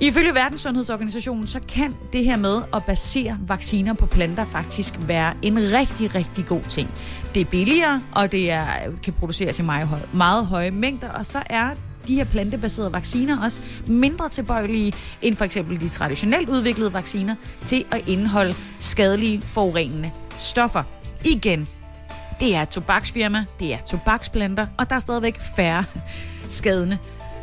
Ifølge 0.02 0.34
Verdenssundhedsorganisationen, 0.34 1.46
så 1.46 1.60
kan 1.68 1.96
det 2.12 2.24
her 2.24 2.36
med 2.36 2.62
at 2.74 2.84
basere 2.84 3.38
vacciner 3.46 3.94
på 3.94 4.06
planter 4.06 4.44
faktisk 4.44 4.94
være 4.98 5.34
en 5.42 5.58
rigtig, 5.58 6.14
rigtig 6.14 6.46
god 6.46 6.62
ting. 6.68 6.90
Det 7.34 7.40
er 7.40 7.44
billigere, 7.44 8.02
og 8.14 8.32
det 8.32 8.50
er, 8.50 8.66
kan 9.02 9.12
produceres 9.12 9.58
i 9.58 9.62
meget, 9.62 9.88
høje, 9.88 10.02
meget 10.12 10.46
høje 10.46 10.70
mængder, 10.70 11.08
og 11.08 11.26
så 11.26 11.42
er 11.46 11.70
de 12.06 12.14
her 12.14 12.24
plantebaserede 12.24 12.92
vacciner 12.92 13.44
også 13.44 13.60
mindre 13.86 14.28
tilbøjelige 14.28 14.92
end 15.22 15.36
for 15.36 15.44
eksempel 15.44 15.80
de 15.80 15.88
traditionelt 15.88 16.48
udviklede 16.48 16.92
vacciner 16.92 17.34
til 17.66 17.84
at 17.90 18.08
indeholde 18.08 18.54
skadelige 18.80 19.40
forurenende 19.40 20.10
stoffer. 20.38 20.82
Igen, 21.24 21.68
det 22.40 22.54
er 22.56 22.62
et 22.62 22.68
tobaksfirma, 22.68 23.44
det 23.60 23.72
er 23.74 23.78
tobaksplanter, 23.78 24.66
og 24.78 24.90
der 24.90 24.96
er 24.96 25.00
stadigvæk 25.00 25.40
færre 25.56 25.84
skadende 26.48 26.98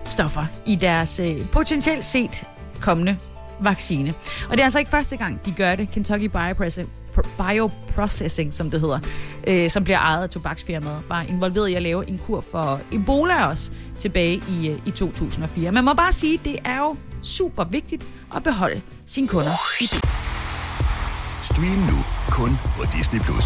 stoffer 0.09 0.45
i 0.65 0.75
deres 0.75 1.19
øh, 1.19 1.49
potentielt 1.51 2.05
set 2.05 2.45
kommende 2.81 3.17
vaccine. 3.59 4.13
Og 4.49 4.51
det 4.51 4.59
er 4.59 4.63
altså 4.63 4.79
ikke 4.79 4.91
første 4.91 5.17
gang, 5.17 5.45
de 5.45 5.51
gør 5.51 5.75
det. 5.75 5.91
Kentucky 5.91 6.25
Bioprocessing, 6.25 6.89
Bioprocessing 7.37 8.53
som 8.53 8.71
det 8.71 8.81
hedder, 8.81 8.99
øh, 9.47 9.69
som 9.69 9.83
bliver 9.83 9.99
ejet 9.99 10.23
af 10.23 10.29
tobaksfirmaet, 10.29 11.01
var 11.09 11.21
involveret 11.21 11.69
i 11.69 11.73
at 11.73 11.81
lave 11.81 12.09
en 12.09 12.17
kur 12.25 12.41
for 12.51 12.79
Ebola 12.91 13.45
også 13.45 13.71
tilbage 13.99 14.43
i, 14.49 14.69
øh, 14.69 14.79
i 14.85 14.91
2004. 14.91 15.71
Man 15.71 15.85
må 15.85 15.93
bare 15.93 16.11
sige, 16.11 16.39
det 16.43 16.59
er 16.65 16.77
jo 16.77 16.95
super 17.21 17.63
vigtigt 17.63 18.05
at 18.35 18.43
beholde 18.43 18.81
sine 19.05 19.27
kunder. 19.27 19.51
Stream 21.43 21.77
nu 21.77 21.97
kun 22.29 22.57
på 22.77 22.83
Disney+. 22.97 23.19
Plus. 23.19 23.45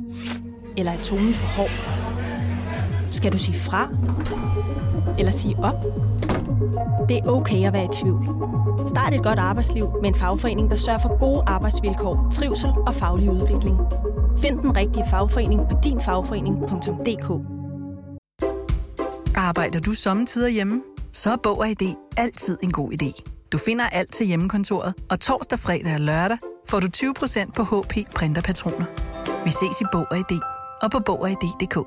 Eller 0.77 0.91
er 0.91 1.01
tonen 1.01 1.33
for 1.33 1.47
hård? 1.47 1.71
Skal 3.11 3.31
du 3.31 3.37
sige 3.37 3.57
fra? 3.59 3.89
Eller 5.19 5.31
sige 5.31 5.55
op? 5.63 5.75
Det 7.09 7.17
er 7.17 7.27
okay 7.27 7.67
at 7.67 7.73
være 7.73 7.85
i 7.85 7.87
tvivl. 8.01 8.27
Start 8.87 9.13
et 9.13 9.23
godt 9.23 9.39
arbejdsliv 9.39 9.89
med 10.01 10.09
en 10.09 10.15
fagforening, 10.15 10.69
der 10.69 10.75
sørger 10.75 10.99
for 10.99 11.19
gode 11.19 11.43
arbejdsvilkår, 11.47 12.27
trivsel 12.31 12.69
og 12.87 12.95
faglig 12.95 13.29
udvikling. 13.29 13.77
Find 14.37 14.59
den 14.59 14.77
rigtige 14.77 15.05
fagforening 15.09 15.61
på 15.69 15.77
dinfagforening.dk 15.83 17.45
Arbejder 19.35 19.79
du 19.79 19.91
sommetider 19.91 20.49
hjemme? 20.49 20.81
Så 21.13 21.31
er 21.31 21.37
Bog 21.43 21.59
og 21.59 21.67
ID 21.69 21.95
altid 22.17 22.57
en 22.63 22.71
god 22.71 22.91
idé. 22.91 23.23
Du 23.51 23.57
finder 23.57 23.85
alt 23.85 24.13
til 24.13 24.27
hjemmekontoret, 24.27 24.93
og 25.09 25.19
torsdag, 25.19 25.59
fredag 25.59 25.93
og 25.93 25.99
lørdag 25.99 26.37
får 26.67 26.79
du 26.79 26.87
20% 26.97 27.51
på 27.51 27.63
HP 27.63 27.93
printerpatroner. 28.15 28.85
Vi 29.43 29.49
ses 29.49 29.81
i 29.81 29.85
Bog 29.91 30.05
og 30.11 30.17
ID 30.17 30.60
og 30.81 30.91
på 30.91 30.99
Bog 30.99 31.21
og 31.21 31.29
ID.dk. 31.29 31.77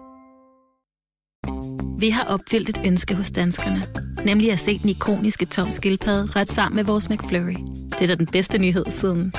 Vi 2.01 2.11
har 2.11 2.25
opfyldt 2.25 2.69
et 2.69 2.81
ønske 2.87 3.15
hos 3.15 3.31
danskerne. 3.31 3.83
Nemlig 4.25 4.53
at 4.53 4.61
se 4.61 4.79
den 4.79 4.89
ikoniske 4.89 5.47
tom 5.47 5.71
skildpadde 5.71 6.41
ret 6.41 6.53
sammen 6.53 6.77
med 6.77 6.85
vores 6.85 7.11
McFlurry. 7.11 7.57
Det 7.91 8.03
er 8.03 8.07
da 8.07 8.15
den 8.15 8.27
bedste 8.27 8.59
nyhed 8.59 8.85
siden 8.89 9.33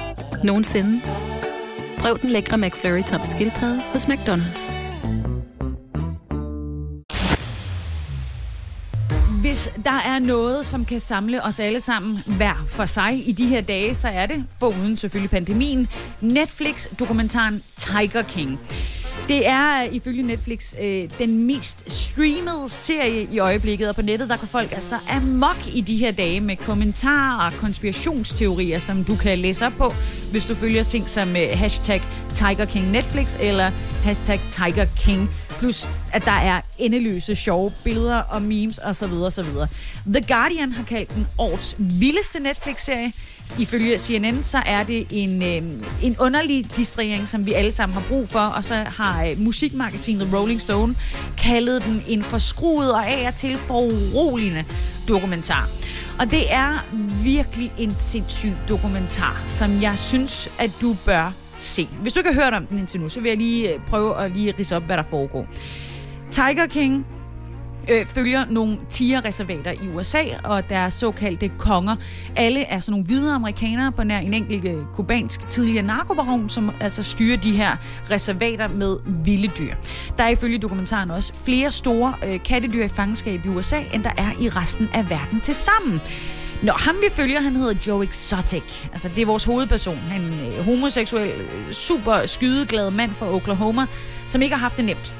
nogensinde. 0.44 1.02
Prøv 1.98 2.20
den 2.22 2.30
lækre 2.30 2.58
McFlurry 2.58 3.04
tom 3.04 3.26
skildpadde 3.26 3.82
hos 3.82 4.06
McDonald's. 4.06 4.86
Hvis 9.42 9.70
der 9.84 10.02
er 10.06 10.20
noget, 10.20 10.66
som 10.66 10.86
kan 10.86 11.00
samle 11.00 11.44
os 11.44 11.60
alle 11.60 11.82
sammen 11.82 12.18
hver 12.38 12.66
for 12.68 12.86
sig 12.86 13.30
i 13.30 13.32
de 13.32 13.48
her 13.48 13.62
dage, 13.62 13.96
så 13.96 14.08
er 14.08 14.26
det, 14.26 14.46
foruden 14.60 14.98
selvfølgelig 14.98 15.30
pandemien, 15.30 15.88
Netflix-dokumentaren 16.22 17.64
Tiger 17.78 18.22
King. 18.22 18.60
Det 19.28 19.48
er 19.48 19.84
øh, 19.84 19.96
ifølge 19.96 20.24
Netflix 20.24 20.74
øh, 20.82 21.04
den 21.20 21.44
mest 21.48 21.92
streamede 21.92 22.70
serie 22.70 23.28
i 23.32 23.40
øjeblikket, 23.40 23.90
og 23.90 23.96
på 23.96 24.02
nettet 24.02 24.30
der 24.30 24.38
kan 24.38 24.48
folk 24.48 24.72
altså 24.72 24.96
amok 25.10 25.58
i 25.74 25.82
de 25.82 25.98
her 25.98 26.12
dage 26.12 26.42
med 26.42 26.56
kommentarer 26.56 27.46
og 27.46 27.54
konspirationsteorier, 27.54 28.80
som 28.80 29.04
du 29.04 29.16
kan 29.16 29.40
læse 29.40 29.66
op 29.66 29.74
på, 29.78 29.94
hvis 30.32 30.46
du 30.46 30.56
følger 30.56 30.84
ting 30.84 31.10
som 31.10 31.30
øh, 31.36 31.48
hashtag 31.54 32.02
Tiger 32.36 32.66
King 32.66 32.92
Netflix 32.92 33.36
eller 33.40 33.70
hashtag 34.04 34.40
Tiger 34.50 34.86
King 34.98 35.30
plus 35.60 35.88
at 36.14 36.26
der 36.26 36.32
er 36.32 36.62
endeløse 36.78 37.36
sjove 37.36 37.72
billeder 37.84 38.18
og 38.18 38.42
memes 38.42 38.80
osv. 38.86 39.14
osv. 39.14 39.46
The 40.14 40.24
Guardian 40.28 40.72
har 40.72 40.84
kaldt 40.84 41.16
den 41.16 41.28
årets 41.38 41.76
vildeste 41.80 42.40
Netflix-serie. 42.40 43.12
Ifølge 43.60 43.98
CNN, 43.98 44.44
så 44.44 44.62
er 44.66 44.84
det 44.84 45.08
en, 45.10 45.44
øh, 45.44 45.62
en 46.04 46.16
underlig 46.20 46.66
distrahering, 46.78 47.28
som 47.28 47.46
vi 47.46 47.54
alle 47.54 47.72
sammen 47.72 47.94
har 47.94 48.04
brug 48.10 48.30
for, 48.30 48.40
og 48.40 48.64
så 48.64 48.76
har 48.76 49.26
øh, 49.26 49.40
musikmagasinet 49.40 50.34
Rolling 50.34 50.62
Stone 50.62 50.96
kaldet 51.38 51.84
den 51.86 52.04
en 52.08 52.24
forskruet 52.24 52.94
og 52.94 53.10
af 53.10 53.28
og 53.28 53.36
til 53.36 53.58
foruroligende 53.58 54.64
dokumentar. 55.08 55.70
Og 56.20 56.32
det 56.32 56.54
er 56.54 56.86
virkelig 57.24 57.72
en 57.78 57.96
sindssyg 58.00 58.54
dokumentar, 58.70 59.44
som 59.48 59.82
jeg 59.82 60.00
synes, 60.00 60.50
at 60.60 60.72
du 60.82 60.96
bør 61.06 61.32
se. 61.58 61.88
Hvis 62.02 62.14
du 62.14 62.20
ikke 62.20 62.34
har 62.34 62.44
hørt 62.44 62.54
om 62.54 62.66
den 62.66 62.78
indtil 62.78 63.00
nu, 63.00 63.10
så 63.10 63.20
vil 63.20 63.30
jeg 63.30 63.38
lige 63.38 63.74
øh, 63.74 63.80
prøve 63.88 64.24
at 64.24 64.32
lige 64.32 64.54
rise 64.60 64.76
op, 64.76 64.84
hvad 64.84 64.98
der 64.98 65.04
foregår. 65.04 65.48
Tiger 66.32 66.68
King 66.68 67.06
øh, 67.90 68.06
følger 68.06 68.46
nogle 68.50 68.78
tigerreservater 68.90 69.72
i 69.72 69.88
USA, 69.96 70.24
og 70.44 70.70
deres 70.70 70.94
såkaldte 70.94 71.48
konger. 71.48 71.96
Alle 72.36 72.64
er 72.64 72.80
sådan 72.80 72.92
nogle 72.92 73.06
hvide 73.06 73.32
amerikanere 73.32 73.92
på 73.92 74.04
nær 74.04 74.18
en 74.18 74.34
enkelt 74.34 74.66
øh, 74.66 74.86
kubansk 74.94 75.50
tidligere 75.50 75.84
narkobaron, 75.84 76.50
som 76.50 76.72
altså 76.80 77.04
styrer 77.04 77.38
de 77.38 77.52
her 77.52 77.78
reservater 78.12 78.68
med 78.68 78.98
vilde 79.26 79.48
dyr. 79.48 79.76
Der 80.18 80.24
er 80.24 80.30
ifølge 80.30 80.58
dokumentaren 80.58 81.12
også 81.12 81.34
flere 81.46 81.72
store 81.72 82.14
øh, 82.26 82.44
kattedyr 82.44 82.86
i 82.86 82.88
fangenskab 82.88 83.46
i 83.46 83.50
USA, 83.50 83.80
end 83.94 84.04
der 84.04 84.12
er 84.18 84.32
i 84.42 84.50
resten 84.50 84.90
af 84.94 85.10
verden 85.10 85.42
til 85.42 85.56
sammen. 85.56 86.02
Nå, 86.64 86.72
ham 86.72 86.96
vi 86.96 87.12
følger, 87.12 87.42
han 87.42 87.56
hedder 87.56 87.74
Joe 87.88 88.06
Exotic. 88.06 88.64
Altså, 88.94 89.10
det 89.16 89.22
er 89.22 89.26
vores 89.26 89.44
hovedperson. 89.44 89.96
Han 89.98 90.22
er 90.22 90.28
en 90.28 90.54
øh, 90.54 90.66
homoseksuel, 90.66 91.42
øh, 91.42 91.74
super 91.74 92.26
skydeglad 92.26 92.92
mand 92.92 93.12
fra 93.12 93.34
Oklahoma, 93.34 93.86
som 94.28 94.42
ikke 94.42 94.56
har 94.56 94.60
haft 94.60 94.78
det 94.78 94.86
nemt. 94.86 95.14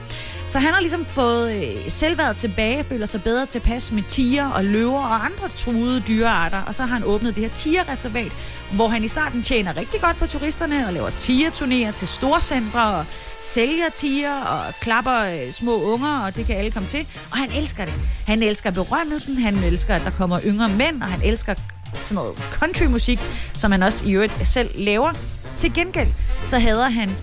Så 0.48 0.60
han 0.60 0.74
har 0.74 0.80
ligesom 0.80 1.06
fået 1.06 1.52
øh, 1.54 1.92
selvværdet 1.92 2.38
tilbage, 2.38 2.84
føler 2.84 3.06
sig 3.06 3.24
bedre 3.24 3.46
tilpas 3.46 3.92
med 3.92 4.04
tiger 4.10 4.50
og 4.50 4.66
løver 4.66 5.02
og 5.02 5.26
andre 5.26 5.50
truede 5.58 6.04
dyrearter. 6.08 6.62
Og 6.62 6.76
så 6.76 6.84
har 6.84 6.94
han 6.94 7.04
åbnet 7.04 7.36
det 7.36 7.44
her 7.44 7.56
tigerreservat, 7.56 8.32
hvor 8.72 8.88
han 8.88 9.04
i 9.04 9.08
starten 9.08 9.44
tjener 9.44 9.78
rigtig 9.78 10.02
godt 10.02 10.18
på 10.18 10.28
turisterne 10.28 10.88
og 10.88 10.94
laver 10.94 11.10
tigerturnéer 11.10 11.92
til 11.92 12.08
storcentre 12.08 12.86
og 12.86 13.06
sælger 13.42 13.90
tiger 13.96 14.42
og 14.42 14.74
klapper 14.82 15.20
øh, 15.20 15.52
små 15.52 15.82
unger, 15.82 16.20
og 16.20 16.36
det 16.36 16.46
kan 16.46 16.56
alle 16.56 16.72
komme 16.72 16.90
til. 16.90 17.08
Og 17.32 17.38
han 17.38 17.52
elsker 17.52 17.86
det. 17.86 17.94
Han 18.26 18.44
elsker 18.44 18.72
berømmelsen, 18.72 19.38
han 19.38 19.56
elsker, 19.56 19.96
at 19.96 20.02
der 20.02 20.12
kommer 20.12 20.40
yngre 20.46 20.70
mænd, 20.70 21.02
og 21.02 21.08
han 21.08 21.22
elsker 21.24 21.54
sådan 21.94 22.16
noget 22.16 22.38
countrymusik, 22.38 23.20
som 23.54 23.72
han 23.72 23.84
også 23.84 24.06
i 24.06 24.12
øvrigt 24.12 24.48
selv 24.48 24.70
laver. 24.76 25.12
Til 25.58 25.74
gengæld, 25.74 26.08
så 26.46 26.60
hader 26.60 26.90
han 26.90 27.16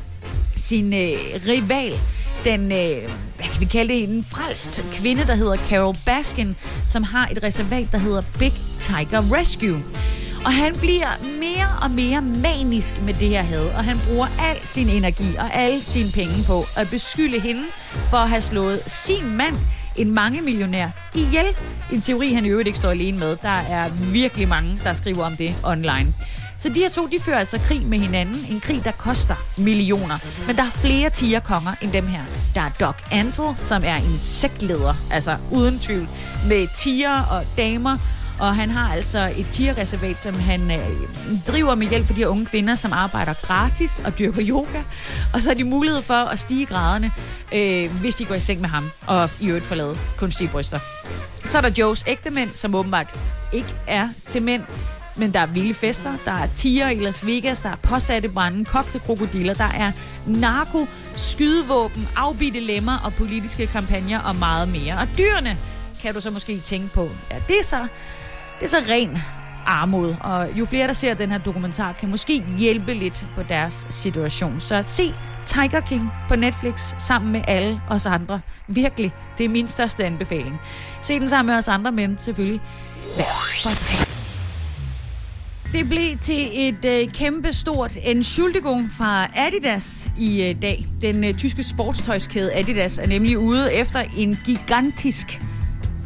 sin 0.57 0.95
øh, 0.95 1.13
rival, 1.49 1.93
den, 2.45 2.61
øh, 2.61 3.11
hvad 3.37 3.47
kan 3.53 3.61
vi 3.61 3.65
kalde 3.65 3.93
det, 3.93 4.03
en 4.03 4.25
frelst 4.25 4.85
kvinde, 4.93 5.27
der 5.27 5.35
hedder 5.35 5.57
Carol 5.57 5.97
Baskin, 6.07 6.57
som 6.87 7.03
har 7.03 7.29
et 7.29 7.43
reservat, 7.43 7.89
der 7.93 7.99
hedder 7.99 8.23
Big 8.39 8.53
Tiger 8.81 9.23
Rescue. 9.33 9.83
Og 10.45 10.53
han 10.53 10.75
bliver 10.75 11.09
mere 11.41 11.69
og 11.83 11.91
mere 11.91 12.23
manisk 12.23 13.03
med 13.03 13.15
det 13.15 13.29
her 13.29 13.43
had, 13.43 13.67
og 13.77 13.85
han 13.85 13.99
bruger 14.09 14.27
al 14.41 14.57
sin 14.65 14.89
energi 14.89 15.37
og 15.39 15.55
alle 15.55 15.83
sine 15.83 16.11
penge 16.11 16.35
på 16.47 16.65
at 16.77 16.91
beskylde 16.91 17.41
hende 17.41 17.63
for 18.11 18.17
at 18.17 18.29
have 18.29 18.41
slået 18.41 18.81
sin 18.87 19.37
mand, 19.37 19.55
en 19.97 20.11
mange 20.11 20.43
millionær, 20.43 20.89
ihjel. 21.15 21.47
En 21.93 22.01
teori, 22.01 22.33
han 22.33 22.47
i 22.47 22.49
øvrigt 22.49 22.67
ikke 22.67 22.79
står 22.79 22.91
alene 22.91 23.19
med. 23.19 23.37
Der 23.43 23.49
er 23.49 23.89
virkelig 23.89 24.49
mange, 24.49 24.81
der 24.85 24.95
skriver 24.95 25.25
om 25.25 25.37
det 25.37 25.55
online. 25.65 26.15
Så 26.63 26.69
de 26.69 26.81
her 26.81 26.89
to, 26.89 27.07
de 27.07 27.21
fører 27.21 27.39
altså 27.39 27.59
krig 27.59 27.87
med 27.87 27.99
hinanden. 27.99 28.47
En 28.51 28.61
krig, 28.61 28.85
der 28.85 28.91
koster 28.91 29.35
millioner. 29.59 30.47
Men 30.47 30.57
der 30.57 30.63
er 30.63 30.71
flere 30.71 31.11
tigerkonger 31.11 31.73
end 31.83 31.93
dem 31.93 32.07
her. 32.07 32.21
Der 32.55 32.61
er 32.61 32.71
Doc 32.81 32.95
Antle, 33.11 33.57
som 33.57 33.83
er 33.85 33.97
en 33.97 34.19
sektleder, 34.21 34.95
altså 35.11 35.37
uden 35.53 35.79
tvivl, 35.79 36.09
med 36.49 36.69
tiger 36.77 37.23
og 37.23 37.45
damer. 37.57 37.97
Og 38.41 38.57
han 38.57 38.71
har 38.71 38.95
altså 38.95 39.33
et 39.37 39.47
tigerreservat, 39.51 40.21
som 40.21 40.35
han 40.35 40.71
øh, 40.71 40.79
driver 41.47 41.75
med 41.75 41.87
hjælp 41.87 42.07
for 42.07 42.13
de 42.13 42.19
her 42.19 42.27
unge 42.27 42.47
kvinder, 42.47 42.75
som 42.75 42.93
arbejder 42.93 43.35
gratis 43.47 44.01
og 44.05 44.19
dyrker 44.19 44.43
yoga. 44.49 44.83
Og 45.35 45.43
så 45.43 45.51
har 45.51 45.55
de 45.55 45.65
mulighed 45.65 46.03
for 46.03 46.15
at 46.15 46.39
stige 46.39 46.67
graderne, 46.67 47.13
øh, 47.55 48.01
hvis 48.01 48.15
de 48.15 48.25
går 48.25 48.35
i 48.35 48.41
seng 48.41 48.61
med 48.61 48.69
ham, 48.69 48.91
og 49.07 49.31
i 49.41 49.47
øvrigt 49.47 49.65
får 49.65 49.75
lavet 49.75 50.01
kunstige 50.19 50.49
bryster. 50.49 50.79
Så 51.45 51.59
er 51.59 51.63
der 51.63 51.71
Joes 51.79 52.05
ægtemænd, 52.07 52.51
som 52.55 52.75
åbenbart 52.75 53.07
ikke 53.53 53.75
er 53.87 54.09
til 54.27 54.43
mænd, 54.43 54.63
men 55.17 55.35
der 55.35 55.41
er 55.41 55.47
vilde 55.47 55.75
fester, 55.75 56.11
der 56.25 56.33
er 56.33 56.47
tiger 56.47 56.89
i 56.89 56.95
Las 56.95 57.27
Vegas, 57.27 57.61
der 57.61 57.69
er 57.69 57.77
påsatte 57.77 58.29
brænde, 58.29 58.65
kogte 58.65 58.99
krokodiller, 58.99 59.55
der 59.55 59.69
er 59.75 59.93
narko, 60.27 60.87
skydevåben, 61.17 62.09
afbitte 62.17 62.61
lemmer 62.61 62.99
og 63.05 63.13
politiske 63.13 63.67
kampagner 63.67 64.21
og 64.21 64.37
meget 64.37 64.69
mere. 64.69 64.99
Og 64.99 65.09
dyrene 65.19 65.57
kan 66.03 66.15
du 66.15 66.21
så 66.21 66.31
måske 66.31 66.61
tænke 66.61 66.89
på, 66.95 67.09
ja, 67.31 67.37
det 67.49 67.57
er 67.61 67.65
så, 67.65 67.87
det 68.61 68.65
er 68.65 68.69
så 68.69 68.83
ren 68.89 69.19
armod. 69.67 70.15
Og 70.21 70.49
jo 70.55 70.65
flere, 70.65 70.87
der 70.87 70.93
ser 70.93 71.15
den 71.15 71.31
her 71.31 71.39
dokumentar, 71.39 71.93
kan 71.93 72.11
måske 72.11 72.45
hjælpe 72.59 72.95
lidt 72.95 73.27
på 73.35 73.43
deres 73.43 73.87
situation. 73.91 74.61
Så 74.61 74.83
se 74.83 75.15
Tiger 75.47 75.81
King 75.81 76.11
på 76.29 76.37
Netflix 76.37 76.95
sammen 76.99 77.33
med 77.33 77.43
alle 77.49 77.81
os 77.91 78.07
andre. 78.07 78.41
Virkelig, 78.67 79.13
det 79.39 79.45
er 79.45 79.49
min 79.49 79.69
største 79.69 80.05
anbefaling. 80.05 80.61
Se 81.03 81.21
den 81.21 81.29
sammen 81.29 81.53
med 81.53 81.59
os 81.59 81.69
andre, 81.69 81.93
men 81.93 82.19
selvfølgelig 82.19 82.61
hver 83.17 83.25
for. 83.63 84.12
Det 85.73 85.89
blev 85.89 86.19
til 86.19 86.49
et 86.53 86.85
øh, 86.85 87.09
kæmpe 87.09 87.53
stort 87.53 87.97
Entschuldigung 88.03 88.93
fra 88.93 89.29
Adidas 89.37 90.09
i 90.19 90.43
øh, 90.43 90.63
dag. 90.63 90.87
Den 91.03 91.25
øh, 91.25 91.35
tyske 91.35 91.63
sportstøjskæde 91.63 92.55
Adidas 92.55 92.99
er 92.99 93.07
nemlig 93.07 93.39
ude 93.39 93.75
efter 93.75 94.05
en 94.17 94.39
gigantisk 94.45 95.41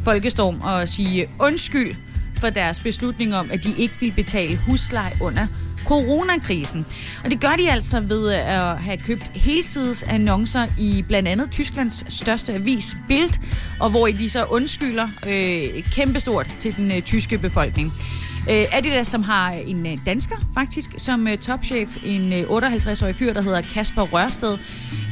folkestorm 0.03 0.61
og 0.61 0.87
sige 0.87 1.29
undskyld 1.39 1.95
for 2.39 2.49
deres 2.49 2.79
beslutning 2.79 3.35
om, 3.35 3.49
at 3.51 3.63
de 3.63 3.73
ikke 3.77 3.93
vil 3.99 4.13
betale 4.15 4.57
husleje 4.57 5.11
under 5.21 5.47
coronakrisen. 5.85 6.85
Og 7.23 7.31
det 7.31 7.41
gør 7.41 7.55
de 7.59 7.71
altså 7.71 7.99
ved 7.99 8.33
øh, 8.33 8.39
at 8.39 8.79
have 8.81 8.97
købt 8.97 9.31
helsides 9.33 10.03
annoncer 10.03 10.65
i 10.79 11.05
blandt 11.07 11.27
andet 11.27 11.51
Tysklands 11.51 12.13
største 12.13 12.53
avis, 12.53 12.97
Bild, 13.07 13.39
og 13.79 13.89
hvor 13.89 14.07
de 14.07 14.29
så 14.29 14.45
undskylder 14.45 15.07
øh, 15.27 15.83
kæmpestort 15.83 16.55
til 16.59 16.75
den 16.75 16.91
øh, 16.91 17.01
tyske 17.01 17.37
befolkning. 17.37 17.93
Øh, 18.49 18.65
Adidas, 18.71 19.07
som 19.07 19.23
har 19.23 19.51
en 19.51 19.85
øh, 19.85 19.97
dansker 20.05 20.35
faktisk 20.53 20.89
som 20.97 21.27
øh, 21.27 21.37
topchef, 21.37 21.97
en 22.05 22.33
øh, 22.33 22.41
58-årig 22.41 23.15
fyr, 23.15 23.33
der 23.33 23.41
hedder 23.41 23.61
Kasper 23.61 24.01
Rørsted, 24.01 24.53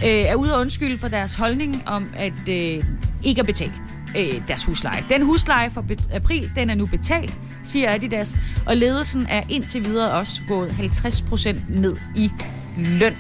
øh, 0.06 0.10
er 0.10 0.36
ude 0.36 0.56
og 0.56 0.62
undskylde 0.62 0.98
for 0.98 1.08
deres 1.08 1.36
holdning 1.36 1.84
om 1.86 2.10
at 2.16 2.50
øh, 2.50 2.84
ikke 3.24 3.40
at 3.40 3.46
betale 3.46 3.74
øh, 4.18 4.42
deres 4.48 4.66
husleje. 4.66 5.06
Den 5.10 5.22
husleje 5.22 5.70
for 5.70 5.86
april, 6.14 6.52
den 6.56 6.70
er 6.70 6.76
nu 6.76 6.86
betalt, 6.86 7.40
siger 7.64 7.94
Adidas, 7.94 8.36
og 8.66 8.78
ledelsen 8.78 9.26
er 9.30 9.42
indtil 9.50 9.86
videre 9.86 10.12
også 10.12 10.42
gået 10.48 10.70
50% 10.70 11.56
ned 11.70 11.96
i 12.16 12.32
løn. 12.78 13.16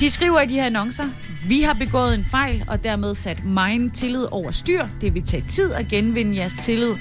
De 0.00 0.10
skriver 0.10 0.40
i 0.40 0.46
de 0.46 0.54
her 0.54 0.66
annoncer, 0.66 1.04
vi 1.44 1.62
har 1.62 1.74
begået 1.74 2.14
en 2.14 2.24
fejl 2.24 2.64
og 2.68 2.84
dermed 2.84 3.14
sat 3.14 3.44
megen 3.44 3.90
tillid 3.90 4.26
over 4.30 4.50
styr. 4.50 4.86
Det 5.00 5.14
vil 5.14 5.22
tage 5.22 5.44
tid 5.48 5.72
at 5.72 5.88
genvinde 5.88 6.36
jeres 6.36 6.54
tillid. 6.54 6.94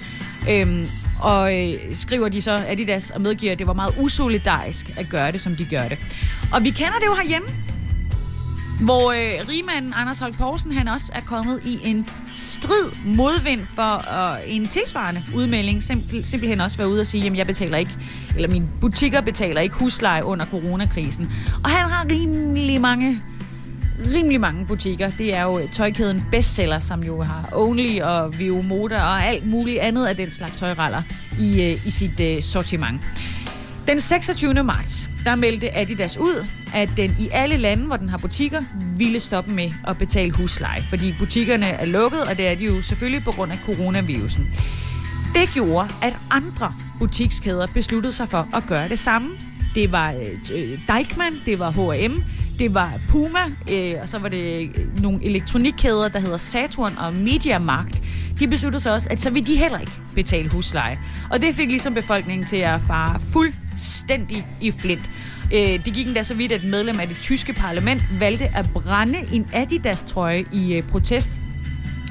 Øhm, 0.50 0.86
og 1.22 1.58
øh, 1.58 1.96
skriver 1.96 2.30
de 2.30 2.42
så 2.42 2.64
Adidas 2.68 3.10
og 3.10 3.22
medgiver, 3.22 3.52
at 3.52 3.60
det 3.60 3.68
var 3.68 3.74
meget 3.74 3.96
usolidarisk 4.00 4.94
at 4.98 5.10
gøre 5.10 5.32
det, 5.32 5.42
som 5.42 5.56
de 5.56 5.66
gør 5.66 5.88
det. 5.88 5.98
Og 6.54 6.64
vi 6.64 6.70
kender 6.70 7.00
det 7.00 7.06
jo 7.06 7.14
herhjemme. 7.14 7.48
Hvor 8.82 9.12
øh, 9.12 9.50
rigmanden 9.50 9.94
Anders 9.96 10.20
Holk 10.20 10.38
Poulsen, 10.38 10.72
han 10.72 10.88
også 10.88 11.12
er 11.16 11.22
kommet 11.22 11.62
i 11.66 11.80
en 11.84 12.08
strid 12.34 12.92
modvind 13.06 13.62
for 13.76 13.96
øh, 14.20 14.56
en 14.56 14.68
tilsvarende 14.68 15.24
udmelding. 15.36 15.84
Simpel, 15.84 16.26
simpelthen 16.26 16.62
også 16.62 16.78
være 16.78 16.90
ude 16.90 17.02
og 17.02 17.08
sige, 17.08 17.24
jamen 17.24 17.38
jeg 17.38 17.48
betaler 17.48 17.78
ikke, 17.78 17.92
eller 18.36 18.50
mine 18.50 18.68
butikker 18.82 19.22
betaler 19.22 19.62
ikke 19.62 19.76
husleje 19.76 20.26
under 20.26 20.46
coronakrisen. 20.46 21.32
Og 21.64 21.70
han 21.70 21.90
har 21.90 22.06
rimelig 22.12 22.82
mange 22.82 23.22
rimelig 24.06 24.42
mange 24.42 24.66
butikker. 24.66 25.12
Det 25.18 25.36
er 25.36 25.44
jo 25.44 25.60
øh, 25.60 25.72
tøjkæden 25.72 26.24
Bestseller, 26.32 26.80
som 26.80 27.04
jo 27.04 27.22
har 27.22 27.50
Only 27.54 28.00
og 28.00 28.40
Vio 28.40 28.62
Moda 28.62 29.02
og 29.02 29.24
alt 29.26 29.46
muligt 29.46 29.80
andet 29.80 30.06
af 30.08 30.16
den 30.16 30.32
slags 30.32 30.56
tøjraller 30.56 31.02
i, 31.40 31.62
øh, 31.62 31.88
i 31.88 31.92
sit 31.92 32.20
øh, 32.20 32.42
sortiment. 32.42 33.02
Den 33.88 34.00
26. 34.00 34.64
marts, 34.64 35.10
der 35.26 35.36
meldte 35.36 35.78
Adidas 35.78 36.18
ud, 36.18 36.46
at 36.74 36.90
den 36.98 37.16
i 37.20 37.30
alle 37.32 37.58
lande, 37.58 37.86
hvor 37.86 37.98
den 37.98 38.10
har 38.10 38.18
butikker, 38.18 38.62
ville 38.98 39.20
stoppe 39.20 39.52
med 39.52 39.72
at 39.88 39.98
betale 39.98 40.32
husleje. 40.32 40.86
Fordi 40.90 41.16
butikkerne 41.20 41.66
er 41.66 41.86
lukket, 41.86 42.22
og 42.22 42.38
det 42.38 42.48
er 42.48 42.56
de 42.56 42.64
jo 42.64 42.82
selvfølgelig 42.82 43.24
på 43.24 43.32
grund 43.32 43.52
af 43.52 43.60
coronavirusen. 43.66 44.48
Det 45.34 45.50
gjorde, 45.54 45.90
at 46.02 46.14
andre 46.32 46.74
butikskæder 47.00 47.68
besluttede 47.74 48.14
sig 48.14 48.30
for 48.30 48.48
at 48.56 48.64
gøre 48.68 48.90
det 48.90 49.00
samme. 49.00 49.30
Det 49.76 49.92
var 49.92 50.12
øh, 50.12 50.80
Deichmann, 50.88 51.36
det 51.46 51.60
var 51.60 51.72
H&M, 51.72 52.24
det 52.60 52.74
var 52.74 52.94
Puma, 53.10 53.40
øh, 53.72 53.94
og 54.02 54.10
så 54.10 54.18
var 54.18 54.30
det 54.30 54.72
øh, 54.76 55.02
nogle 55.02 55.26
elektronikkæder, 55.26 56.08
der 56.08 56.20
hedder 56.20 56.38
Saturn 56.38 56.98
og 56.98 57.14
Media 57.14 57.60
Markt. 57.60 58.02
De 58.40 58.48
besluttede 58.48 58.84
sig 58.84 58.94
også, 58.94 59.08
at 59.12 59.20
så 59.20 59.30
vil 59.30 59.48
de 59.48 59.56
heller 59.56 59.80
ikke 59.80 59.92
betale 60.16 60.50
husleje. 60.50 61.00
Og 61.32 61.42
det 61.42 61.56
fik 61.56 61.70
ligesom 61.70 61.94
befolkningen 61.94 62.48
til 62.48 62.58
at 62.58 62.82
fare 62.82 63.20
fuldstændig 63.20 64.46
i 64.62 64.72
flint. 64.72 65.10
Øh, 65.54 65.86
det 65.86 65.94
gik 65.94 66.08
endda 66.08 66.24
så 66.24 66.34
vidt, 66.34 66.52
at 66.52 66.64
et 66.64 66.70
medlem 66.70 67.00
af 67.00 67.08
det 67.08 67.18
tyske 67.22 67.54
parlament 67.54 68.04
valgte 68.20 68.46
at 68.56 68.70
brænde 68.74 69.20
en 69.34 69.48
Adidas-trøje 69.54 70.46
i 70.54 70.74
øh, 70.74 70.84
protest. 70.84 71.40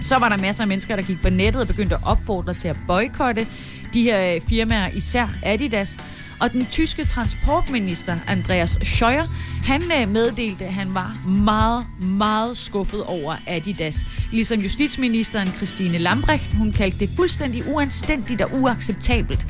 Så 0.00 0.18
var 0.18 0.28
der 0.28 0.38
masser 0.38 0.64
af 0.64 0.68
mennesker, 0.68 0.96
der 0.96 1.02
gik 1.02 1.22
på 1.22 1.30
nettet 1.30 1.62
og 1.62 1.68
begyndte 1.68 1.94
at 1.94 2.00
opfordre 2.04 2.54
til 2.54 2.68
at 2.68 2.76
boykotte 2.86 3.46
de 3.94 4.02
her 4.02 4.34
øh, 4.34 4.40
firmaer, 4.48 4.88
især 4.88 5.34
Adidas. 5.42 5.96
Og 6.40 6.52
den 6.52 6.66
tyske 6.66 7.04
transportminister, 7.04 8.16
Andreas 8.26 8.78
Scheuer, 8.82 9.24
han 9.64 9.82
øh, 9.82 10.08
meddelte, 10.08 10.64
at 10.64 10.72
han 10.72 10.94
var 10.94 11.28
meget, 11.28 11.86
meget 12.00 12.56
skuffet 12.56 13.04
over 13.04 13.36
Adidas. 13.46 14.06
Ligesom 14.32 14.60
justitsministeren 14.60 15.46
Christine 15.46 15.98
Lambrecht, 15.98 16.52
hun 16.52 16.72
kaldte 16.72 16.98
det 16.98 17.10
fuldstændig 17.16 17.64
uanstændigt 17.68 18.40
og 18.40 18.50
uacceptabelt. 18.52 19.46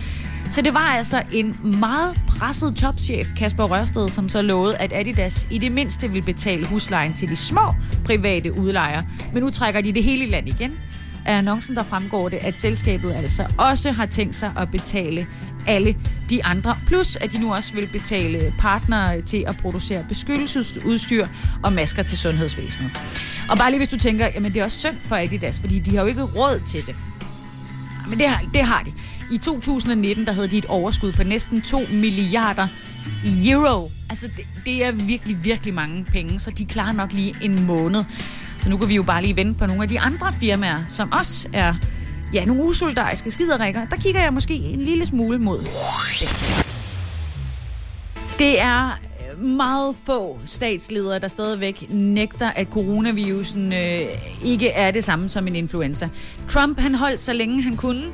Så 0.51 0.63
det 0.63 0.75
var 0.75 0.81
altså 0.97 1.23
en 1.33 1.57
meget 1.81 2.21
presset 2.29 2.77
topchef, 2.77 3.29
Kasper 3.37 3.65
Rørsted, 3.65 4.09
som 4.09 4.29
så 4.29 4.43
lovede, 4.43 4.77
at 4.77 4.93
Adidas 4.93 5.47
i 5.51 5.59
det 5.59 5.73
mindste 5.73 6.09
ville 6.09 6.23
betale 6.23 6.67
huslejen 6.67 7.15
til 7.15 7.29
de 7.29 7.37
små 7.37 7.75
private 8.05 8.59
udlejere. 8.59 9.07
Men 9.33 9.43
nu 9.43 9.51
trækker 9.51 9.81
de 9.81 9.93
det 9.93 10.05
hele 10.05 10.25
i 10.27 10.31
land 10.31 10.49
igen. 10.49 10.73
Af 11.27 11.39
annoncen 11.39 11.77
der 11.77 11.83
fremgår 11.83 12.29
det, 12.29 12.37
at 12.37 12.59
selskabet 12.59 13.13
altså 13.15 13.55
også 13.59 13.93
har 13.93 14.07
tænkt 14.07 14.37
sig 14.37 14.53
at 14.57 14.71
betale 14.71 15.27
alle 15.67 15.97
de 16.31 16.45
andre. 16.45 16.79
Plus 16.87 17.17
at 17.17 17.33
de 17.33 17.39
nu 17.39 17.55
også 17.55 17.75
vil 17.75 17.87
betale 17.87 18.55
partnere 18.59 19.21
til 19.21 19.45
at 19.47 19.57
producere 19.57 20.05
beskyttelsesudstyr 20.09 21.27
og 21.63 21.73
masker 21.73 22.03
til 22.03 22.19
sundhedsvæsenet. 22.19 23.01
Og 23.49 23.57
bare 23.57 23.71
lige 23.71 23.79
hvis 23.79 23.89
du 23.89 23.99
tænker, 23.99 24.27
jamen 24.35 24.55
det 24.55 24.61
er 24.61 24.65
også 24.65 24.79
synd 24.79 24.97
for 25.05 25.17
Adidas, 25.17 25.59
fordi 25.59 25.79
de 25.79 25.97
har 25.97 26.03
jo 26.03 26.07
ikke 26.07 26.23
råd 26.23 26.63
til 26.67 26.87
det. 26.87 26.97
Men 28.09 28.19
det 28.19 28.29
har, 28.29 28.45
det 28.55 28.63
har 28.63 28.83
de. 28.83 28.93
I 29.31 29.39
2019 29.39 30.27
der 30.27 30.33
havde 30.33 30.49
de 30.49 30.59
et 30.59 30.65
overskud 30.65 31.13
på 31.13 31.23
næsten 31.23 31.63
2 31.63 31.81
milliarder 31.91 32.69
euro. 33.25 33.91
Altså 34.11 34.29
det, 34.37 34.47
det 34.65 34.85
er 34.85 34.93
virkelig, 34.93 35.45
virkelig 35.45 35.75
mange 35.75 36.05
penge, 36.05 36.41
så 36.41 36.51
de 36.51 36.65
klarer 36.65 36.93
nok 36.93 37.13
lige 37.13 37.35
en 37.41 37.67
måned. 37.67 38.05
Så 38.63 38.69
nu 38.69 38.77
kan 38.77 38.89
vi 38.89 38.95
jo 38.95 39.03
bare 39.03 39.23
lige 39.23 39.37
vente 39.37 39.59
på 39.59 39.67
nogle 39.67 39.83
af 39.83 39.89
de 39.89 40.01
andre 40.01 40.33
firmaer, 40.33 40.85
som 40.89 41.13
også 41.13 41.49
er 41.53 41.75
ja, 42.33 42.45
nogle 42.45 42.63
usolidariske 42.63 43.31
skiderikker. 43.31 43.85
Der 43.85 43.97
kigger 43.97 44.23
jeg 44.23 44.33
måske 44.33 44.55
en 44.55 44.81
lille 44.81 45.07
smule 45.07 45.39
mod. 45.39 45.59
Det 48.39 48.61
er 48.61 48.99
meget 49.39 49.97
få 50.05 50.39
statsledere, 50.47 51.19
der 51.19 51.29
stadigvæk 51.29 51.87
nægter, 51.91 52.51
at 52.51 52.67
coronavirusen 52.69 53.73
øh, 53.73 54.01
ikke 54.45 54.69
er 54.69 54.91
det 54.91 55.05
samme 55.05 55.29
som 55.29 55.47
en 55.47 55.57
influenza. 55.57 56.09
Trump 56.49 56.81
han 56.81 56.95
holdt 56.95 57.21
så 57.21 57.33
længe 57.33 57.63
han 57.63 57.77
kunne. 57.77 58.05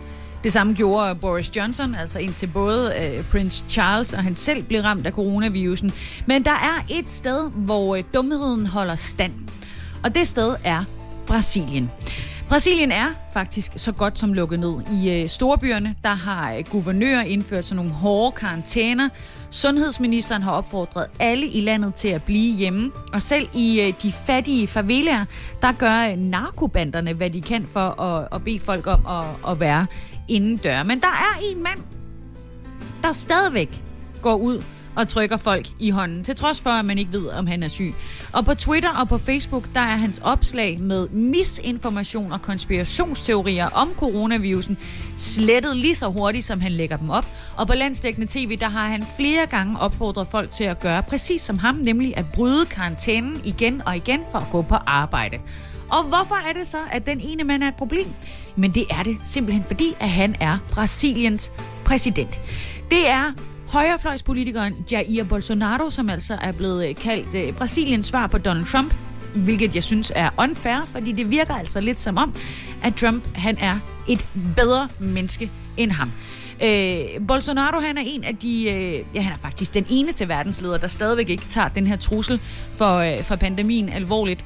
Det 0.45 0.53
samme 0.53 0.75
gjorde 0.75 1.15
Boris 1.15 1.57
Johnson, 1.57 1.95
altså 1.95 2.19
indtil 2.19 2.47
både 2.47 2.95
øh, 3.03 3.25
Prince 3.25 3.65
Charles 3.69 4.13
og 4.13 4.23
han 4.23 4.35
selv 4.35 4.63
blev 4.63 4.81
ramt 4.81 5.07
af 5.07 5.13
coronavirusen. 5.13 5.93
Men 6.27 6.45
der 6.45 6.51
er 6.51 6.85
et 6.91 7.11
sted, 7.11 7.51
hvor 7.51 7.97
øh, 7.97 8.05
dumheden 8.15 8.67
holder 8.67 8.97
stand. 8.97 9.33
Og 10.03 10.15
det 10.15 10.29
sted 10.29 10.55
er 10.65 10.85
Brasilien. 11.27 11.91
Brasilien 12.53 12.93
er 12.93 13.07
faktisk 13.33 13.73
så 13.77 13.93
godt 13.93 14.19
som 14.19 14.33
lukket 14.33 14.61
ned. 14.61 14.75
I 15.03 15.11
øh, 15.11 15.29
storbyerne, 15.29 15.97
der 16.03 16.15
har 16.15 16.53
øh, 16.53 16.65
guvernører 16.71 17.23
indført 17.23 17.65
sådan 17.65 17.77
nogle 17.77 17.93
hårde 17.93 18.37
karantæner. 18.37 19.09
Sundhedsministeren 19.51 20.43
har 20.43 20.53
opfordret 20.53 21.07
alle 21.21 21.47
i 21.47 21.61
landet 21.61 21.95
til 21.95 22.09
at 22.09 22.23
blive 22.23 22.57
hjemme. 22.57 22.93
Og 23.13 23.23
selv 23.23 23.49
i 23.55 23.81
øh, 23.81 23.93
de 24.03 24.13
fattige 24.13 24.67
favelaer, 24.67 25.25
der 25.63 25.73
gør 25.73 26.11
øh, 26.11 26.19
narkobanderne, 26.19 27.13
hvad 27.13 27.31
de 27.31 27.41
kan 27.41 27.67
for 27.73 28.01
at, 28.01 28.29
at 28.33 28.45
bede 28.45 28.61
folk 28.61 28.87
om 28.87 29.07
at, 29.07 29.51
at 29.53 29.61
være 29.61 29.87
indendør. 30.29 30.83
Men 30.83 31.01
der 31.01 31.07
er 31.07 31.41
en 31.53 31.63
mand, 31.63 31.81
der 33.03 33.13
stadigvæk 33.13 33.83
går 34.23 34.35
ud 34.35 34.63
og 34.97 35.09
trykker 35.09 35.37
folk 35.37 35.69
i 35.79 35.91
hånden, 35.91 36.25
til 36.25 36.37
trods 36.37 36.61
for, 36.61 36.71
at 36.71 36.85
man 36.85 36.99
ikke 36.99 37.13
ved, 37.13 37.29
om 37.29 37.47
han 37.47 37.63
er 37.63 37.69
syg. 37.69 37.95
Og 38.33 38.45
på 38.45 38.55
Twitter 38.55 38.91
og 38.91 39.09
på 39.09 39.19
Facebook, 39.19 39.65
der 39.75 39.81
er 39.81 39.97
hans 39.97 40.21
opslag 40.25 40.81
med 40.81 41.09
misinformation 41.09 42.33
og 42.33 42.43
konspirationsteorier 42.43 43.69
om 43.69 43.93
coronavirusen 43.97 44.79
slettet 45.17 45.77
lige 45.77 45.95
så 45.95 46.07
hurtigt, 46.07 46.45
som 46.45 46.61
han 46.61 46.73
lægger 46.73 46.97
dem 46.97 47.11
op. 47.11 47.27
Og 47.57 47.67
på 47.67 47.75
landsdækkende 47.75 48.27
tv, 48.31 48.57
der 48.57 48.69
har 48.69 48.89
han 48.89 49.05
flere 49.17 49.47
gange 49.47 49.81
opfordret 49.81 50.29
folk 50.29 50.51
til 50.51 50.65
at 50.65 50.81
gøre 50.81 51.03
præcis 51.03 51.43
som 51.43 51.59
ham, 51.59 51.75
nemlig 51.75 52.17
at 52.17 52.25
bryde 52.35 52.67
karantænen 52.67 53.41
igen 53.45 53.83
og 53.87 53.97
igen 53.97 54.21
for 54.31 54.39
at 54.39 54.47
gå 54.53 54.63
på 54.63 54.75
arbejde. 54.75 55.39
Og 55.91 56.03
hvorfor 56.03 56.49
er 56.49 56.53
det 56.53 56.67
så, 56.67 56.79
at 56.93 57.07
den 57.07 57.21
ene 57.21 57.45
mand 57.45 57.63
er 57.63 57.69
et 57.69 57.75
problem? 57.75 58.07
Men 58.57 58.75
det 58.75 58.85
er 58.91 59.03
det 59.03 59.17
simpelthen 59.25 59.65
fordi, 59.65 59.95
at 60.01 60.09
han 60.09 60.37
er 60.41 60.59
Brasiliens 60.71 61.53
præsident. 61.85 62.41
Det 62.91 63.11
er 63.11 63.33
højrefløjspolitikeren 63.73 64.75
Jair 64.91 65.25
Bolsonaro, 65.25 65.91
som 65.91 66.11
altså 66.11 66.39
er 66.41 66.53
blevet 66.53 66.89
øh, 66.89 66.95
kaldt 66.95 67.35
øh, 67.35 67.55
Brasiliens 67.55 68.07
svar 68.07 68.27
på 68.27 68.39
Donald 68.39 68.67
Trump, 68.67 68.95
hvilket 69.35 69.75
jeg 69.75 69.83
synes 69.83 70.13
er 70.15 70.31
unfair, 70.39 70.85
fordi 70.87 71.13
det 71.13 71.31
virker 71.31 71.55
altså 71.55 71.81
lidt 71.81 72.01
som 72.01 72.17
om, 72.17 72.35
at 72.83 72.95
Trump 72.95 73.25
han 73.35 73.59
er 73.61 73.79
et 74.09 74.27
bedre 74.57 74.89
menneske 74.99 75.51
end 75.77 75.91
ham. 75.91 76.11
Øh, 76.63 77.27
Bolsonaro 77.29 77.81
han 77.81 77.99
er 77.99 78.03
en 78.07 78.25
af 78.25 78.37
de, 78.37 78.71
øh, 78.71 79.05
ja 79.15 79.21
han 79.21 79.33
er 79.33 79.39
faktisk 79.39 79.75
den 79.75 79.87
eneste 79.91 80.29
verdensleder, 80.29 80.79
der 80.79 80.89
stadigvæk 80.89 81.29
ikke 81.29 81.45
tager 81.51 81.69
den 81.69 81.87
her 81.87 81.97
trussel 81.97 82.39
for, 82.75 82.97
øh, 82.97 83.23
for 83.23 83.37
pandemien 83.37 83.89
alvorligt. 83.89 84.45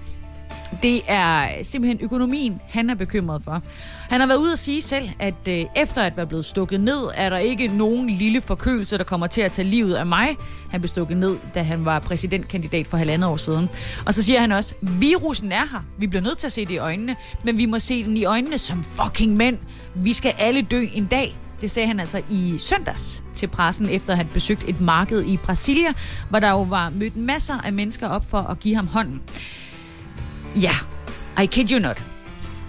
Det 0.83 1.01
er 1.09 1.49
simpelthen 1.63 1.99
økonomien, 2.05 2.61
han 2.69 2.91
er 2.91 2.95
bekymret 2.95 3.43
for. 3.45 3.63
Han 4.09 4.21
har 4.21 4.27
været 4.27 4.39
ude 4.39 4.53
at 4.53 4.59
sige 4.59 4.83
selv, 4.83 5.11
at 5.19 5.35
øh, 5.49 5.65
efter 5.77 6.03
at 6.03 6.17
være 6.17 6.27
blevet 6.27 6.45
stukket 6.45 6.81
ned, 6.81 6.99
er 7.15 7.31
der 7.31 7.39
ikke 7.39 7.69
nogen 7.69 8.11
lille 8.11 8.41
forkølelse, 8.41 8.99
der 8.99 9.05
kommer 9.05 9.27
til 9.27 9.41
at 9.41 9.53
tage 9.53 9.69
livet 9.69 9.95
af 9.95 10.07
mig. 10.07 10.37
Han 10.71 10.81
blev 10.81 10.89
stukket 10.89 11.17
ned, 11.17 11.37
da 11.55 11.63
han 11.63 11.85
var 11.85 11.99
præsidentkandidat 11.99 12.87
for 12.87 12.97
halvandet 12.97 13.31
år 13.31 13.37
siden. 13.37 13.69
Og 14.07 14.15
så 14.15 14.23
siger 14.23 14.41
han 14.41 14.53
også, 14.53 14.75
virusen 14.81 15.53
er 15.53 15.65
her. 15.73 15.85
Vi 15.99 16.07
bliver 16.07 16.23
nødt 16.23 16.39
til 16.39 16.47
at 16.47 16.53
se 16.53 16.67
det 16.67 16.75
i 16.75 16.79
øjnene, 16.79 17.17
men 17.45 17.59
vi 17.59 17.67
må 17.67 17.79
se 17.79 18.05
den 18.05 18.17
i 18.17 18.25
øjnene 18.25 18.59
som 18.59 18.85
fucking 18.85 19.37
mænd. 19.37 19.59
Vi 19.95 20.13
skal 20.13 20.35
alle 20.39 20.63
dø 20.63 20.87
en 20.95 21.07
dag. 21.07 21.37
Det 21.61 21.71
sagde 21.71 21.87
han 21.87 22.01
altså 22.01 22.23
i 22.31 22.55
søndags 22.59 23.23
til 23.35 23.47
pressen, 23.47 23.89
efter 23.89 24.13
at 24.13 24.17
have 24.17 24.29
besøgt 24.35 24.65
et 24.69 24.81
marked 24.81 25.25
i 25.25 25.37
Brasilia, 25.37 25.93
hvor 26.31 26.39
der 26.39 26.51
jo 26.51 26.63
var 26.63 26.91
mødt 26.91 27.17
masser 27.17 27.59
af 27.65 27.73
mennesker 27.73 28.09
op 28.09 28.31
for 28.31 28.39
at 28.39 28.61
give 28.61 28.75
ham 28.75 28.87
hånden. 28.87 29.23
Ja, 30.57 30.75
I 31.43 31.47
kid 31.47 31.71
you 31.71 31.79
not. 31.79 32.16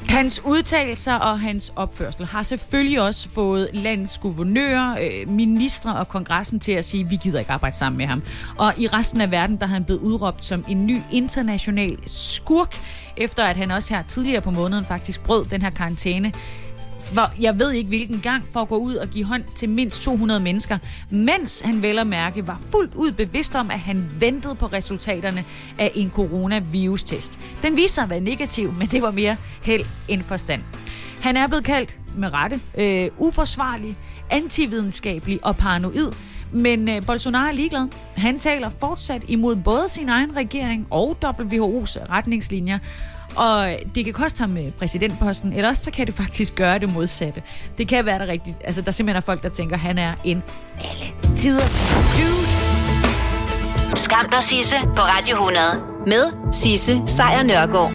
Hans 0.09 0.41
udtalelser 0.45 1.13
og 1.13 1.39
hans 1.39 1.73
opførsel 1.75 2.25
har 2.25 2.43
selvfølgelig 2.43 3.01
også 3.01 3.29
fået 3.29 3.69
landets 3.73 4.17
guvernører, 4.17 4.97
øh, 5.01 5.29
ministre 5.29 5.95
og 5.95 6.07
kongressen 6.07 6.59
til 6.59 6.71
at 6.71 6.85
sige, 6.85 7.03
at 7.03 7.11
vi 7.11 7.15
gider 7.15 7.39
ikke 7.39 7.51
arbejde 7.51 7.77
sammen 7.77 7.97
med 7.97 8.05
ham. 8.05 8.23
Og 8.57 8.73
i 8.77 8.87
resten 8.87 9.21
af 9.21 9.31
verden, 9.31 9.57
der 9.57 9.65
har 9.65 9.73
han 9.73 9.83
blevet 9.83 10.01
udråbt 10.01 10.45
som 10.45 10.65
en 10.67 10.85
ny 10.85 11.01
international 11.11 11.97
skurk, 12.05 12.75
efter 13.17 13.43
at 13.43 13.57
han 13.57 13.71
også 13.71 13.93
her 13.93 14.03
tidligere 14.03 14.41
på 14.41 14.51
måneden 14.51 14.85
faktisk 14.85 15.23
brød 15.23 15.45
den 15.45 15.61
her 15.61 15.69
karantæne 15.69 16.33
for 17.07 17.31
jeg 17.41 17.59
ved 17.59 17.71
ikke 17.71 17.87
hvilken 17.87 18.19
gang, 18.19 18.43
for 18.51 18.59
at 18.59 18.67
gå 18.67 18.77
ud 18.77 18.95
og 18.95 19.07
give 19.07 19.25
hånd 19.25 19.43
til 19.55 19.69
mindst 19.69 20.01
200 20.01 20.39
mennesker, 20.39 20.77
mens 21.09 21.61
han 21.61 21.81
vel 21.81 21.99
at 21.99 22.07
mærke 22.07 22.47
var 22.47 22.61
fuldt 22.71 22.93
ud 22.95 23.11
bevidst 23.11 23.55
om, 23.55 23.71
at 23.71 23.79
han 23.79 24.09
ventede 24.19 24.55
på 24.55 24.65
resultaterne 24.65 25.45
af 25.79 25.91
en 25.95 26.11
coronavirus-test. 26.11 27.39
Den 27.61 27.77
viste 27.77 27.93
sig 27.93 28.03
at 28.03 28.09
være 28.09 28.19
negativ, 28.19 28.73
men 28.73 28.87
det 28.87 29.01
var 29.01 29.11
mere 29.11 29.35
held 29.63 29.85
end 30.07 30.21
forstand. 30.21 30.61
Han 31.21 31.37
er 31.37 31.47
blevet 31.47 31.65
kaldt, 31.65 31.99
med 32.17 32.33
rette, 32.33 32.59
øh, 32.77 33.09
uforsvarlig, 33.17 33.97
antividenskabelig 34.29 35.39
og 35.45 35.57
paranoid, 35.57 36.11
Men 36.51 36.89
øh, 36.89 37.05
Bolsonaro 37.05 37.47
er 37.47 37.51
ligeglad. 37.51 37.87
Han 38.17 38.39
taler 38.39 38.69
fortsat 38.69 39.23
imod 39.27 39.55
både 39.55 39.89
sin 39.89 40.09
egen 40.09 40.35
regering 40.35 40.87
og 40.89 41.17
WHO's 41.25 42.09
retningslinjer. 42.09 42.79
Og 43.37 43.75
det 43.95 44.05
kan 44.05 44.13
koste 44.13 44.39
ham 44.39 44.57
øh, 44.57 44.71
præsidentposten, 44.71 45.53
eller 45.53 45.69
også 45.69 45.83
så 45.83 45.91
kan 45.91 46.05
det 46.07 46.13
faktisk 46.13 46.55
gøre 46.55 46.79
det 46.79 46.93
modsatte. 46.93 47.41
Det 47.77 47.87
kan 47.87 48.05
være 48.05 48.19
der 48.19 48.27
rigtigt. 48.27 48.57
Altså, 48.63 48.81
der 48.81 48.91
simpelthen 48.91 49.17
er 49.17 49.21
folk, 49.21 49.43
der 49.43 49.49
tænker, 49.49 49.75
at 49.75 49.79
han 49.79 49.97
er 49.97 50.13
en 50.23 50.43
alle 50.77 51.35
tiders 51.37 51.77
dude. 52.17 52.47
Skam 53.95 54.29
dig, 54.31 54.43
Sisse, 54.43 54.75
på 54.95 55.01
Radio 55.01 55.35
100. 55.35 55.65
Med 56.07 56.51
Sisse 56.51 57.01
Sejr 57.07 57.43
Nørgaard. 57.43 57.85